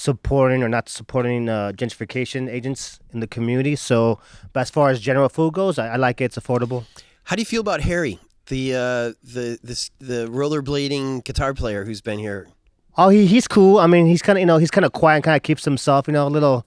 supporting 0.00 0.62
or 0.62 0.68
not 0.68 0.88
supporting 0.88 1.48
uh, 1.50 1.72
gentrification 1.76 2.48
agents 2.48 2.98
in 3.12 3.20
the 3.20 3.26
community. 3.26 3.76
So, 3.76 4.18
but 4.54 4.60
as 4.60 4.70
far 4.70 4.88
as 4.88 4.98
general 4.98 5.28
food 5.28 5.52
goes, 5.52 5.78
I, 5.78 5.88
I 5.88 5.96
like 5.96 6.22
it. 6.22 6.24
It's 6.24 6.38
affordable. 6.38 6.86
How 7.24 7.36
do 7.36 7.42
you 7.42 7.46
feel 7.46 7.60
about 7.60 7.82
Harry, 7.82 8.18
the 8.46 8.74
uh, 8.74 9.12
the 9.22 9.58
this 9.62 9.90
the 9.98 10.26
rollerblading 10.28 11.24
guitar 11.24 11.52
player 11.52 11.84
who's 11.84 12.00
been 12.00 12.18
here? 12.18 12.48
Oh, 12.96 13.10
he 13.10 13.26
he's 13.26 13.46
cool. 13.46 13.78
I 13.78 13.86
mean, 13.86 14.06
he's 14.06 14.22
kind 14.22 14.38
of 14.38 14.40
you 14.40 14.46
know 14.46 14.56
he's 14.56 14.70
kind 14.70 14.86
of 14.86 14.92
quiet 14.92 15.16
and 15.16 15.24
kind 15.24 15.36
of 15.36 15.42
keeps 15.42 15.66
himself. 15.66 16.08
You 16.08 16.14
know, 16.14 16.26
a 16.26 16.32
little 16.36 16.66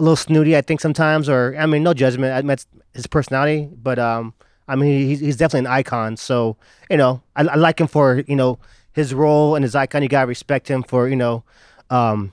a 0.00 0.02
little 0.02 0.16
snooty. 0.16 0.56
I 0.56 0.60
think 0.60 0.80
sometimes, 0.80 1.28
or 1.28 1.54
I 1.56 1.66
mean, 1.66 1.84
no 1.84 1.94
judgment. 1.94 2.34
I 2.34 2.42
mean, 2.42 2.56
his 2.94 3.06
personality, 3.06 3.70
but 3.80 4.00
um, 4.00 4.34
I 4.66 4.74
mean, 4.74 5.06
he's 5.06 5.20
he's 5.20 5.36
definitely 5.36 5.68
an 5.68 5.72
icon. 5.72 6.16
So 6.16 6.56
you 6.90 6.96
know, 6.96 7.22
I, 7.36 7.42
I 7.46 7.54
like 7.54 7.80
him 7.80 7.86
for 7.86 8.24
you 8.26 8.36
know 8.36 8.58
his 8.92 9.14
role 9.14 9.54
and 9.54 9.62
his 9.62 9.76
icon. 9.76 10.02
You 10.02 10.08
gotta 10.08 10.26
respect 10.26 10.68
him 10.68 10.82
for 10.82 11.08
you 11.08 11.16
know, 11.16 11.44
um, 11.90 12.32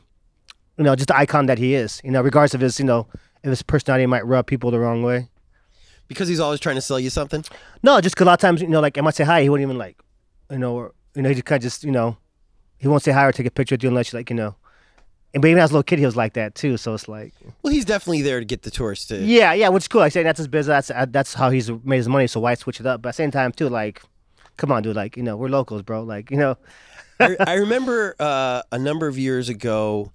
you 0.77 0.83
know, 0.83 0.95
just 0.95 1.07
the 1.07 1.17
icon 1.17 1.45
that 1.47 1.57
he 1.57 1.73
is. 1.75 2.01
You 2.03 2.11
know, 2.11 2.21
regardless 2.21 2.53
of 2.53 2.61
his 2.61 2.79
you 2.79 2.85
know 2.85 3.07
if 3.43 3.49
his 3.49 3.61
personality 3.63 4.05
might 4.05 4.25
rub 4.25 4.47
people 4.47 4.71
the 4.71 4.79
wrong 4.79 5.03
way. 5.03 5.29
Because 6.07 6.27
he's 6.27 6.39
always 6.39 6.59
trying 6.59 6.75
to 6.75 6.81
sell 6.81 6.99
you 6.99 7.09
something. 7.09 7.43
No, 7.81 7.99
just 8.01 8.15
'cause 8.15 8.23
a 8.23 8.27
lot 8.27 8.33
of 8.33 8.39
times, 8.39 8.61
you 8.61 8.67
know, 8.67 8.79
like 8.81 8.97
I 8.97 9.01
might 9.01 9.15
say 9.15 9.23
hi, 9.23 9.41
he 9.41 9.49
wouldn't 9.49 9.65
even 9.67 9.77
like, 9.77 9.97
you 10.51 10.57
know, 10.57 10.75
or 10.75 10.93
you 11.15 11.21
know, 11.21 11.29
he 11.29 11.35
just 11.35 11.45
kind 11.45 11.57
of 11.59 11.63
just, 11.63 11.83
you 11.83 11.91
know, 11.91 12.17
he 12.77 12.87
won't 12.87 13.03
say 13.03 13.11
hi 13.11 13.23
or 13.25 13.31
take 13.31 13.45
a 13.45 13.51
picture 13.51 13.73
with 13.75 13.83
you 13.83 13.89
unless 13.89 14.11
you 14.13 14.19
like, 14.19 14.29
you 14.29 14.35
know. 14.35 14.55
And 15.33 15.41
but 15.41 15.47
even 15.47 15.63
as 15.63 15.71
a 15.71 15.73
little 15.73 15.83
kid, 15.83 15.99
he 15.99 16.05
was 16.05 16.15
like 16.15 16.33
that 16.33 16.53
too. 16.55 16.77
So 16.77 16.93
it's 16.93 17.07
like, 17.07 17.33
Well, 17.63 17.73
he's 17.73 17.85
definitely 17.85 18.21
there 18.21 18.39
to 18.39 18.45
get 18.45 18.61
the 18.63 18.69
tourists 18.71 19.05
to. 19.07 19.17
yeah, 19.17 19.53
yeah, 19.53 19.69
which 19.69 19.83
is 19.83 19.87
cool. 19.87 20.01
I 20.01 20.09
say 20.09 20.21
that's 20.23 20.37
his 20.37 20.47
business. 20.47 20.87
That's 20.87 20.91
uh, 20.91 21.05
that's 21.09 21.33
how 21.33 21.49
he's 21.49 21.71
made 21.83 21.97
his 21.97 22.07
money. 22.09 22.27
So 22.27 22.39
why 22.39 22.53
switch 22.55 22.79
it 22.79 22.85
up? 22.85 23.01
But 23.01 23.09
at 23.09 23.11
the 23.13 23.15
same 23.23 23.31
time, 23.31 23.51
too, 23.51 23.69
like, 23.69 24.01
come 24.57 24.71
on, 24.71 24.83
dude, 24.83 24.95
like, 24.95 25.17
you 25.17 25.23
know, 25.23 25.35
we're 25.37 25.49
locals, 25.49 25.81
bro. 25.81 26.03
Like, 26.03 26.29
you 26.29 26.37
know, 26.37 26.57
I, 27.19 27.35
I 27.47 27.53
remember 27.55 28.15
uh, 28.19 28.61
a 28.71 28.77
number 28.77 29.07
of 29.07 29.17
years 29.17 29.49
ago, 29.49 30.11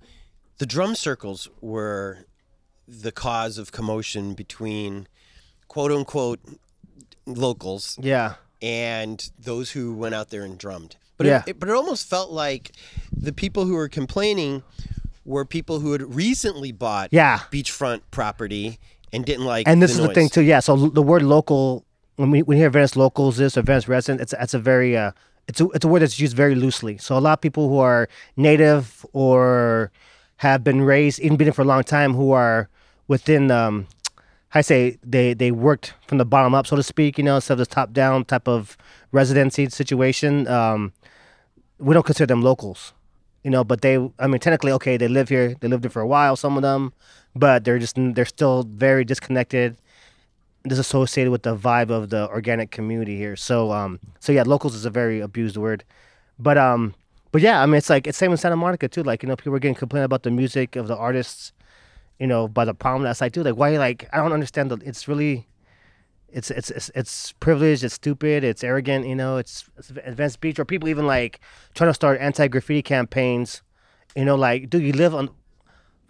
the 0.59 0.66
drum 0.66 0.94
circles 0.94 1.49
were 1.61 2.25
the 2.87 3.12
cause 3.12 3.59
of 3.59 3.71
commotion 3.73 4.35
between 4.35 5.07
quote 5.68 5.92
unquote 5.92 6.40
locals 7.27 7.99
yeah, 8.01 8.35
and 8.62 9.31
those 9.38 9.73
who 9.73 9.94
went 9.94 10.14
out 10.14 10.31
there 10.31 10.42
and 10.42 10.59
drummed. 10.59 10.97
But 11.16 11.27
Yeah. 11.27 11.42
it, 11.47 11.51
it- 11.51 11.61
but 11.61 11.68
it 11.68 11.75
almost 11.75 12.09
felt 12.09 12.31
like 12.31 12.73
the 13.12 13.33
people 13.33 13.64
who 13.66 13.75
were 13.75 13.88
complaining 13.88 14.62
were 15.25 15.44
people 15.44 15.81
who 15.81 15.92
had 15.92 16.14
recently 16.14 16.73
bought 16.73 17.09
yeah. 17.12 17.40
beachfront 17.53 18.01
property 18.11 18.79
and 19.12 19.25
didn't 19.25 19.44
like. 19.44 19.68
And 19.68 19.83
this 19.83 19.97
the 19.97 20.03
is 20.03 20.09
the 20.09 20.14
thing 20.14 20.29
too. 20.29 20.42
Yeah. 20.42 20.61
So 20.61 20.77
the 20.88 21.03
word 21.03 21.23
local, 21.23 21.85
when 22.16 22.31
we 22.31 22.42
when 22.42 22.57
you 22.57 22.62
hear 22.62 22.71
Venice 22.71 22.97
locals, 22.97 23.37
this 23.37 23.57
or 23.57 23.62
Venice 23.62 23.88
resident, 23.88 24.21
it's 24.23 24.33
it's 24.40 24.55
a 24.55 24.59
very 24.59 24.97
uh, 24.97 25.12
it's 25.47 25.61
a 25.61 25.68
it's 25.71 25.85
a 25.85 25.88
word 25.88 26.01
that's 26.01 26.18
used 26.18 26.35
very 26.37 26.55
loosely. 26.55 26.97
So 26.99 27.16
a 27.18 27.21
lot 27.21 27.35
of 27.35 27.40
people 27.42 27.68
who 27.68 27.79
are 27.79 28.09
native 28.37 29.05
or 29.12 29.90
have 30.38 30.64
been 30.64 30.83
raised, 30.83 31.20
even 31.20 31.37
been 31.37 31.46
here 31.46 31.53
for 31.53 31.62
a 31.62 31.66
long 31.66 31.85
time, 31.85 32.14
who 32.14 32.33
are 32.33 32.68
within 33.07 33.51
um, 33.51 33.87
I 34.55 34.62
say 34.62 34.98
they 35.05 35.35
they 35.35 35.51
worked 35.51 35.94
from 36.07 36.18
the 36.18 36.24
bottom 36.24 36.55
up, 36.55 36.66
so 36.66 36.77
to 36.77 36.83
speak. 36.83 37.18
You 37.18 37.24
know, 37.24 37.37
instead 37.37 37.55
of 37.55 37.59
this 37.59 37.68
top 37.68 37.92
down 37.92 38.24
type 38.24 38.48
of 38.48 38.77
residency 39.12 39.68
situation. 39.68 40.48
Um, 40.48 40.92
we 41.79 41.94
don't 41.94 42.05
consider 42.05 42.27
them 42.27 42.42
locals, 42.42 42.92
you 43.44 43.51
know. 43.51 43.64
But 43.64 43.83
they, 43.83 43.96
I 44.18 44.27
mean, 44.27 44.40
technically, 44.40 44.72
okay, 44.72 44.96
they 44.96 45.09
live 45.09 45.29
here. 45.29 45.55
They 45.61 45.68
lived 45.68 45.85
here 45.85 45.90
for 45.90 46.03
a 46.03 46.07
while. 46.07 46.37
Some 46.37 46.57
of 46.57 46.62
them, 46.62 46.92
but 47.35 47.64
they're 47.64 47.79
just 47.79 47.96
they're 47.96 48.24
still 48.24 48.64
very 48.64 49.05
disconnected, 49.05 49.77
disassociated 50.66 51.31
with 51.31 51.42
the 51.42 51.57
vibe 51.57 51.90
of 51.90 52.11
the 52.11 52.29
organic 52.29 52.70
community 52.70 53.16
here. 53.16 53.37
So, 53.37 53.72
um, 53.72 54.01
so 54.20 54.33
yeah, 54.33 54.42
locals 54.44 54.74
is 54.74 54.85
a 54.85 54.90
very 54.90 55.20
abused 55.20 55.57
word, 55.57 55.85
but 56.38 56.59
um, 56.59 56.94
but 57.32 57.42
yeah, 57.42 57.62
I 57.62 57.66
mean, 57.66 57.76
it's 57.76 57.90
like 57.90 58.06
it's 58.06 58.18
same 58.18 58.30
in 58.30 58.36
Santa 58.36 58.56
Monica 58.56 58.88
too. 58.88 59.02
Like 59.02 59.22
you 59.22 59.28
know, 59.28 59.36
people 59.36 59.54
are 59.54 59.58
getting 59.58 59.74
complained 59.74 60.04
about 60.04 60.22
the 60.22 60.30
music 60.30 60.76
of 60.76 60.88
the 60.88 60.96
artists, 60.96 61.52
you 62.18 62.26
know, 62.26 62.48
by 62.48 62.64
the 62.64 62.74
problem 62.74 63.02
that's 63.02 63.20
like, 63.20 63.32
dude, 63.32 63.44
like 63.44 63.56
why, 63.56 63.76
like 63.76 64.08
I 64.12 64.18
don't 64.18 64.32
understand. 64.32 64.70
The, 64.70 64.76
it's 64.84 65.08
really. 65.08 65.46
It's, 66.30 66.50
it's 66.50 66.70
it's 66.70 66.90
it's 66.94 67.32
privileged. 67.40 67.82
It's 67.82 67.94
stupid. 67.94 68.44
It's 68.44 68.62
arrogant. 68.62 69.06
You 69.06 69.14
know. 69.14 69.38
It's, 69.38 69.64
it's 69.78 69.88
advanced 70.04 70.34
speech, 70.34 70.58
or 70.58 70.66
people 70.66 70.90
even 70.90 71.06
like 71.06 71.40
trying 71.74 71.88
to 71.88 71.94
start 71.94 72.20
anti-graffiti 72.20 72.82
campaigns. 72.82 73.62
You 74.14 74.26
know, 74.26 74.34
like, 74.34 74.68
dude, 74.68 74.82
you 74.82 74.92
live 74.92 75.14
on 75.14 75.30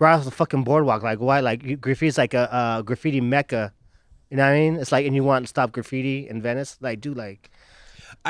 right 0.01 0.15
off 0.15 0.25
the 0.25 0.33
fucking 0.33 0.65
boardwalk. 0.65 1.05
Like, 1.05 1.21
why? 1.21 1.39
Like, 1.39 1.81
graffiti's 1.81 2.19
like 2.19 2.35
a, 2.35 2.49
a 2.79 2.83
graffiti 2.83 3.21
mecca. 3.21 3.73
You 4.29 4.39
know 4.39 4.43
what 4.43 4.55
I 4.55 4.59
mean? 4.59 4.75
It's 4.75 4.91
like, 4.91 5.07
and 5.07 5.15
you 5.15 5.23
want 5.23 5.45
to 5.45 5.49
stop 5.49 5.71
graffiti 5.71 6.29
in 6.29 6.43
Venice? 6.43 6.79
Like, 6.81 7.01
dude, 7.01 7.17
like, 7.17 7.49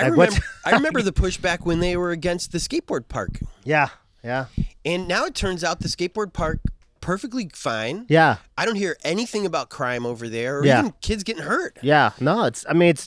I 0.05 0.09
remember. 0.09 0.37
I 0.65 0.71
remember 0.73 1.03
the 1.03 1.13
pushback 1.13 1.65
when 1.67 1.81
they 1.81 1.97
were 1.97 2.11
against 2.11 2.53
the 2.53 2.59
skateboard 2.59 3.09
park, 3.09 3.41
yeah, 3.65 3.89
yeah, 4.25 4.47
and 4.85 5.07
now 5.09 5.25
it 5.27 5.35
turns 5.35 5.63
out 5.65 5.81
the 5.81 5.89
skateboard 5.89 6.33
park 6.33 6.61
perfectly 7.01 7.49
fine. 7.55 8.05
yeah, 8.09 8.37
I 8.57 8.65
don't 8.67 8.77
hear 8.77 8.97
anything 9.05 9.47
about 9.47 9.71
crime 9.71 10.05
over 10.05 10.29
there, 10.29 10.59
or 10.61 10.67
Yeah. 10.67 10.81
even 10.81 10.93
kids 11.01 11.23
getting 11.25 11.45
hurt. 11.45 11.79
yeah. 11.83 12.11
No, 12.21 12.45
it's. 12.45 12.65
I 12.69 12.73
mean, 12.73 12.89
it's. 12.91 13.07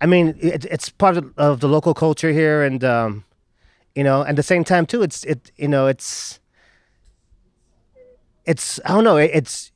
I 0.00 0.06
mean, 0.06 0.36
it, 0.40 0.64
it's 0.66 0.90
part 0.90 1.16
of, 1.16 1.32
of 1.38 1.60
the 1.60 1.68
local 1.68 1.94
culture 1.94 2.32
here, 2.32 2.62
and 2.62 2.82
um, 2.84 3.24
you 3.94 4.04
know, 4.04 4.22
at 4.24 4.36
the 4.36 4.42
same 4.42 4.64
time 4.64 4.84
too, 4.86 5.02
it's 5.02 5.24
it. 5.24 5.50
You 5.56 5.68
know, 5.68 5.86
it's. 5.86 6.40
It's 8.44 8.78
I 8.84 8.88
don't 8.92 9.04
know. 9.04 9.16
It, 9.16 9.30
it's. 9.34 9.70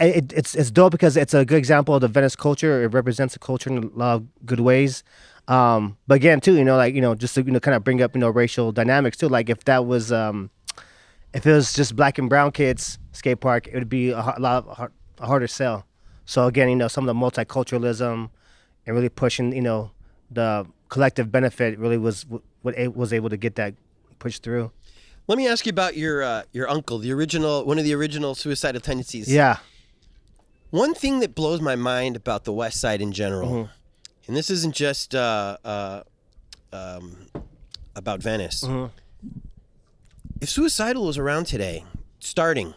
It, 0.00 0.32
it's 0.32 0.54
it's 0.54 0.70
dope 0.70 0.92
because 0.92 1.16
it's 1.16 1.34
a 1.34 1.44
good 1.44 1.58
example 1.58 1.94
of 1.94 2.00
the 2.02 2.08
Venice 2.08 2.36
culture. 2.36 2.84
It 2.84 2.88
represents 2.94 3.34
the 3.34 3.40
culture 3.40 3.68
in 3.70 3.78
a 3.78 3.86
lot 3.98 4.14
of 4.14 4.26
good 4.46 4.60
ways. 4.60 5.02
Um, 5.48 5.96
but 6.06 6.16
again, 6.16 6.40
too, 6.40 6.54
you 6.54 6.64
know, 6.64 6.76
like 6.76 6.94
you 6.94 7.00
know, 7.00 7.14
just 7.14 7.34
to 7.34 7.42
you 7.42 7.50
know, 7.50 7.60
kind 7.60 7.74
of 7.74 7.82
bring 7.82 8.02
up 8.02 8.14
you 8.14 8.20
know 8.20 8.28
racial 8.30 8.70
dynamics 8.70 9.16
too. 9.16 9.28
Like 9.28 9.48
if 9.48 9.64
that 9.64 9.86
was 9.86 10.12
um, 10.12 10.50
if 11.34 11.46
it 11.46 11.52
was 11.52 11.72
just 11.72 11.96
black 11.96 12.18
and 12.18 12.28
brown 12.28 12.52
kids 12.52 12.98
skate 13.12 13.40
park, 13.40 13.66
it 13.66 13.74
would 13.74 13.88
be 13.88 14.10
a, 14.10 14.20
har- 14.20 14.38
lot 14.38 14.66
of, 14.66 14.90
a 15.18 15.26
harder 15.26 15.48
sell. 15.48 15.86
So 16.26 16.46
again, 16.46 16.68
you 16.68 16.76
know, 16.76 16.88
some 16.88 17.08
of 17.08 17.14
the 17.16 17.18
multiculturalism 17.18 18.28
and 18.86 18.94
really 18.94 19.08
pushing, 19.08 19.52
you 19.54 19.62
know, 19.62 19.90
the 20.30 20.66
collective 20.90 21.32
benefit 21.32 21.78
really 21.78 21.98
was 21.98 22.26
what 22.62 22.74
a- 22.76 22.88
was 22.88 23.12
able 23.14 23.30
to 23.30 23.36
get 23.38 23.54
that 23.56 23.74
pushed 24.18 24.42
through. 24.42 24.70
Let 25.26 25.38
me 25.38 25.46
ask 25.48 25.64
you 25.66 25.70
about 25.70 25.96
your 25.96 26.22
uh, 26.22 26.42
your 26.52 26.68
uncle, 26.68 26.98
the 26.98 27.12
original 27.12 27.64
one 27.64 27.78
of 27.78 27.84
the 27.84 27.94
original 27.94 28.34
suicidal 28.34 28.80
tendencies. 28.82 29.32
Yeah, 29.32 29.56
One 30.70 30.94
thing 30.94 31.20
that 31.20 31.34
blows 31.34 31.60
my 31.62 31.76
mind 31.76 32.16
about 32.16 32.44
the 32.44 32.52
West 32.52 32.80
Side 32.80 33.00
in 33.00 33.12
general, 33.12 33.48
Mm-hmm. 33.50 33.72
And 34.28 34.36
this 34.36 34.50
isn't 34.50 34.74
just 34.74 35.14
uh, 35.14 35.56
uh, 35.64 36.02
um, 36.72 37.16
about 37.96 38.20
Venice. 38.22 38.62
Mm-hmm. 38.62 38.86
If 40.40 40.48
suicidal 40.50 41.04
was 41.06 41.18
around 41.18 41.46
today, 41.46 41.84
starting, 42.20 42.74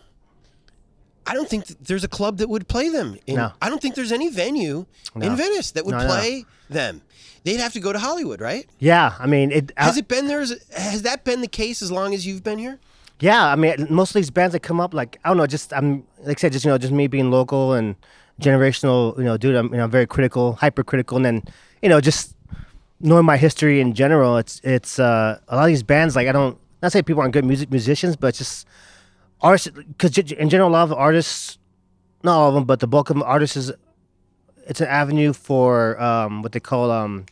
I 1.28 1.34
don't 1.36 1.48
think 1.48 1.68
th- 1.68 1.80
there's 1.82 2.04
a 2.04 2.08
club 2.08 2.38
that 2.38 2.50
would 2.50 2.68
play 2.68 2.90
them. 2.90 3.18
In, 3.28 3.36
No. 3.36 3.52
I 3.62 3.70
don't 3.70 3.82
think 3.82 3.94
there's 3.96 4.12
any 4.12 4.30
venue 4.30 4.86
No. 5.16 5.28
in 5.28 5.36
Venice 5.36 5.72
that 5.72 5.86
would 5.86 5.96
No, 5.96 6.06
play 6.08 6.46
them. 6.70 7.02
They'd 7.44 7.60
have 7.60 7.74
to 7.74 7.80
go 7.80 7.92
to 7.94 8.00
Hollywood, 8.00 8.42
right? 8.42 8.68
yeah. 8.80 9.16
I 9.20 9.28
mean, 9.28 9.52
it. 9.52 9.72
Has 9.78 9.98
it 9.98 10.08
been 10.08 10.28
there? 10.28 10.42
as- 10.42 10.64
Has 10.76 11.02
that 11.04 11.24
been 11.24 11.42
the 11.42 11.48
case 11.48 11.82
as 11.82 11.92
long 11.92 12.14
as 12.14 12.26
you've 12.26 12.44
been 12.44 12.58
here? 12.60 12.80
Yeah, 13.20 13.46
I 13.46 13.56
mean, 13.56 13.86
most 13.92 14.10
of 14.12 14.14
these 14.16 14.32
bands 14.32 14.54
that 14.54 14.62
come 14.62 14.80
up, 14.80 14.94
like 14.96 15.20
I 15.24 15.30
don't 15.30 15.38
know, 15.38 15.46
just 15.48 15.72
I'm 15.74 16.04
like 16.24 16.40
I 16.40 16.42
said, 16.42 16.52
just 16.54 16.66
you 16.66 16.72
know, 16.72 16.78
just 16.80 16.94
me 16.94 17.06
being 17.08 17.30
local 17.30 17.74
and 17.74 17.96
generational, 18.42 19.18
you 19.18 19.24
know, 19.24 19.38
dude, 19.38 19.56
I'm 19.56 19.72
you 19.72 19.78
know 19.78 19.88
very 19.88 20.08
critical, 20.08 20.54
hypercritical, 20.54 21.18
and 21.18 21.26
then 21.26 21.44
you 21.82 21.90
know 21.90 22.02
just 22.02 22.36
knowing 23.00 23.26
my 23.26 23.38
history 23.38 23.82
in 23.82 23.94
general, 23.94 24.38
it's 24.38 24.62
it's 24.64 25.00
uh, 25.00 25.40
a 25.48 25.56
lot 25.56 25.64
of 25.64 25.68
these 25.68 25.84
bands, 25.84 26.16
like 26.16 26.28
I 26.28 26.32
don't 26.32 26.58
not 26.82 26.92
say 26.92 27.02
people 27.02 27.22
aren't 27.22 27.34
good 27.34 27.46
music 27.46 27.70
musicians, 27.72 28.16
but 28.16 28.36
just 28.36 28.68
artists, 29.42 29.70
because 29.70 30.18
in 30.18 30.50
general, 30.50 30.70
a 30.70 30.74
lot 30.74 30.84
of 30.84 30.94
artists, 30.94 31.58
not 32.24 32.38
all 32.38 32.50
of 32.50 32.56
them, 32.56 32.66
but 32.66 32.80
the 32.80 32.88
bulk 32.88 33.10
of 33.10 33.16
them 33.16 33.24
artists 33.24 33.56
is 33.56 33.72
it's 34.68 34.82
an 34.82 34.88
avenue 34.88 35.34
for 35.34 36.02
um, 36.02 36.42
what 36.42 36.52
they 36.52 36.60
call 36.60 36.92
um, 36.92 37.26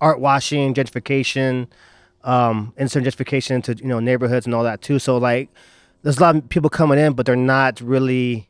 art 0.00 0.20
washing, 0.20 0.74
gentrification, 0.74 1.66
um, 2.24 2.72
instant 2.78 3.06
gentrification 3.06 3.52
into 3.52 3.74
you 3.76 3.88
know 3.88 4.00
neighborhoods 4.00 4.46
and 4.46 4.54
all 4.54 4.64
that 4.64 4.82
too. 4.82 4.98
So 4.98 5.16
like, 5.18 5.48
there's 6.02 6.18
a 6.18 6.20
lot 6.20 6.36
of 6.36 6.48
people 6.48 6.70
coming 6.70 6.98
in, 6.98 7.14
but 7.14 7.26
they're 7.26 7.36
not 7.36 7.80
really. 7.80 8.48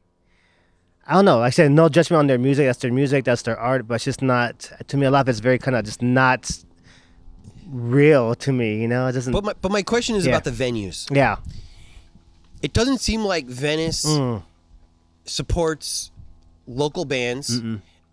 I 1.10 1.14
don't 1.14 1.24
know. 1.24 1.38
Like 1.40 1.48
I 1.48 1.50
said, 1.50 1.72
no 1.72 1.88
judgment 1.88 2.18
on 2.20 2.26
their 2.28 2.38
music. 2.38 2.66
That's 2.66 2.78
their 2.78 2.92
music. 2.92 3.24
That's 3.24 3.42
their 3.42 3.58
art. 3.58 3.86
But 3.88 3.94
it's 3.96 4.04
just 4.04 4.22
not. 4.22 4.70
To 4.88 4.96
me, 4.96 5.06
a 5.06 5.10
lot 5.10 5.22
of 5.22 5.28
it's 5.28 5.40
very 5.40 5.58
kind 5.58 5.76
of 5.76 5.84
just 5.84 6.00
not 6.02 6.48
real 7.66 8.34
to 8.36 8.52
me. 8.52 8.80
You 8.80 8.88
know, 8.88 9.06
it 9.08 9.12
doesn't. 9.12 9.32
But 9.32 9.44
my, 9.44 9.52
but 9.60 9.72
my 9.72 9.82
question 9.82 10.14
is 10.16 10.24
Yeah. 10.24 10.32
about 10.36 10.44
the 10.44 10.52
venues. 10.52 11.06
yeah. 11.14 11.36
It 12.62 12.72
doesn't 12.74 12.98
seem 12.98 13.24
like 13.24 13.46
Venice 13.46 14.04
Mm. 14.04 14.42
supports 15.24 16.10
local 16.66 17.04
bands. 17.04 17.60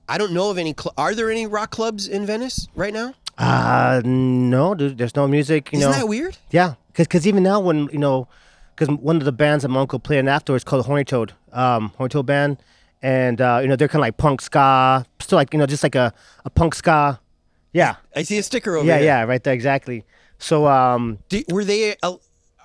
I 0.09 0.17
don't 0.17 0.31
know 0.31 0.49
of 0.49 0.57
any. 0.57 0.73
Cl- 0.79 0.93
are 0.97 1.13
there 1.13 1.29
any 1.29 1.45
rock 1.45 1.69
clubs 1.71 2.07
in 2.07 2.25
Venice 2.25 2.67
right 2.75 2.93
now? 2.93 3.13
Uh 3.37 4.01
no, 4.05 4.73
dude. 4.73 4.97
There's 4.97 5.15
no 5.15 5.27
music. 5.27 5.71
You 5.71 5.79
Isn't 5.79 5.91
know. 5.91 5.97
that 5.97 6.07
weird? 6.07 6.37
Yeah, 6.49 6.75
because 6.95 7.27
even 7.27 7.43
now 7.43 7.59
when 7.59 7.89
you 7.91 7.99
know, 7.99 8.27
because 8.75 8.87
one 8.95 9.17
of 9.17 9.25
the 9.25 9.31
bands 9.33 9.61
that 9.63 9.69
my 9.69 9.81
uncle 9.81 9.99
played 9.99 10.19
in 10.19 10.27
afterwards 10.27 10.63
called 10.63 10.85
Horny 10.85 11.03
Toad, 11.03 11.33
um, 11.51 11.91
Horny 11.97 12.09
Toad 12.09 12.25
band, 12.25 12.57
and 13.01 13.39
uh, 13.41 13.59
you 13.61 13.67
know 13.67 13.75
they're 13.75 13.87
kind 13.87 14.01
of 14.01 14.07
like 14.07 14.17
punk 14.17 14.41
ska, 14.41 15.05
still 15.19 15.37
like 15.37 15.53
you 15.53 15.59
know 15.59 15.65
just 15.65 15.83
like 15.83 15.95
a, 15.95 16.13
a 16.45 16.49
punk 16.49 16.75
ska. 16.75 17.19
Yeah, 17.73 17.97
I 18.15 18.23
see 18.23 18.37
a 18.37 18.43
sticker 18.43 18.75
over 18.75 18.87
yeah, 18.87 18.97
here. 18.97 19.05
yeah, 19.05 19.19
yeah, 19.19 19.25
right 19.25 19.43
there 19.43 19.53
exactly. 19.53 20.05
So 20.39 20.67
um, 20.67 21.19
Do, 21.29 21.43
were 21.49 21.63
they? 21.63 21.95
Uh, 22.01 22.15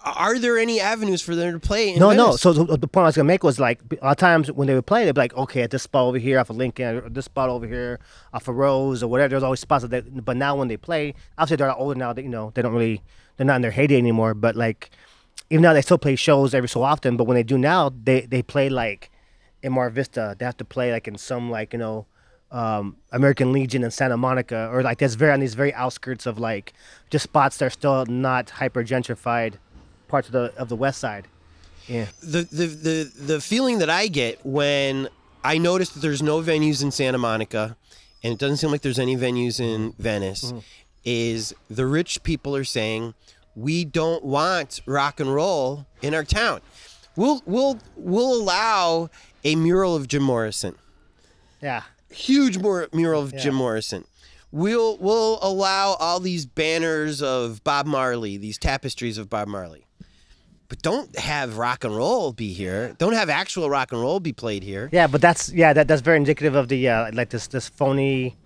are 0.05 0.39
there 0.39 0.59
any 0.59 0.81
avenues 0.81 1.23
for 1.23 1.37
them 1.37 1.53
to 1.53 1.61
play? 1.61 1.91
In 1.91 2.01
no, 2.01 2.11
no. 2.11 2.27
Venice? 2.27 2.41
So, 2.41 2.53
so 2.53 2.65
the 2.65 2.89
point 2.89 3.05
I 3.05 3.09
was 3.09 3.17
gonna 3.17 3.27
make 3.27 3.45
was 3.45 3.61
like 3.61 3.81
a 4.01 4.05
lot 4.05 4.11
of 4.13 4.17
times 4.17 4.51
when 4.51 4.67
they 4.67 4.75
would 4.75 4.87
play, 4.87 5.05
they'd 5.05 5.15
be 5.15 5.21
like, 5.21 5.37
okay, 5.37 5.63
at 5.63 5.71
this 5.71 5.83
spot 5.85 6.07
over 6.07 6.19
here 6.19 6.39
off 6.41 6.51
of 6.51 6.57
Lincoln, 6.57 6.97
or 6.97 7.09
this 7.09 7.27
spot 7.27 7.49
over 7.49 7.67
here 7.67 8.01
off 8.33 8.49
of 8.49 8.57
Rose 8.57 9.03
or 9.03 9.09
whatever. 9.09 9.31
There's 9.31 9.43
always 9.43 9.61
spots 9.61 9.85
that. 9.87 9.91
They, 9.91 10.01
but 10.01 10.37
now 10.37 10.57
when 10.57 10.69
they 10.69 10.77
play, 10.77 11.15
obviously 11.39 11.57
they're 11.57 11.73
older 11.73 11.99
now. 11.99 12.13
That 12.13 12.23
you 12.23 12.29
know 12.29 12.51
they 12.55 12.63
don't 12.63 12.73
really 12.73 13.03
they're 13.37 13.47
not 13.47 13.57
in 13.57 13.63
their 13.63 13.71
heyday 13.71 13.97
anymore. 13.97 14.35
But 14.35 14.57
like 14.57 14.91
even 15.51 15.63
now 15.63 15.73
they 15.73 15.83
still 15.83 15.99
play 15.99 16.17
shows 16.17 16.53
every 16.53 16.69
so 16.69 16.83
often. 16.83 17.17
But 17.17 17.25
when 17.25 17.37
they 17.37 17.45
do 17.45 17.57
now, 17.57 17.93
they 18.03 18.23
they 18.23 18.43
play 18.43 18.69
like 18.69 19.11
in 19.63 19.73
Mar 19.73 19.91
Vista. 19.91 20.35
They 20.39 20.45
have 20.45 20.57
to 20.59 20.65
play 20.65 20.93
like 20.93 21.09
in 21.09 21.17
some 21.19 21.51
like 21.51 21.73
you 21.73 21.79
know. 21.79 22.07
Um, 22.51 22.99
American 23.13 23.51
Legion 23.51 23.83
in 23.83 23.91
Santa 23.91 24.19
Monica, 24.19 24.69
or 24.71 24.83
like 24.83 24.99
that's 24.99 25.15
very 25.15 25.33
on 25.33 25.41
these 25.41 25.55
very 25.55 25.73
outskirts 25.73 26.27
of 26.27 26.39
like 26.39 26.75
just 27.09 27.23
spots 27.23 27.57
that 27.57 27.65
are 27.65 27.71
still 27.71 28.05
not 28.05 28.51
hyper 28.51 28.85
gentrified 28.85 29.55
parts 30.07 30.29
of 30.29 30.33
the 30.33 30.53
of 30.59 30.69
the 30.69 30.77
West 30.77 31.01
Side. 31.01 31.29
Yeah. 31.89 32.09
the, 32.23 32.43
the 32.43 32.67
the 32.67 33.13
the 33.35 33.41
feeling 33.41 33.79
that 33.79 33.89
I 33.89 34.07
get 34.07 34.45
when 34.45 35.09
I 35.43 35.57
notice 35.57 35.89
that 35.91 36.01
there's 36.01 36.23
no 36.23 36.43
venues 36.43 36.83
in 36.83 36.91
Santa 36.91 37.17
Monica, 37.17 37.75
and 38.23 38.35
it 38.35 38.39
doesn't 38.39 38.59
seem 38.59 38.71
like 38.71 38.83
there's 38.83 38.99
any 38.99 39.17
venues 39.17 39.59
in 39.59 39.95
Venice, 39.99 40.53
is 41.07 41.55
the 41.71 41.87
rich 41.87 42.23
people 42.23 42.55
are 42.55 42.65
saying 42.65 43.15
we 43.57 43.85
don't 43.85 44.25
want 44.25 44.83
rock 44.87 45.21
and 45.21 45.35
roll 45.35 45.87
in 46.03 46.15
our 46.15 46.25
town. 46.25 46.61
We'll 47.17 47.43
we'll 47.47 47.79
we'll 47.97 48.35
allow 48.35 49.09
a 49.45 49.57
mural 49.57 49.95
of 49.97 50.09
Jim 50.09 50.23
Morrison, 50.23 50.77
Yeah. 51.61 51.83
huge 52.11 52.59
mur- 52.59 52.89
mural 52.93 53.23
of 53.23 53.37
Jim 53.37 53.55
Morrison. 53.55 54.05
We'll 54.51 54.99
we'll 54.99 55.39
allow 55.43 55.95
all 55.99 56.21
these 56.21 56.45
banners 56.45 57.23
of 57.23 57.65
Bob 57.65 57.87
Marley, 57.87 58.37
these 58.37 58.59
tapestries 58.59 59.17
of 59.19 59.31
Bob 59.31 59.49
Marley. 59.49 59.87
But 60.69 60.83
don't 60.83 61.19
have 61.19 61.59
rock 61.59 61.85
and 61.85 61.95
roll 61.97 62.33
be 62.33 62.53
here. 62.53 62.95
Don't 62.99 63.13
have 63.15 63.29
actual 63.31 63.69
rock 63.71 63.93
and 63.93 64.01
roll 64.01 64.21
be 64.21 64.33
played 64.33 64.63
here. 64.63 64.89
Yeah, 64.93 65.07
but 65.07 65.21
that's 65.21 65.51
yeah, 65.53 65.73
that, 65.73 65.89
that's 65.89 66.03
very 66.03 66.17
indicative 66.19 66.55
of 66.55 66.69
the 66.69 66.89
uh, 66.89 67.11
like 67.15 67.31
this 67.31 67.47
this 67.47 67.69
phony 67.69 68.37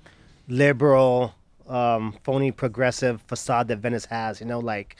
liberal 0.49 1.35
um 1.69 2.15
phony 2.23 2.53
progressive 2.53 3.21
facade 3.23 3.67
that 3.69 3.79
Venice 3.79 4.05
has, 4.07 4.41
you 4.41 4.47
know, 4.47 4.61
like 4.61 4.97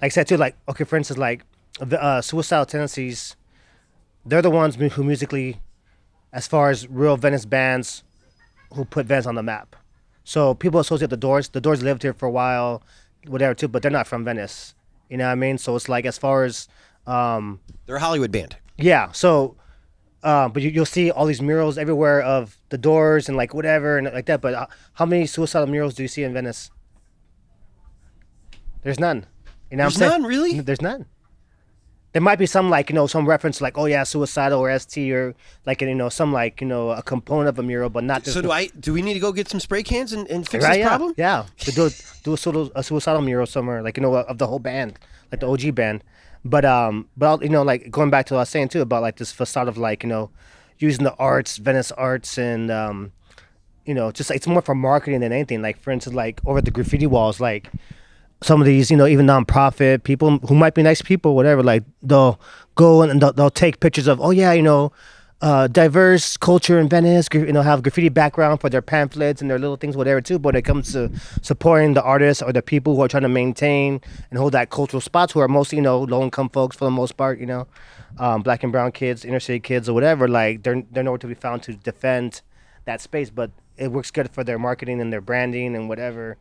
like 0.00 0.08
I 0.12 0.14
said 0.14 0.26
too 0.28 0.36
like 0.38 0.56
okay, 0.68 0.84
for 0.84 0.96
instance 0.96 1.18
like 1.18 1.42
the 1.80 2.02
uh 2.02 2.22
suicidal 2.22 2.64
tendencies 2.66 3.36
they're 4.28 4.42
the 4.42 4.50
ones 4.50 4.76
who 4.76 5.04
musically 5.04 5.60
as 6.32 6.46
far 6.46 6.70
as 6.70 6.86
real 6.88 7.16
Venice 7.16 7.44
bands 7.46 8.02
who 8.74 8.84
put 8.84 9.06
Venice 9.06 9.26
on 9.26 9.34
the 9.34 9.42
map. 9.42 9.74
So 10.24 10.54
people 10.54 10.78
associate 10.80 11.10
the 11.10 11.16
Doors. 11.16 11.48
The 11.48 11.60
Doors 11.60 11.82
lived 11.82 12.02
here 12.02 12.12
for 12.12 12.26
a 12.26 12.30
while, 12.30 12.82
whatever 13.26 13.54
too, 13.54 13.68
but 13.68 13.80
they're 13.82 13.90
not 13.90 14.06
from 14.06 14.24
Venice. 14.24 14.74
You 15.08 15.16
know 15.16 15.24
what 15.26 15.32
I 15.32 15.36
mean? 15.36 15.56
So 15.56 15.74
it's 15.74 15.88
like 15.88 16.04
as 16.04 16.18
far 16.18 16.44
as 16.44 16.68
um 17.06 17.60
They're 17.86 17.96
a 17.96 18.00
Hollywood 18.00 18.30
band. 18.30 18.56
yeah. 18.76 19.10
So, 19.12 19.56
uh, 20.22 20.48
but 20.48 20.62
you, 20.62 20.70
you'll 20.70 20.84
see 20.84 21.10
all 21.10 21.24
these 21.26 21.40
murals 21.40 21.78
everywhere 21.78 22.20
of 22.20 22.58
the 22.68 22.76
Doors 22.78 23.28
and 23.28 23.36
like 23.38 23.54
whatever 23.54 23.96
and 23.96 24.06
like 24.12 24.26
that. 24.26 24.40
But 24.42 24.52
uh, 24.54 24.66
how 24.94 25.06
many 25.06 25.26
suicidal 25.26 25.68
murals 25.68 25.94
do 25.94 26.02
you 26.02 26.08
see 26.08 26.24
in 26.24 26.34
Venice? 26.34 26.70
There's 28.82 28.98
none. 29.00 29.26
You 29.70 29.76
know 29.76 29.84
what 29.84 29.94
There's 29.94 30.02
I'm 30.02 30.10
saying? 30.10 30.22
none, 30.22 30.28
really? 30.28 30.60
There's 30.60 30.82
none. 30.82 31.06
There 32.12 32.22
might 32.22 32.38
be 32.38 32.46
some 32.46 32.70
like 32.70 32.88
you 32.88 32.94
know 32.94 33.06
some 33.06 33.26
reference 33.28 33.60
like 33.60 33.76
oh 33.76 33.84
yeah 33.84 34.02
suicidal 34.02 34.60
or 34.60 34.76
ST 34.78 35.12
or 35.12 35.34
like 35.66 35.82
you 35.82 35.94
know 35.94 36.08
some 36.08 36.32
like 36.32 36.60
you 36.60 36.66
know 36.66 36.90
a 36.90 37.02
component 37.02 37.48
of 37.48 37.58
a 37.58 37.62
mural 37.62 37.90
but 37.90 38.02
not 38.04 38.24
So 38.24 38.40
do 38.40 38.50
I? 38.50 38.68
Do 38.80 38.92
we 38.92 39.02
need 39.02 39.14
to 39.14 39.20
go 39.20 39.30
get 39.32 39.48
some 39.48 39.60
spray 39.60 39.82
cans 39.82 40.12
and, 40.12 40.26
and 40.28 40.48
fix 40.48 40.64
right 40.64 40.70
this 40.70 40.78
yeah 40.78 40.88
problem? 40.88 41.14
yeah 41.16 41.44
to 41.58 41.72
do 41.72 41.90
do 42.24 42.32
a 42.32 42.36
suicidal, 42.36 42.72
a 42.74 42.82
suicidal 42.82 43.20
mural 43.20 43.46
somewhere 43.46 43.82
like 43.82 43.96
you 43.96 44.02
know 44.02 44.14
of 44.14 44.38
the 44.38 44.46
whole 44.46 44.58
band 44.58 44.98
like 45.30 45.40
the 45.40 45.48
OG 45.48 45.74
band 45.74 46.02
but 46.44 46.64
um 46.64 47.08
but 47.16 47.26
I'll, 47.26 47.42
you 47.42 47.50
know 47.50 47.62
like 47.62 47.90
going 47.90 48.10
back 48.10 48.26
to 48.26 48.34
what 48.34 48.38
I 48.38 48.42
was 48.42 48.48
saying 48.48 48.68
too 48.68 48.80
about 48.80 49.02
like 49.02 49.16
this 49.16 49.30
facade 49.30 49.68
of 49.68 49.76
like 49.76 50.02
you 50.02 50.08
know 50.08 50.30
using 50.78 51.04
the 51.04 51.14
arts 51.16 51.58
Venice 51.58 51.92
arts 51.92 52.38
and 52.38 52.70
um 52.70 53.12
you 53.84 53.94
know 53.94 54.10
just 54.12 54.30
it's 54.30 54.46
more 54.46 54.62
for 54.62 54.74
marketing 54.74 55.20
than 55.20 55.32
anything 55.32 55.60
like 55.62 55.78
for 55.78 55.90
instance 55.90 56.14
like 56.14 56.40
over 56.46 56.60
the 56.60 56.70
graffiti 56.70 57.06
walls 57.06 57.40
like 57.40 57.70
some 58.42 58.60
of 58.60 58.66
these, 58.66 58.90
you 58.90 58.96
know, 58.96 59.06
even 59.06 59.26
nonprofit 59.26 60.04
people 60.04 60.38
who 60.38 60.54
might 60.54 60.74
be 60.74 60.82
nice 60.82 61.02
people, 61.02 61.34
whatever, 61.34 61.62
like 61.62 61.82
they'll 62.02 62.40
go 62.74 63.02
and 63.02 63.20
they'll, 63.20 63.32
they'll 63.32 63.50
take 63.50 63.80
pictures 63.80 64.06
of, 64.06 64.20
oh 64.20 64.30
yeah, 64.30 64.52
you 64.52 64.62
know, 64.62 64.92
uh, 65.40 65.68
diverse 65.68 66.36
culture 66.36 66.80
in 66.80 66.88
Venice, 66.88 67.28
you 67.32 67.52
know, 67.52 67.62
have 67.62 67.82
graffiti 67.82 68.08
background 68.08 68.60
for 68.60 68.68
their 68.68 68.82
pamphlets 68.82 69.40
and 69.40 69.48
their 69.48 69.58
little 69.58 69.76
things, 69.76 69.96
whatever 69.96 70.20
too. 70.20 70.38
But 70.38 70.54
when 70.54 70.56
it 70.56 70.64
comes 70.64 70.92
to 70.92 71.10
supporting 71.42 71.94
the 71.94 72.02
artists 72.02 72.42
or 72.42 72.52
the 72.52 72.62
people 72.62 72.96
who 72.96 73.02
are 73.02 73.08
trying 73.08 73.22
to 73.22 73.28
maintain 73.28 74.00
and 74.30 74.38
hold 74.38 74.52
that 74.52 74.70
cultural 74.70 75.00
spots, 75.00 75.32
who 75.32 75.40
are 75.40 75.48
mostly, 75.48 75.76
you 75.76 75.82
know, 75.82 76.00
low 76.00 76.22
income 76.22 76.48
folks 76.48 76.76
for 76.76 76.86
the 76.86 76.90
most 76.90 77.16
part, 77.16 77.38
you 77.38 77.46
know, 77.46 77.68
um, 78.18 78.42
black 78.42 78.64
and 78.64 78.72
brown 78.72 78.90
kids, 78.90 79.24
inner 79.24 79.38
city 79.38 79.60
kids 79.60 79.88
or 79.88 79.92
whatever, 79.92 80.26
like 80.26 80.64
they're 80.64 80.82
they're 80.90 81.04
nowhere 81.04 81.18
to 81.18 81.28
be 81.28 81.34
found 81.34 81.62
to 81.64 81.74
defend 81.74 82.42
that 82.86 83.00
space. 83.00 83.30
But 83.30 83.52
it 83.76 83.92
works 83.92 84.10
good 84.10 84.30
for 84.30 84.42
their 84.42 84.58
marketing 84.58 85.00
and 85.00 85.12
their 85.12 85.20
branding 85.20 85.76
and 85.76 85.88
whatever 85.88 86.36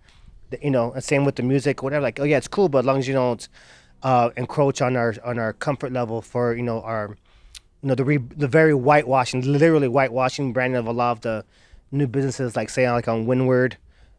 you 0.62 0.72
know, 0.72 0.94
same 1.00 1.26
with 1.26 1.36
the 1.36 1.44
music, 1.44 1.84
whatever. 1.84 2.02
Like, 2.04 2.20
oh 2.20 2.24
yeah, 2.24 2.38
it's 2.38 2.48
cool, 2.48 2.70
but 2.70 2.80
as 2.80 2.86
long 2.86 3.00
as 3.00 3.08
you 3.08 3.14
don't 3.14 3.48
uh, 4.04 4.30
encroach 4.38 4.82
on 4.82 4.96
our 4.96 5.16
on 5.24 5.40
our 5.40 5.54
comfort 5.54 5.92
level 5.92 6.22
for 6.22 6.56
you 6.56 6.64
know 6.64 6.82
our, 6.82 7.18
you 7.82 7.90
know, 7.90 7.96
the 7.96 8.06
re- 8.06 8.18
the 8.18 8.48
very 8.48 8.74
whitewashing, 8.74 9.42
literally 9.42 9.88
whitewashing 9.88 10.54
branding 10.54 10.78
of 10.78 10.88
a 10.88 10.92
lot 10.92 11.12
of 11.12 11.22
the 11.22 11.46
new 11.92 12.08
businesses, 12.08 12.56
like 12.56 12.70
say 12.70 12.90
like 12.92 13.08
on 13.08 13.26
Windward, 13.26 13.78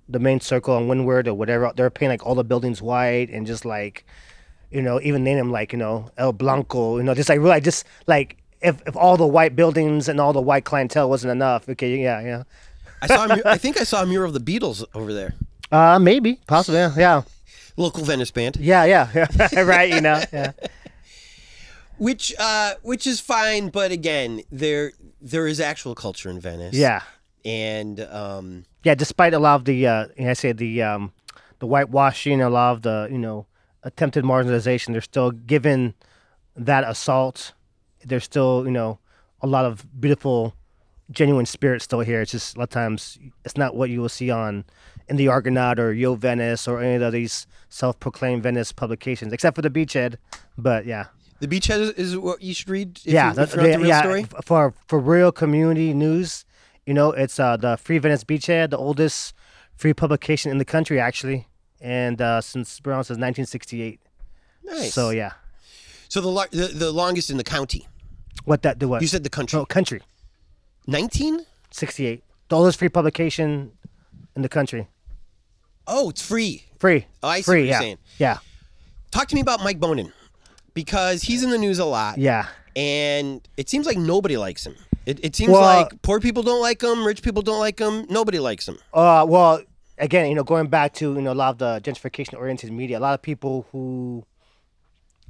the 0.09 0.19
main 0.19 0.41
circle 0.41 0.75
on 0.75 0.89
Windward 0.89 1.29
or 1.29 1.35
whatever. 1.35 1.73
They're 1.75 1.91
painting 1.91 2.15
like 2.15 2.27
all 2.27 2.35
the 2.35 2.45
buildings 2.45 2.83
white 2.83 3.31
and 3.31 3.47
just 3.47 3.65
like, 3.65 4.05
you 4.71 4.83
know, 4.83 5.01
even 5.03 5.25
name 5.25 5.39
them 5.39 5.51
like 5.53 5.73
you 5.73 5.79
know 5.79 6.11
El 6.19 6.33
Blanco, 6.33 6.99
you 6.99 7.05
know, 7.05 7.15
just 7.15 7.29
like 7.29 7.41
really 7.41 7.61
just 7.61 7.85
like. 8.07 8.37
If, 8.61 8.83
if 8.89 8.97
all 8.97 9.17
the 9.17 9.25
white 9.25 9.55
buildings 9.55 10.09
and 10.09 10.21
all 10.21 10.33
the 10.33 10.43
white 10.43 10.65
clientele 10.65 11.09
wasn't 11.09 11.31
enough, 11.31 11.69
okay, 11.69 11.97
yeah, 11.97 12.21
yeah, 12.21 12.43
I 13.01 13.07
saw. 13.07 13.29
Mu- 13.29 13.43
I 13.45 13.57
think 13.57 13.81
I 13.81 13.85
saw 13.85 14.03
a 14.03 14.07
mural 14.07 14.35
of 14.35 14.45
the 14.45 14.59
Beatles 14.59 14.85
over 14.95 15.15
there. 15.15 15.35
Uh, 15.71 15.99
maybe, 15.99 16.41
possibly, 16.47 16.81
yeah, 16.81 16.93
yeah, 16.97 17.23
Local 17.77 18.05
Venice 18.05 18.31
band, 18.31 18.57
yeah, 18.57 18.85
yeah, 18.85 19.27
right, 19.63 19.93
you 19.93 20.01
know, 20.01 20.23
yeah. 20.33 20.53
which 21.99 22.35
uh, 22.39 22.75
which 22.83 23.07
is 23.07 23.21
fine, 23.21 23.69
but 23.69 23.91
again, 23.91 24.43
there 24.51 24.93
there 25.21 25.47
is 25.47 25.61
actual 25.61 25.95
culture 25.95 26.31
in 26.31 26.41
Venice. 26.41 26.75
Yeah, 26.75 27.03
and 27.45 28.01
um, 28.01 28.65
yeah. 28.85 28.95
Despite 28.95 29.35
a 29.35 29.39
lot 29.39 29.57
of 29.57 29.65
the, 29.65 29.87
uh, 29.87 30.07
I 30.19 30.33
say 30.33 30.53
the 30.53 30.83
um, 30.83 31.13
the 31.59 31.67
whitewashing, 31.67 32.41
a 32.41 32.51
lot 32.51 32.73
of 32.73 32.83
the 32.83 33.09
you 33.11 33.19
know 33.19 33.47
attempted 33.83 34.25
marginalization, 34.25 34.93
they're 34.93 35.01
still 35.01 35.31
given 35.31 35.95
that 36.57 36.85
assault. 36.85 37.53
There's 38.05 38.25
still 38.25 38.65
you 38.65 38.73
know 38.73 38.99
a 39.41 39.47
lot 39.47 39.65
of 39.65 39.87
beautiful, 40.01 40.55
genuine 41.11 41.47
spirit 41.47 41.83
still 41.83 42.01
here. 42.01 42.23
It's 42.23 42.33
just 42.33 42.57
a 42.57 42.61
lot 42.61 42.65
of 42.65 42.71
times 42.71 43.19
it's 43.45 43.57
not 43.57 43.75
what 43.75 43.91
you 43.91 44.01
will 44.01 44.09
see 44.09 44.31
on 44.31 44.65
in 45.09 45.17
the 45.17 45.29
Argonaut 45.29 45.79
or 45.79 45.93
Yo 45.93 46.15
Venice 46.15 46.69
or 46.69 46.81
any 46.83 47.03
of 47.03 47.13
these 47.13 47.47
self-proclaimed 47.69 48.43
Venice 48.43 48.73
publications, 48.73 49.33
except 49.33 49.55
for 49.57 49.63
the 49.63 49.71
Beachhead. 49.71 50.17
But 50.57 50.85
yeah. 50.87 51.07
the 51.41 51.49
Beachhead 51.49 51.99
is, 51.99 52.17
what 52.17 52.43
you 52.43 52.55
should 52.55 52.69
read. 52.69 52.99
If 53.05 53.13
yeah, 53.13 53.29
you, 53.31 53.35
the- 53.37 53.43
if 53.43 53.51
the- 53.53 53.57
the 53.57 53.63
real 53.79 53.87
yeah, 53.87 54.01
story. 54.03 54.27
for 54.45 54.75
for 54.87 54.99
real 54.99 55.33
community 55.33 55.95
news, 55.95 56.45
you 56.87 56.95
know, 56.95 57.13
it's 57.13 57.39
uh, 57.41 57.57
the 57.57 57.77
Free 57.77 57.99
Venice 57.99 58.25
Beachhead, 58.25 58.71
the 58.71 58.79
oldest 58.79 59.35
free 59.77 59.95
publication 59.95 60.51
in 60.51 60.59
the 60.59 60.65
country, 60.65 60.99
actually, 61.01 61.47
and 61.81 62.21
uh, 62.21 62.41
since 62.41 62.81
around 62.85 63.05
since 63.05 63.17
1968. 63.19 64.01
Nice. 64.65 64.93
So 64.93 65.11
yeah, 65.11 65.33
So 66.09 66.21
the, 66.21 66.49
the 66.51 66.67
the 66.75 66.93
longest 66.93 67.31
in 67.31 67.37
the 67.37 67.45
county. 67.45 67.87
what 68.45 68.63
that 68.63 68.79
do 68.79 68.89
what? 68.89 69.01
You 69.03 69.09
said 69.09 69.23
the 69.25 69.31
country. 69.31 69.59
oh, 69.59 69.65
country 69.67 70.01
Nineteen. 70.87 71.45
68, 71.71 72.25
the 72.49 72.57
oldest 72.57 72.79
free 72.79 72.89
publication 72.89 73.73
in 74.35 74.41
the 74.43 74.49
country. 74.49 74.89
Oh, 75.89 76.11
it's 76.11 76.23
free. 76.23 76.65
Free. 76.79 77.07
Oh, 77.23 77.29
I 77.29 77.39
see 77.39 77.43
Free. 77.45 77.55
what 77.55 77.59
you're 77.61 77.69
yeah. 77.71 77.79
saying. 77.81 77.99
Yeah. 78.19 78.39
Talk 79.11 79.27
to 79.29 79.35
me 79.35 79.41
about 79.41 79.65
Mike 79.65 79.81
Bonin 79.81 80.13
because 80.75 81.23
he's 81.23 81.43
in 81.43 81.51
the 81.51 81.59
news 81.59 81.79
a 81.79 81.85
lot. 81.85 82.19
Yeah. 82.19 82.47
And 82.77 83.41
it 83.57 83.69
seems 83.69 83.87
like 83.87 83.97
nobody 83.97 84.37
likes 84.37 84.65
him. 84.67 84.77
It, 85.07 85.25
it 85.25 85.35
seems 85.35 85.51
Well- 85.51 85.63
like 85.63 86.03
poor 86.03 86.21
people 86.21 86.43
don't 86.43 86.61
like 86.61 86.83
him, 86.83 87.05
rich 87.05 87.23
people 87.23 87.43
don't 87.43 87.59
like 87.59 87.79
him, 87.81 88.07
nobody 88.11 88.39
likes 88.39 88.69
him. 88.69 88.79
Uh, 88.93 89.25
well, 89.27 89.63
again, 89.97 90.29
you 90.29 90.35
know, 90.35 90.45
going 90.45 90.69
back 90.69 90.93
to 90.95 91.15
you 91.15 91.23
know 91.23 91.33
a 91.33 91.35
lot 91.35 91.51
of 91.51 91.59
the 91.59 91.91
gentrification 91.91 92.35
oriented 92.35 92.71
media, 92.71 92.99
a 92.99 93.01
lot 93.01 93.15
of 93.15 93.23
people 93.23 93.67
who. 93.73 94.25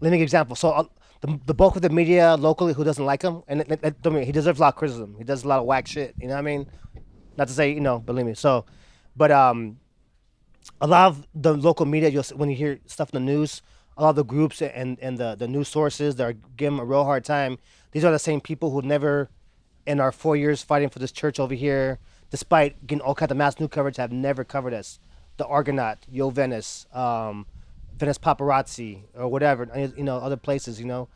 Let 0.00 0.10
me 0.12 0.18
give 0.18 0.22
an 0.22 0.24
example. 0.24 0.54
So 0.54 0.70
uh, 0.70 0.84
the, 1.22 1.40
the 1.46 1.54
bulk 1.54 1.74
of 1.74 1.82
the 1.82 1.88
media 1.90 2.36
locally 2.36 2.72
who 2.72 2.84
doesn't 2.84 3.04
like 3.04 3.22
him, 3.22 3.42
and 3.48 3.62
it, 3.62 4.02
don't 4.02 4.14
mean 4.14 4.24
he 4.24 4.30
deserves 4.32 4.60
a 4.60 4.62
lot 4.62 4.74
of 4.74 4.76
criticism. 4.76 5.16
He 5.18 5.24
does 5.24 5.42
a 5.44 5.48
lot 5.48 5.58
of 5.58 5.64
whack 5.64 5.86
shit. 5.88 6.14
You 6.20 6.28
know 6.28 6.34
what 6.34 6.40
I 6.40 6.42
mean? 6.42 6.66
Not 7.36 7.48
to 7.48 7.54
say 7.54 7.72
you 7.72 7.80
know, 7.80 7.98
believe 7.98 8.26
me. 8.26 8.34
So, 8.34 8.64
but 9.16 9.32
um, 9.32 9.78
a 10.80 10.86
lot 10.86 11.08
of 11.08 11.26
the 11.34 11.56
local 11.56 11.86
media, 11.86 12.08
you'll 12.08 12.24
when 12.36 12.48
you 12.50 12.56
hear 12.56 12.78
stuff 12.86 13.10
in 13.12 13.24
the 13.24 13.32
news, 13.32 13.62
a 13.96 14.02
lot 14.02 14.10
of 14.10 14.16
the 14.16 14.24
groups 14.24 14.62
and 14.62 14.98
and 15.00 15.18
the 15.18 15.34
the 15.34 15.48
news 15.48 15.68
sources 15.68 16.16
that 16.16 16.24
are 16.24 16.34
giving 16.56 16.74
him 16.74 16.80
a 16.80 16.84
real 16.84 17.04
hard 17.04 17.24
time. 17.24 17.58
These 17.92 18.04
are 18.04 18.12
the 18.12 18.18
same 18.18 18.40
people 18.40 18.70
who 18.70 18.82
never, 18.82 19.30
in 19.86 19.98
our 19.98 20.12
four 20.12 20.36
years 20.36 20.62
fighting 20.62 20.90
for 20.90 20.98
this 20.98 21.10
church 21.10 21.40
over 21.40 21.54
here, 21.54 21.98
despite 22.30 22.86
getting 22.86 23.00
all 23.00 23.14
kinds 23.14 23.32
of 23.32 23.38
mass 23.38 23.58
news 23.58 23.70
coverage, 23.70 23.96
have 23.96 24.12
never 24.12 24.44
covered 24.44 24.74
us. 24.74 25.00
The 25.38 25.46
Argonaut, 25.46 25.98
Yo 26.10 26.30
Venice, 26.30 26.86
um, 26.92 27.46
Venice 27.96 28.18
Paparazzi, 28.18 29.02
or 29.14 29.28
whatever, 29.28 29.68
you 29.96 30.04
know, 30.04 30.18
other 30.18 30.36
places, 30.36 30.78
you 30.78 30.86
know. 30.86 31.08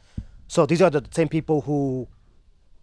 So 0.49 0.67
these 0.67 0.81
are 0.81 0.91
the 0.91 1.05
same 1.11 1.29
people 1.29 1.63
who 1.63 2.09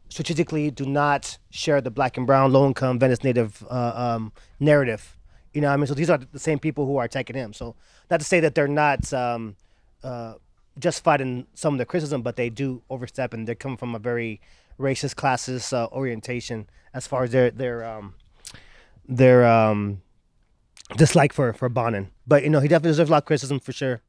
strategically 0.10 0.72
do 0.72 0.86
not 0.86 1.38
share 1.50 1.82
the 1.82 1.92
black 1.92 2.18
and 2.18 2.26
brown 2.26 2.52
low 2.52 2.68
income 2.68 3.00
Venice 3.00 3.24
native 3.24 3.64
uh, 3.70 3.94
um, 3.96 4.32
narrative. 4.60 5.18
You 5.54 5.62
know 5.62 5.70
I 5.70 5.78
mean? 5.78 5.88
So 5.88 5.94
these 5.94 6.10
are 6.10 6.18
the 6.18 6.40
same 6.40 6.60
people 6.60 6.86
who 6.86 6.98
are 6.98 7.06
attacking 7.06 7.36
him. 7.36 7.54
So 7.54 7.76
not 8.10 8.20
to 8.20 8.26
say 8.26 8.40
that 8.40 8.56
they're 8.56 8.68
not 8.68 9.12
um, 9.14 9.56
uh, 10.04 10.36
justified 10.78 11.22
in 11.22 11.48
some 11.54 11.74
of 11.74 11.78
the 11.78 11.86
criticism, 11.86 12.22
but 12.22 12.36
they 12.36 12.50
do 12.50 12.82
overstep 12.90 13.34
and 13.34 13.48
they 13.48 13.56
come 13.56 13.78
from 13.78 13.96
a 13.96 14.00
very 14.00 14.42
racist, 14.80 15.16
classist 15.16 15.74
uh, 15.74 15.88
orientation 15.92 16.70
as 16.94 17.08
far 17.08 17.24
as 17.24 17.32
their 17.32 17.52
their 17.52 17.84
um, 17.84 18.16
their 19.08 19.46
um, 19.46 20.02
dislike 20.98 21.34
for 21.34 21.54
for 21.54 21.70
Bonin. 21.70 22.10
But 22.28 22.44
you 22.44 22.50
know, 22.50 22.60
he 22.60 22.68
definitely 22.68 22.92
deserves 22.92 23.10
a 23.10 23.14
lot 23.14 23.24
of 23.24 23.26
criticism 23.26 23.60
for 23.60 23.72
sure. 23.72 24.02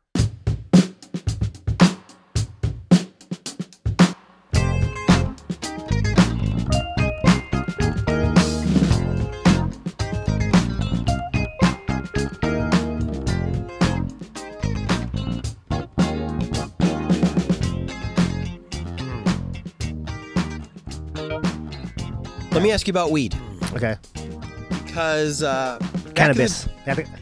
Me 22.71 22.75
ask 22.75 22.87
you 22.87 22.93
about 22.93 23.11
weed. 23.11 23.35
Okay, 23.75 23.97
Because 24.85 25.43
uh, 25.43 25.79
back 25.81 25.91
in 25.93 26.03
the- 26.05 26.13
cannabis. 26.15 26.69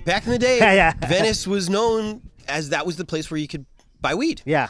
Back 0.04 0.24
in 0.26 0.32
the 0.32 0.38
day, 0.38 0.58
Yeah. 0.76 0.92
Venice 1.06 1.46
was 1.46 1.68
known 1.70 2.22
as 2.46 2.68
that 2.70 2.84
was 2.86 2.96
the 2.96 3.04
place 3.04 3.30
where 3.30 3.38
you 3.38 3.48
could 3.48 3.64
buy 4.00 4.14
weed. 4.14 4.42
yeah, 4.44 4.68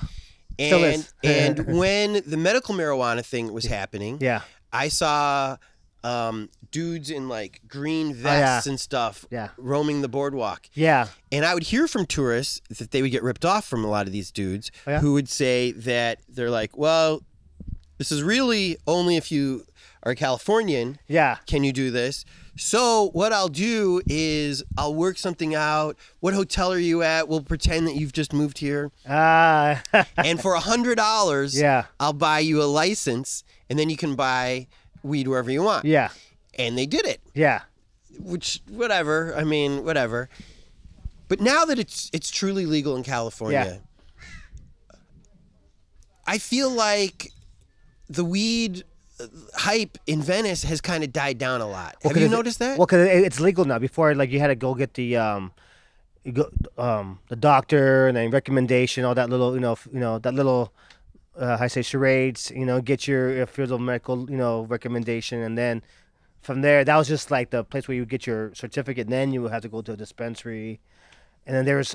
Still 0.55 0.85
And 0.85 0.95
is. 0.95 1.15
and 1.25 1.67
when 1.79 2.23
the 2.27 2.37
medical 2.37 2.75
marijuana 2.75 3.25
thing 3.25 3.53
was 3.53 3.65
happening, 3.67 4.19
yeah, 4.21 4.43
I 4.73 4.89
saw 4.89 5.57
um, 6.05 6.49
dudes 6.71 7.11
in 7.11 7.29
like 7.29 7.61
green 7.69 8.11
Oh, 8.11 8.15
vests 8.15 8.67
and 8.69 8.79
stuff 8.79 9.25
Yeah. 9.31 9.49
roaming 9.57 10.01
the 10.03 10.09
boardwalk. 10.09 10.69
yeah. 10.75 11.09
And 11.33 11.45
I 11.45 11.55
would 11.55 11.65
hear 11.65 11.89
from 11.89 12.07
tourists 12.07 12.61
that 12.79 12.91
they 12.93 13.03
would 13.03 13.11
get 13.11 13.23
ripped 13.25 13.45
off 13.45 13.65
from 13.67 13.85
a 13.85 13.89
lot 13.89 14.07
of 14.07 14.13
these 14.13 14.31
dudes 14.31 14.71
Oh, 14.87 14.93
yeah? 14.93 15.01
who 15.01 15.13
would 15.15 15.29
say 15.29 15.73
that 15.73 16.21
they're 16.29 16.51
like, 16.51 16.77
well, 16.77 17.23
this 17.99 18.11
is 18.13 18.23
really 18.23 18.77
only 18.87 19.17
if 19.17 19.31
you 19.33 19.65
are 20.03 20.15
Californian 20.15 20.99
Yeah. 21.09 21.37
can 21.47 21.65
you 21.65 21.73
do 21.73 21.91
this? 21.91 22.25
So 22.57 23.11
what 23.13 23.33
I'll 23.33 23.49
do 23.49 24.01
is 24.07 24.65
I'll 24.77 24.95
work 24.95 25.17
something 25.19 25.55
out. 25.55 25.97
What 26.21 26.35
hotel 26.35 26.73
are 26.73 26.79
you 26.79 27.03
at? 27.03 27.29
We'll 27.29 27.43
pretend 27.43 27.87
that 27.87 27.95
you've 27.95 28.13
just 28.13 28.33
moved 28.33 28.59
here, 28.59 28.91
Ah, 29.09 29.83
and 30.17 30.41
for 30.41 30.55
a 30.55 30.61
hundred 30.61 30.97
dollars, 30.97 31.59
Yeah. 31.59 31.85
I'll 32.01 32.13
buy 32.13 32.41
you 32.41 32.61
a 32.63 32.65
license, 32.65 33.45
and 33.71 33.79
then 33.79 33.91
you 33.91 33.97
can 33.97 34.15
buy 34.17 34.67
weed 35.05 35.29
wherever 35.29 35.51
you 35.51 35.63
want. 35.63 35.85
yeah, 35.85 36.09
And 36.59 36.77
they 36.77 36.87
did 36.87 37.07
it, 37.07 37.21
yeah, 37.35 37.63
which 38.19 38.61
whatever. 38.69 39.35
I 39.37 39.45
mean, 39.45 39.85
whatever. 39.85 40.29
But 41.29 41.41
now 41.41 41.65
that 41.67 41.79
it's 41.79 42.11
it's 42.13 42.31
truly 42.31 42.67
legal 42.67 42.97
in 42.97 43.05
California, 43.05 43.83
I 46.27 46.39
feel 46.39 46.71
like 46.71 47.31
the 48.09 48.25
weed 48.25 48.83
hype 49.55 49.99
in 50.07 50.23
Venice 50.23 50.63
has 50.65 50.81
kind 50.81 51.03
of 51.05 51.13
died 51.13 51.39
down 51.39 51.61
a 51.61 51.67
lot. 51.67 51.97
Well, 52.03 52.13
Have 52.13 52.23
you 52.23 52.29
noticed 52.29 52.59
that? 52.61 52.79
Well, 52.79 52.87
because 52.87 53.09
it's 53.09 53.41
legal 53.41 53.65
now. 53.65 53.79
Before, 53.79 54.15
like 54.15 54.31
you 54.31 54.41
had 54.41 54.49
to 54.49 54.55
go 54.55 54.75
get 54.75 54.95
the 54.95 55.17
um, 55.17 55.53
you 56.25 56.33
go 56.33 56.51
um 56.77 57.19
the 57.29 57.37
doctor 57.37 58.09
and 58.09 58.17
then 58.17 58.31
recommendation, 58.31 59.05
all 59.05 59.15
that 59.15 59.31
little 59.31 59.55
you 59.55 59.61
know 59.61 59.73
f- 59.73 59.89
you 59.93 60.01
know 60.01 60.19
that 60.19 60.35
little 60.35 60.73
uh, 61.41 61.57
I 61.61 61.69
say 61.69 61.83
charades. 61.83 62.51
You 62.55 62.67
know, 62.67 62.81
get 62.81 63.09
your 63.09 63.43
uh, 63.43 63.47
field 63.47 63.73
of 63.73 63.81
medical 63.81 64.31
you 64.31 64.37
know 64.37 64.63
recommendation, 64.63 65.43
and 65.43 65.57
then 65.57 65.83
from 66.41 66.61
there 66.61 66.85
that 66.85 66.97
was 66.97 67.09
just 67.09 67.31
like 67.31 67.51
the 67.51 67.65
place 67.65 67.89
where 67.89 67.97
you 67.97 68.07
get 68.07 68.27
your 68.27 68.55
certificate. 68.55 69.07
And 69.07 69.13
then 69.13 69.33
you 69.33 69.43
would 69.43 69.53
have 69.53 69.63
to 69.63 69.69
go 69.69 69.83
to 69.83 69.93
a 69.93 69.97
dispensary, 69.97 70.81
and 71.47 71.57
then 71.57 71.65
there's 71.65 71.95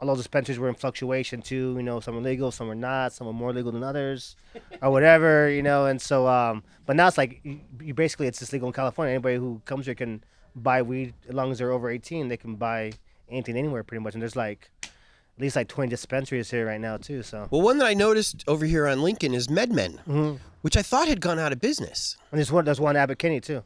all 0.00 0.06
those 0.08 0.18
dispensaries 0.18 0.58
were 0.58 0.68
in 0.68 0.74
fluctuation 0.74 1.42
too. 1.42 1.74
You 1.76 1.82
know, 1.82 2.00
some 2.00 2.16
are 2.16 2.20
legal, 2.20 2.50
some 2.50 2.70
are 2.70 2.74
not, 2.74 3.12
some 3.12 3.26
are 3.26 3.32
more 3.32 3.52
legal 3.52 3.70
than 3.72 3.82
others, 3.82 4.34
or 4.82 4.90
whatever. 4.90 5.50
You 5.50 5.62
know, 5.62 5.86
and 5.86 6.00
so 6.00 6.26
um, 6.26 6.62
but 6.86 6.96
now 6.96 7.06
it's 7.08 7.18
like 7.18 7.40
you, 7.44 7.60
you 7.82 7.94
basically 7.94 8.26
it's 8.26 8.38
just 8.38 8.52
legal 8.52 8.68
in 8.68 8.72
California. 8.72 9.12
Anybody 9.14 9.36
who 9.36 9.60
comes 9.66 9.86
here 9.86 9.94
can 9.94 10.24
buy 10.56 10.82
weed 10.82 11.14
as 11.28 11.34
long 11.34 11.50
as 11.52 11.58
they're 11.58 11.72
over 11.72 11.90
eighteen. 11.90 12.28
They 12.28 12.36
can 12.36 12.56
buy 12.56 12.92
anything 13.28 13.56
anywhere 13.56 13.84
pretty 13.84 14.02
much. 14.02 14.14
And 14.14 14.22
there's 14.22 14.36
like 14.36 14.70
at 14.82 14.90
least 15.38 15.54
like 15.56 15.68
twenty 15.68 15.90
dispensaries 15.90 16.50
here 16.50 16.66
right 16.66 16.80
now 16.80 16.96
too. 16.96 17.22
So 17.22 17.46
Well, 17.50 17.60
one 17.62 17.78
that 17.78 17.86
I 17.86 17.94
noticed 17.94 18.42
over 18.48 18.64
here 18.66 18.86
on 18.88 19.02
Lincoln 19.02 19.34
is 19.34 19.48
MedMen, 19.48 19.98
Mm-hmm. 20.06 20.36
which 20.62 20.76
I 20.76 20.82
thought 20.82 21.08
had 21.08 21.20
gone 21.20 21.38
out 21.38 21.52
of 21.52 21.60
business, 21.60 22.16
and 22.32 22.38
there's 22.38 22.50
one 22.50 22.64
there's 22.64 22.80
one 22.80 22.96
Abbott 22.96 23.18
Kinney 23.18 23.40
too. 23.40 23.62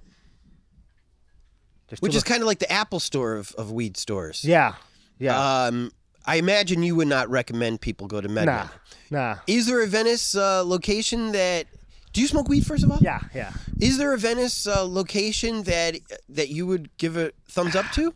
There's 1.89 2.01
which 2.01 2.15
is 2.15 2.23
kind 2.25 2.41
of 2.43 2.47
like 2.47 2.59
the 2.61 2.71
Apple 2.73 2.99
store 3.01 3.35
of, 3.35 3.53
of 3.57 3.71
weed 3.71 3.97
stores. 3.97 4.45
yeah, 4.45 4.75
yeah, 5.19 5.65
Um, 5.67 5.93
I 6.27 6.37
imagine 6.37 6.83
you 6.83 6.97
would 6.97 7.09
not 7.09 7.29
recommend 7.29 7.81
people 7.81 8.07
go 8.07 8.21
to 8.21 8.29
MedMen. 8.29 8.47
nah, 8.47 8.69
nah, 9.11 9.37
Is 9.47 9.67
there 9.67 9.83
a 9.83 9.87
Venice 9.87 10.35
uh, 10.35 10.65
location 10.65 11.33
that? 11.33 11.67
Do 12.13 12.21
you 12.21 12.29
smoke 12.29 12.49
weed 12.49 12.65
first 12.65 12.85
of 12.85 12.93
all? 12.93 12.99
yeah, 13.01 13.21
yeah. 13.35 13.53
Is 13.81 13.99
there 13.99 14.13
a 14.13 14.19
Venice 14.19 14.67
uh, 14.67 14.85
location 14.87 15.65
that 15.65 15.99
that 16.29 16.49
you 16.49 16.67
would 16.67 16.97
give 16.97 17.17
a 17.17 17.33
thumbs 17.49 17.75
up 17.75 17.87
to, 17.93 18.15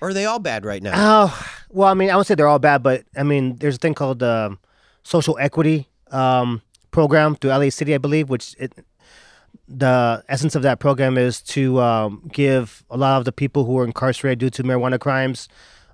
or 0.00 0.08
are 0.10 0.14
they 0.14 0.26
all 0.26 0.38
bad 0.38 0.64
right 0.64 0.82
now? 0.82 0.92
Oh, 0.94 1.46
well, 1.70 1.88
I 1.88 1.94
mean, 1.94 2.10
I 2.10 2.16
would 2.16 2.26
say 2.26 2.34
they're 2.34 2.46
all 2.48 2.58
bad, 2.58 2.82
but 2.82 3.04
I 3.16 3.22
mean, 3.22 3.56
there's 3.56 3.76
a 3.76 3.78
thing 3.78 3.94
called 3.94 4.22
um, 4.22 4.58
social 5.02 5.38
equity 5.40 5.88
um, 6.10 6.60
program 6.90 7.34
through 7.34 7.50
LA 7.50 7.70
City, 7.70 7.94
I 7.94 7.98
believe, 7.98 8.28
which 8.28 8.54
it, 8.58 8.74
the 9.66 10.22
essence 10.28 10.54
of 10.54 10.62
that 10.62 10.78
program 10.80 11.16
is 11.16 11.40
to 11.42 11.80
um, 11.80 12.28
give 12.32 12.84
a 12.90 12.96
lot 12.96 13.18
of 13.18 13.24
the 13.24 13.32
people 13.32 13.64
who 13.64 13.78
are 13.78 13.84
incarcerated 13.84 14.38
due 14.38 14.50
to 14.50 14.62
marijuana 14.64 14.98
crimes 15.00 15.48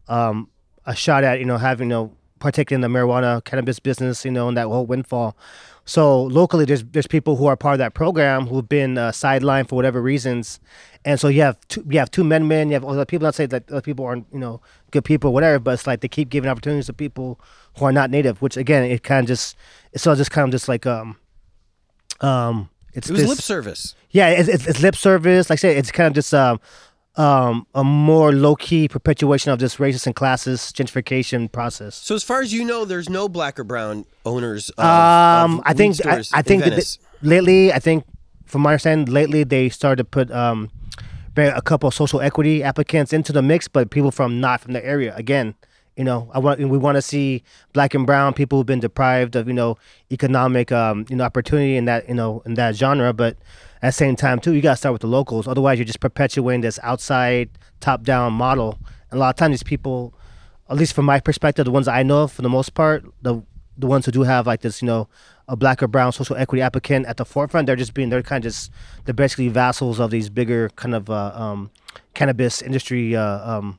um, 0.08 0.48
a 0.86 0.94
shot 0.94 1.24
at, 1.24 1.38
you 1.38 1.44
know, 1.44 1.58
having, 1.58 1.88
you 1.88 1.94
know, 1.94 2.12
partaking 2.38 2.76
in 2.76 2.80
the 2.80 2.88
marijuana 2.88 3.42
cannabis 3.44 3.78
business, 3.78 4.24
you 4.24 4.30
know, 4.30 4.48
and 4.48 4.56
that 4.56 4.66
whole 4.66 4.86
windfall. 4.86 5.36
So 5.84 6.24
locally, 6.24 6.64
there's 6.64 6.82
there's 6.84 7.06
people 7.06 7.36
who 7.36 7.46
are 7.46 7.56
part 7.56 7.74
of 7.74 7.78
that 7.78 7.94
program 7.94 8.48
who've 8.48 8.68
been 8.68 8.98
uh, 8.98 9.12
sidelined 9.12 9.68
for 9.68 9.76
whatever 9.76 10.02
reasons, 10.02 10.58
and 11.04 11.20
so 11.20 11.28
you 11.28 11.42
have 11.42 11.56
two 11.68 11.84
you 11.88 12.00
have 12.00 12.10
two 12.10 12.24
men 12.24 12.48
men 12.48 12.68
you 12.68 12.74
have 12.74 12.84
other 12.84 13.04
people 13.04 13.24
not 13.24 13.36
say 13.36 13.46
that 13.46 13.70
other 13.70 13.80
people 13.80 14.04
aren't 14.04 14.26
you 14.32 14.40
know 14.40 14.60
good 14.90 15.04
people 15.04 15.32
whatever, 15.32 15.60
but 15.60 15.74
it's 15.74 15.86
like 15.86 16.00
they 16.00 16.08
keep 16.08 16.28
giving 16.28 16.50
opportunities 16.50 16.86
to 16.86 16.92
people 16.92 17.38
who 17.78 17.84
are 17.84 17.92
not 17.92 18.10
native, 18.10 18.42
which 18.42 18.56
again 18.56 18.82
it 18.82 19.04
kind 19.04 19.24
of 19.24 19.28
just 19.28 19.56
it's 19.92 20.04
all 20.08 20.16
just 20.16 20.32
kind 20.32 20.48
of 20.48 20.50
just 20.50 20.68
like 20.68 20.86
um 20.86 21.16
um 22.20 22.68
it's 22.92 23.08
it 23.08 23.12
was 23.12 23.20
this, 23.20 23.28
lip 23.28 23.38
service. 23.40 23.94
yeah, 24.10 24.30
it's, 24.30 24.48
it's, 24.48 24.66
it's 24.66 24.82
lip 24.82 24.96
service. 24.96 25.50
Like 25.50 25.58
I 25.58 25.60
said, 25.60 25.76
it's 25.76 25.92
kind 25.92 26.08
of 26.08 26.14
just 26.14 26.34
um, 26.34 26.58
um, 27.16 27.66
a 27.74 27.82
more 27.82 28.32
low 28.32 28.56
key 28.56 28.88
perpetuation 28.88 29.50
of 29.50 29.58
this 29.58 29.76
racist 29.76 30.06
and 30.06 30.14
classist 30.14 30.72
gentrification 30.74 31.50
process. 31.50 31.94
So 31.94 32.14
as 32.14 32.22
far 32.22 32.42
as 32.42 32.52
you 32.52 32.64
know, 32.64 32.84
there's 32.84 33.08
no 33.08 33.28
black 33.28 33.58
or 33.58 33.64
brown 33.64 34.04
owners. 34.24 34.70
Of, 34.70 34.84
Um, 34.84 35.58
of 35.60 35.62
I 35.66 35.72
think 35.72 36.04
I, 36.04 36.22
I 36.34 36.42
think 36.42 36.62
that 36.64 36.70
Venice. 36.70 36.96
th- 36.96 37.06
lately, 37.22 37.72
I 37.72 37.78
think 37.78 38.04
from 38.44 38.62
my 38.62 38.72
understanding, 38.72 39.12
lately 39.12 39.44
they 39.44 39.68
started 39.68 39.96
to 39.96 40.04
put 40.04 40.30
um, 40.30 40.70
a 41.36 41.62
couple 41.62 41.88
of 41.88 41.94
social 41.94 42.20
equity 42.20 42.62
applicants 42.62 43.12
into 43.12 43.32
the 43.32 43.42
mix, 43.42 43.68
but 43.68 43.90
people 43.90 44.10
from 44.10 44.40
not 44.40 44.60
from 44.60 44.72
the 44.74 44.84
area. 44.84 45.14
Again, 45.16 45.54
you 45.96 46.04
know, 46.04 46.30
I 46.34 46.38
want 46.38 46.60
we 46.60 46.78
want 46.78 46.96
to 46.96 47.02
see 47.02 47.42
black 47.72 47.94
and 47.94 48.06
brown 48.06 48.34
people 48.34 48.58
who've 48.58 48.66
been 48.66 48.80
deprived 48.80 49.36
of 49.36 49.48
you 49.48 49.54
know 49.54 49.78
economic 50.12 50.70
um, 50.70 51.06
you 51.08 51.16
know 51.16 51.24
opportunity 51.24 51.76
in 51.76 51.86
that 51.86 52.08
you 52.08 52.14
know 52.14 52.42
in 52.44 52.54
that 52.54 52.76
genre, 52.76 53.14
but 53.14 53.36
at 53.82 53.88
the 53.88 53.92
same 53.92 54.16
time 54.16 54.40
too, 54.40 54.54
you 54.54 54.62
got 54.62 54.72
to 54.72 54.76
start 54.76 54.92
with 54.92 55.02
the 55.02 55.08
locals. 55.08 55.46
Otherwise, 55.46 55.78
you're 55.78 55.84
just 55.84 56.00
perpetuating 56.00 56.62
this 56.62 56.78
outside 56.82 57.50
top 57.80 58.02
down 58.02 58.32
model, 58.32 58.78
And 59.10 59.18
a 59.18 59.20
lot 59.20 59.30
of 59.30 59.36
times 59.36 59.52
these 59.52 59.62
people, 59.62 60.14
at 60.70 60.76
least 60.76 60.94
from 60.94 61.04
my 61.04 61.20
perspective, 61.20 61.64
the 61.64 61.70
ones 61.70 61.88
I 61.88 62.02
know 62.02 62.26
for 62.26 62.42
the 62.42 62.48
most 62.48 62.74
part, 62.74 63.04
the 63.22 63.42
the 63.78 63.86
ones 63.86 64.06
who 64.06 64.12
do 64.12 64.22
have 64.22 64.46
like 64.46 64.62
this, 64.62 64.80
you 64.80 64.86
know, 64.86 65.08
a 65.48 65.56
black 65.56 65.82
or 65.82 65.86
brown 65.86 66.12
social 66.12 66.36
equity 66.36 66.62
applicant 66.62 67.06
at 67.06 67.18
the 67.18 67.24
forefront, 67.24 67.66
they're 67.66 67.76
just 67.76 67.94
being 67.94 68.08
they're 68.08 68.22
kind 68.22 68.44
of 68.44 68.52
just 68.52 68.70
they're 69.04 69.14
basically 69.14 69.48
vassals 69.48 70.00
of 70.00 70.10
these 70.10 70.28
bigger 70.28 70.70
kind 70.76 70.94
of 70.94 71.10
uh, 71.10 71.32
um, 71.34 71.70
cannabis 72.14 72.62
industry 72.62 73.14
uh, 73.14 73.58
um, 73.58 73.78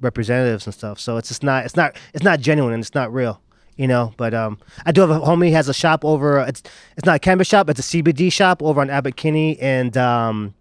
representatives 0.00 0.66
and 0.66 0.74
stuff. 0.74 0.98
So 0.98 1.16
it's 1.16 1.28
just 1.28 1.42
not 1.42 1.64
it's 1.64 1.76
not 1.76 1.96
it's 2.14 2.24
not 2.24 2.40
genuine 2.40 2.72
and 2.72 2.82
it's 2.82 2.94
not 2.94 3.12
real, 3.12 3.40
you 3.76 3.86
know. 3.88 4.12
But 4.16 4.34
um, 4.34 4.58
I 4.86 4.92
do 4.92 5.00
have 5.00 5.10
a 5.10 5.20
homie 5.20 5.52
has 5.52 5.68
a 5.68 5.74
shop 5.74 6.04
over. 6.04 6.40
It's 6.40 6.62
it's 6.96 7.06
not 7.06 7.16
a 7.16 7.18
cannabis 7.18 7.48
shop. 7.48 7.68
It's 7.70 7.80
a 7.80 7.82
CBD 8.02 8.32
shop 8.32 8.62
over 8.62 8.80
on 8.80 8.90
Abbott 8.90 9.16
Kinney 9.16 9.58
and 9.60 9.96
um, 9.96 10.54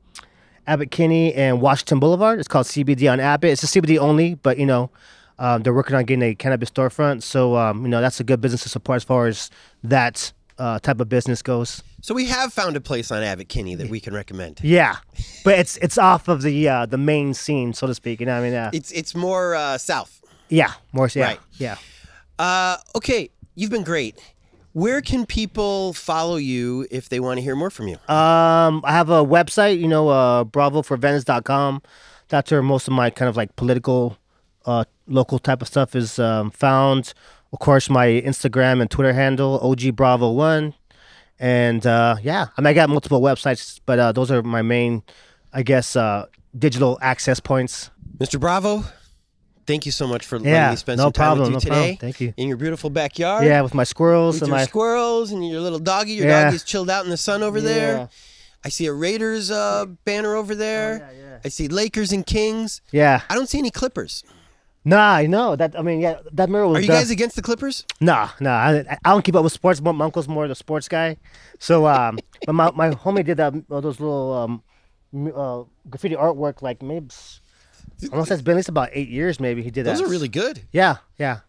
Abbott 0.68 0.92
Kinney 0.92 1.34
and 1.34 1.62
Washington 1.62 2.00
Boulevard. 2.00 2.40
It's 2.40 2.48
called 2.48 2.66
CBD 2.68 3.12
on 3.12 3.20
Abbott. 3.20 3.52
It's 3.52 3.64
a 3.64 3.68
CBD 3.68 3.98
only, 4.00 4.36
but 4.36 4.58
you 4.58 4.66
know. 4.66 4.90
Um, 5.42 5.64
they're 5.64 5.74
working 5.74 5.96
on 5.96 6.04
getting 6.04 6.22
a 6.32 6.36
cannabis 6.36 6.70
storefront, 6.70 7.24
so 7.24 7.56
um, 7.56 7.84
you 7.84 7.88
know 7.88 8.02
that's 8.02 8.20
a 8.20 8.26
good 8.26 8.42
business 8.42 8.64
to 8.64 8.68
support 8.68 8.98
as 8.98 9.06
far 9.06 9.26
as 9.26 9.50
that 9.86 10.34
uh, 10.58 10.80
type 10.80 11.00
of 11.00 11.08
business 11.08 11.42
goes. 11.42 11.82
So 12.02 12.14
we 12.14 12.26
have 12.26 12.52
found 12.52 12.76
a 12.76 12.82
place 12.82 13.10
on 13.10 13.24
Abbott 13.24 13.48
Kinney 13.48 13.76
that 13.76 13.90
we 13.90 14.02
can 14.02 14.14
recommend. 14.14 14.60
Yeah, 14.62 14.98
but 15.46 15.58
it's 15.58 15.78
it's 15.78 15.98
off 15.98 16.28
of 16.28 16.42
the 16.42 16.68
uh, 16.68 16.86
the 16.88 16.98
main 16.98 17.34
scene, 17.34 17.72
so 17.72 17.88
to 17.88 17.96
speak. 17.96 18.20
You 18.20 18.26
know, 18.26 18.34
what 18.34 18.40
I 18.40 18.50
mean, 18.50 18.54
uh, 18.54 18.70
It's 18.74 18.92
it's 18.92 19.16
more 19.16 19.56
uh, 19.56 19.78
south. 19.78 20.22
yeah, 20.50 20.74
more 20.92 21.08
yeah, 21.14 21.24
Right. 21.24 21.40
yeah. 21.54 21.78
Uh, 22.40 22.78
okay, 22.96 23.30
you've 23.56 23.70
been 23.70 23.84
great. 23.84 24.18
Where 24.74 25.02
can 25.02 25.26
people 25.26 25.94
follow 25.94 26.38
you 26.38 26.88
if 26.90 27.10
they 27.10 27.20
want 27.20 27.38
to 27.38 27.42
hear 27.42 27.56
more 27.56 27.70
from 27.70 27.90
you? 27.90 27.96
Um, 28.08 28.82
I 28.86 28.92
have 28.94 29.10
a 29.10 29.26
website, 29.26 29.80
you 29.80 29.88
know, 29.88 30.08
uh, 30.10 30.46
bravoforvenice.com. 30.46 31.82
That's 32.30 32.52
where 32.52 32.62
most 32.62 32.88
of 32.88 32.94
my 32.94 33.10
kind 33.10 33.28
of 33.28 33.36
like 33.36 33.56
political, 33.58 34.18
uh, 34.66 34.86
local 35.08 35.38
type 35.38 35.62
of 35.62 35.68
stuff 35.68 35.96
is 35.96 36.18
um, 36.18 36.52
found. 36.52 37.14
Of 37.52 37.60
course, 37.60 37.90
my 37.90 38.08
Instagram 38.08 38.80
and 38.80 38.90
Twitter 38.90 39.12
handle, 39.12 39.60
OG 39.62 39.96
Bravo 39.96 40.32
One, 40.32 40.76
and 41.40 41.86
uh, 41.86 42.18
yeah, 42.22 42.48
I 42.56 42.62
mean, 42.62 42.68
I 42.68 42.74
got 42.74 42.90
multiple 42.90 43.22
websites, 43.22 43.82
but 43.86 43.98
uh, 43.98 44.12
those 44.12 44.30
are 44.30 44.44
my 44.44 44.62
main, 44.62 45.02
I 45.52 45.64
guess, 45.64 45.96
uh, 45.96 46.28
digital 46.58 47.00
access 47.02 47.40
points. 47.40 47.90
Mr. 48.20 48.40
Bravo, 48.40 48.84
thank 49.70 49.86
you 49.86 49.92
so 49.92 50.06
much 50.08 50.26
for 50.26 50.38
letting 50.40 50.52
Yeah, 50.54 50.72
me 50.72 50.76
spend 50.76 50.98
no 50.98 51.06
some 51.06 51.12
time 51.14 51.26
problem, 51.38 51.54
with 51.54 51.64
you 51.64 51.70
no 51.70 51.76
problem. 51.76 51.96
today. 51.96 51.98
Thank 52.02 52.20
you. 52.22 52.34
In 52.38 52.48
your 52.50 52.58
beautiful 52.58 52.90
backyard. 52.90 53.46
Yeah, 53.46 53.62
with 53.62 53.74
my 53.74 53.84
squirrels 53.86 54.36
With 54.36 54.44
and 54.44 54.50
your 54.50 54.58
my 54.58 54.66
squirrels 54.66 55.32
and 55.32 55.48
your 55.48 55.62
little 55.62 55.80
doggy. 55.80 56.14
Your 56.14 56.28
Yeah. 56.28 56.44
doggy's 56.46 56.64
chilled 56.64 56.90
out 56.90 57.04
in 57.06 57.10
the 57.12 57.18
sun 57.18 57.44
over 57.44 57.62
there. 57.62 58.10
I 58.66 58.70
see 58.70 58.88
a 58.88 58.94
Raiders 58.94 59.50
uh, 59.52 59.86
banner 60.06 60.36
over 60.36 60.54
there. 60.56 60.90
Oh, 61.10 61.14
yeah, 61.14 61.22
yeah. 61.30 61.38
I 61.46 61.50
see 61.50 61.68
Lakers 61.70 62.12
and 62.12 62.26
Kings. 62.26 62.82
yeah. 62.92 63.22
I 63.30 63.36
don't 63.36 63.48
see 63.48 63.60
any 63.60 63.72
Clippers. 63.72 64.24
Nah, 64.86 65.12
I 65.24 65.28
know 65.28 65.56
that. 65.56 65.78
I 65.78 65.82
mean, 65.82 66.00
yeah, 66.02 66.20
that 66.34 66.50
mirror 66.50 66.68
was. 66.68 66.78
Are 66.78 66.82
you 66.82 66.88
done- 66.88 66.98
guys 66.98 67.12
against 67.12 67.36
the 67.36 67.42
Clippers? 67.42 67.86
Nah, 68.02 68.30
nah. 68.40 68.56
I, 68.56 68.98
I 69.06 69.10
don't 69.12 69.24
keep 69.24 69.36
up 69.36 69.44
with 69.44 69.54
sports. 69.54 69.80
My 69.82 69.92
uncle's 70.04 70.28
more 70.28 70.48
the 70.48 70.56
sports 70.56 70.88
guy. 70.88 71.18
So, 71.60 71.86
um, 71.86 72.18
but 72.46 72.54
my 72.54 72.72
my 72.72 72.90
homie 72.92 73.24
did 73.26 73.38
that 73.38 73.54
those 73.70 74.00
little 74.00 74.34
um, 74.34 75.32
uh, 75.36 75.64
graffiti 75.90 76.16
artwork 76.16 76.62
like 76.62 76.82
maybe. 76.82 77.08
Almost 78.12 78.32
it's 78.32 78.42
been 78.42 78.54
at 78.54 78.58
least 78.58 78.70
about 78.70 78.90
eight 78.94 79.10
years. 79.10 79.40
Maybe 79.40 79.62
he 79.62 79.70
did 79.72 79.86
that. 79.86 79.98
Those 79.98 80.02
are 80.02 80.10
really 80.10 80.28
good. 80.30 80.62
Yeah, 80.72 80.98
yeah, 81.18 81.40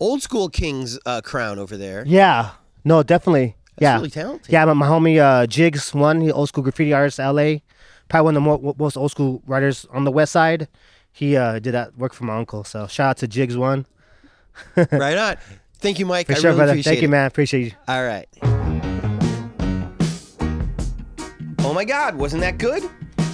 Old 0.00 0.22
school 0.22 0.48
Kings 0.48 0.98
uh, 1.06 1.20
crown 1.20 1.58
over 1.58 1.76
there. 1.76 2.04
yeah. 2.06 2.52
No, 2.84 3.02
definitely. 3.02 3.56
That's 3.76 3.82
yeah, 3.82 3.96
really 3.96 4.10
talented. 4.10 4.50
yeah. 4.50 4.64
My, 4.64 4.72
my 4.72 4.86
homie 4.86 5.18
uh, 5.18 5.46
Jigs, 5.46 5.92
one 5.94 6.20
he 6.22 6.32
old 6.32 6.48
school 6.48 6.64
graffiti 6.64 6.92
artist, 6.94 7.20
L.A. 7.20 7.62
Probably 8.08 8.24
one 8.24 8.36
of 8.36 8.42
the 8.42 8.58
more, 8.62 8.74
most 8.78 8.96
old 8.96 9.10
school 9.10 9.42
writers 9.46 9.86
on 9.92 10.04
the 10.04 10.10
West 10.10 10.32
Side. 10.32 10.66
He 11.12 11.36
uh, 11.36 11.58
did 11.58 11.72
that 11.72 11.96
work 11.98 12.14
for 12.14 12.24
my 12.24 12.36
uncle. 12.38 12.64
So 12.64 12.86
shout 12.86 13.10
out 13.10 13.16
to 13.18 13.28
Jigs 13.28 13.56
one 13.56 13.84
right 14.76 15.16
on. 15.18 15.36
Thank 15.74 15.98
you, 15.98 16.06
Mike. 16.06 16.26
for 16.26 16.32
I 16.32 16.36
sure, 16.36 16.50
really 16.52 16.56
brother. 16.64 16.82
Thank 16.82 17.02
you, 17.02 17.08
man. 17.08 17.26
Appreciate 17.26 17.64
you. 17.66 17.72
All 17.86 18.02
right. 18.04 18.26
Oh 21.62 21.72
my 21.74 21.84
God, 21.84 22.16
wasn't 22.16 22.40
that 22.42 22.58
good? 22.58 22.82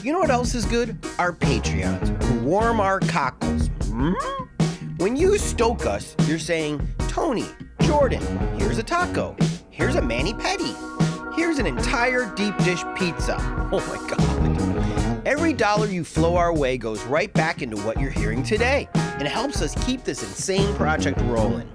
You 0.03 0.13
know 0.13 0.19
what 0.19 0.31
else 0.31 0.55
is 0.55 0.65
good? 0.67 0.97
Our 1.19 1.33
Patreons 1.33 2.09
who 2.25 2.26
warm 2.47 2.79
our 2.81 3.01
cockles. 3.01 3.69
Hmm? 3.87 4.15
When 4.99 5.17
you 5.17 5.37
stoke 5.37 5.85
us, 5.85 6.15
you're 6.29 6.39
saying, 6.39 6.81
Tony, 7.09 7.45
Jordan, 7.83 8.23
here's 8.57 8.79
a 8.79 8.85
taco, 8.85 9.37
here's 9.71 9.97
a 9.97 10.01
mani 10.01 10.33
petty, 10.33 10.73
here's 11.35 11.59
an 11.59 11.67
entire 11.67 12.33
deep 12.37 12.57
dish 12.59 12.85
pizza. 12.97 13.37
Oh 13.73 13.81
my 13.89 14.09
God. 14.09 15.27
Every 15.27 15.53
dollar 15.53 15.89
you 15.89 16.05
flow 16.05 16.37
our 16.37 16.55
way 16.55 16.79
goes 16.79 17.03
right 17.07 17.33
back 17.33 17.63
into 17.63 17.77
what 17.79 18.01
you're 18.01 18.13
hearing 18.13 18.45
today 18.45 18.89
and 18.95 19.27
helps 19.27 19.61
us 19.61 19.75
keep 19.85 20.05
this 20.05 20.23
insane 20.23 20.73
project 20.77 21.21
rolling. 21.23 21.69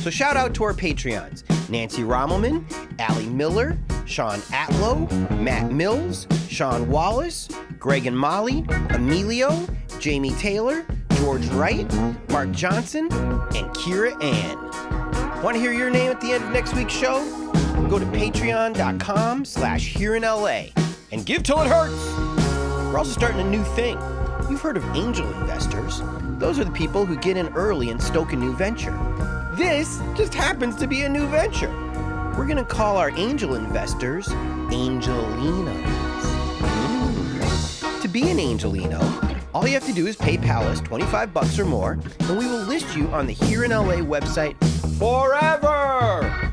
So 0.00 0.08
shout 0.08 0.34
out 0.34 0.54
to 0.54 0.64
our 0.64 0.72
Patreons 0.72 1.44
Nancy 1.68 2.02
Rommelmann, 2.02 2.64
Allie 2.98 3.28
Miller, 3.28 3.76
Sean 4.06 4.38
Atlow, 4.48 5.10
Matt 5.38 5.70
Mills, 5.70 6.26
Sean 6.48 6.88
Wallace, 6.88 7.48
Greg 7.78 8.06
and 8.06 8.18
Molly, 8.18 8.64
Emilio, 8.90 9.66
Jamie 9.98 10.32
Taylor, 10.32 10.86
George 11.16 11.46
Wright, 11.48 11.86
Mark 12.30 12.50
Johnson, 12.52 13.12
and 13.12 13.70
Kira 13.76 14.12
Ann. 14.24 15.42
Want 15.42 15.56
to 15.56 15.60
hear 15.60 15.74
your 15.74 15.90
name 15.90 16.10
at 16.10 16.20
the 16.22 16.32
end 16.32 16.44
of 16.44 16.50
next 16.50 16.74
week's 16.74 16.94
show? 16.94 17.22
Go 17.90 17.98
to 17.98 18.06
patreon.com 18.06 19.44
slash 19.44 19.86
here 19.94 20.14
in 20.14 20.22
LA 20.22 20.68
and 21.12 21.26
give 21.26 21.42
till 21.42 21.60
it 21.60 21.68
hurts. 21.68 21.92
We're 22.90 22.98
also 22.98 23.12
starting 23.12 23.40
a 23.40 23.50
new 23.50 23.64
thing. 23.74 23.98
You've 24.48 24.62
heard 24.62 24.78
of 24.78 24.84
angel 24.96 25.30
investors. 25.40 26.00
Those 26.38 26.58
are 26.58 26.64
the 26.64 26.70
people 26.70 27.04
who 27.04 27.16
get 27.18 27.36
in 27.36 27.48
early 27.48 27.90
and 27.90 28.02
stoke 28.02 28.32
a 28.32 28.36
new 28.36 28.54
venture. 28.56 28.96
This 29.54 30.00
just 30.14 30.32
happens 30.32 30.76
to 30.76 30.86
be 30.86 31.02
a 31.02 31.08
new 31.08 31.26
venture. 31.26 31.70
We're 32.38 32.46
going 32.46 32.56
to 32.56 32.64
call 32.64 32.96
our 32.96 33.10
angel 33.18 33.56
investors 33.56 34.28
Angelinos. 34.28 35.82
Mm. 36.60 38.00
To 38.00 38.08
be 38.08 38.30
an 38.30 38.38
Angelino, 38.38 39.00
all 39.52 39.66
you 39.66 39.74
have 39.74 39.86
to 39.86 39.92
do 39.92 40.06
is 40.06 40.14
pay 40.14 40.38
us 40.38 40.80
25 40.80 41.34
bucks 41.34 41.58
or 41.58 41.64
more, 41.64 41.98
and 42.20 42.38
we 42.38 42.46
will 42.46 42.62
list 42.62 42.96
you 42.96 43.08
on 43.08 43.26
the 43.26 43.32
Here 43.32 43.64
in 43.64 43.72
LA 43.72 43.96
website 43.96 44.54
forever. 45.00 46.52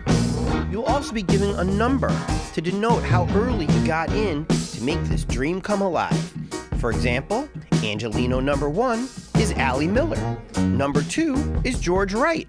You'll 0.72 0.86
also 0.86 1.14
be 1.14 1.22
given 1.22 1.52
a 1.60 1.64
number 1.64 2.10
to 2.56 2.62
denote 2.62 3.04
how 3.04 3.28
early 3.36 3.68
you 3.68 3.86
got 3.86 4.10
in 4.14 4.43
to 4.48 4.84
make 4.84 5.02
this 5.04 5.24
dream 5.24 5.62
come 5.62 5.84
alive. 5.84 6.34
For 6.80 6.89
example, 6.89 7.48
Angelino 7.84 8.39
number 8.39 8.72
one 8.72 9.08
is 9.38 9.54
Allie 9.54 9.88
Miller. 9.88 10.38
Number 10.58 11.04
two 11.04 11.62
is 11.64 11.80
George 11.80 12.16
Wright. 12.16 12.48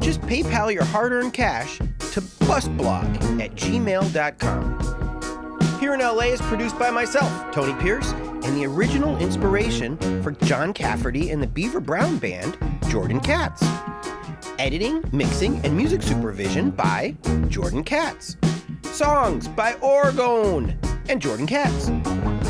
Just 0.00 0.20
PayPal 0.22 0.72
your 0.72 0.84
hard 0.84 1.12
earned 1.12 1.32
cash 1.32 1.78
to 1.78 2.20
busblog 2.20 3.40
at 3.40 3.54
gmail.com. 3.54 4.80
Here 5.80 5.94
in 5.94 6.00
LA 6.00 6.32
is 6.32 6.40
produced 6.42 6.78
by 6.78 6.90
myself, 6.90 7.30
Tony 7.52 7.74
Pierce, 7.82 8.12
and 8.12 8.56
the 8.56 8.64
original 8.66 9.16
inspiration 9.18 9.96
for 10.22 10.32
John 10.32 10.72
Cafferty 10.72 11.30
and 11.30 11.42
the 11.42 11.46
Beaver 11.46 11.80
Brown 11.80 12.18
Band, 12.18 12.56
Jordan 12.88 13.20
Katz. 13.20 13.62
Editing, 14.58 15.02
mixing, 15.12 15.58
and 15.64 15.76
music 15.76 16.02
supervision 16.02 16.70
by 16.70 17.16
Jordan 17.48 17.84
Katz. 17.84 18.36
Songs 18.82 19.48
by 19.48 19.72
Orgone 19.74 20.76
and 21.08 21.20
Jordan 21.20 21.46
Katz. 21.46 21.90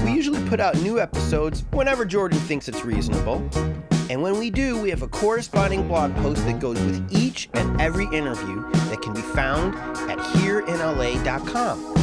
We 0.05 0.13
usually 0.13 0.47
put 0.49 0.61
out 0.61 0.77
new 0.83 1.01
episodes 1.01 1.65
whenever 1.73 2.05
Jordan 2.05 2.39
thinks 2.41 2.69
it's 2.69 2.85
reasonable. 2.85 3.43
And 4.11 4.21
when 4.23 4.39
we 4.39 4.51
do, 4.51 4.81
we 4.81 4.91
have 4.91 5.03
a 5.03 5.09
corresponding 5.09 5.89
blog 5.89 6.15
post 6.17 6.45
that 6.45 6.61
goes 6.61 6.79
with 6.81 7.03
each 7.11 7.49
and 7.55 7.81
every 7.81 8.05
interview 8.07 8.63
that 8.73 9.01
can 9.01 9.15
be 9.15 9.23
found 9.23 9.75
at 10.11 10.19
hereinla.com. 10.19 11.95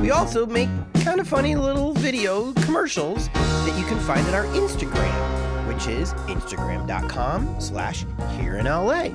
We 0.00 0.10
also 0.10 0.46
make 0.46 0.68
kind 1.02 1.20
of 1.20 1.28
funny 1.28 1.54
little 1.54 1.92
video 1.92 2.52
commercials 2.54 3.28
that 3.28 3.76
you 3.78 3.84
can 3.86 4.00
find 4.00 4.26
at 4.26 4.34
our 4.34 4.46
Instagram, 4.46 5.68
which 5.68 5.86
is 5.86 6.14
instagram.com 6.28 7.60
slash 7.60 8.04
hereinla. 8.38 9.12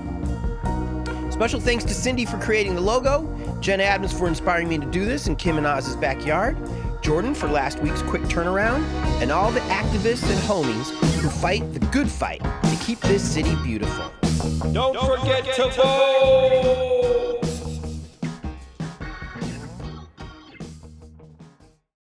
Special 1.34 1.60
thanks 1.60 1.84
to 1.86 1.94
Cindy 1.94 2.26
for 2.26 2.38
creating 2.38 2.76
the 2.76 2.82
logo, 2.82 3.28
Jen 3.60 3.80
Adams 3.80 4.14
for 4.14 4.28
inspiring 4.28 4.68
me 4.68 4.78
to 4.78 4.86
do 4.86 5.06
this 5.06 5.28
in 5.28 5.36
Kim 5.36 5.58
and 5.58 5.66
Oz's 5.66 5.96
backyard, 5.96 6.58
Jordan 7.02 7.34
for 7.34 7.48
last 7.48 7.80
week's 7.80 8.02
quick 8.02 8.24
turnaround, 8.24 8.84
and 9.22 9.32
all 9.32 9.52
the 9.52 9.62
activists 9.62 10.30
and 10.30 10.40
homies 10.42 10.90
who 11.20 11.30
fight 11.30 11.74
the 11.74 11.80
good 11.92 12.10
fight 12.10 12.42
to 12.42 12.78
keep 12.86 13.00
this 13.02 13.24
city 13.24 13.56
beautiful. 13.64 14.12
Don't, 14.72 14.98
forget, 15.00 15.44
to 15.56 15.70
vote! 15.70 17.39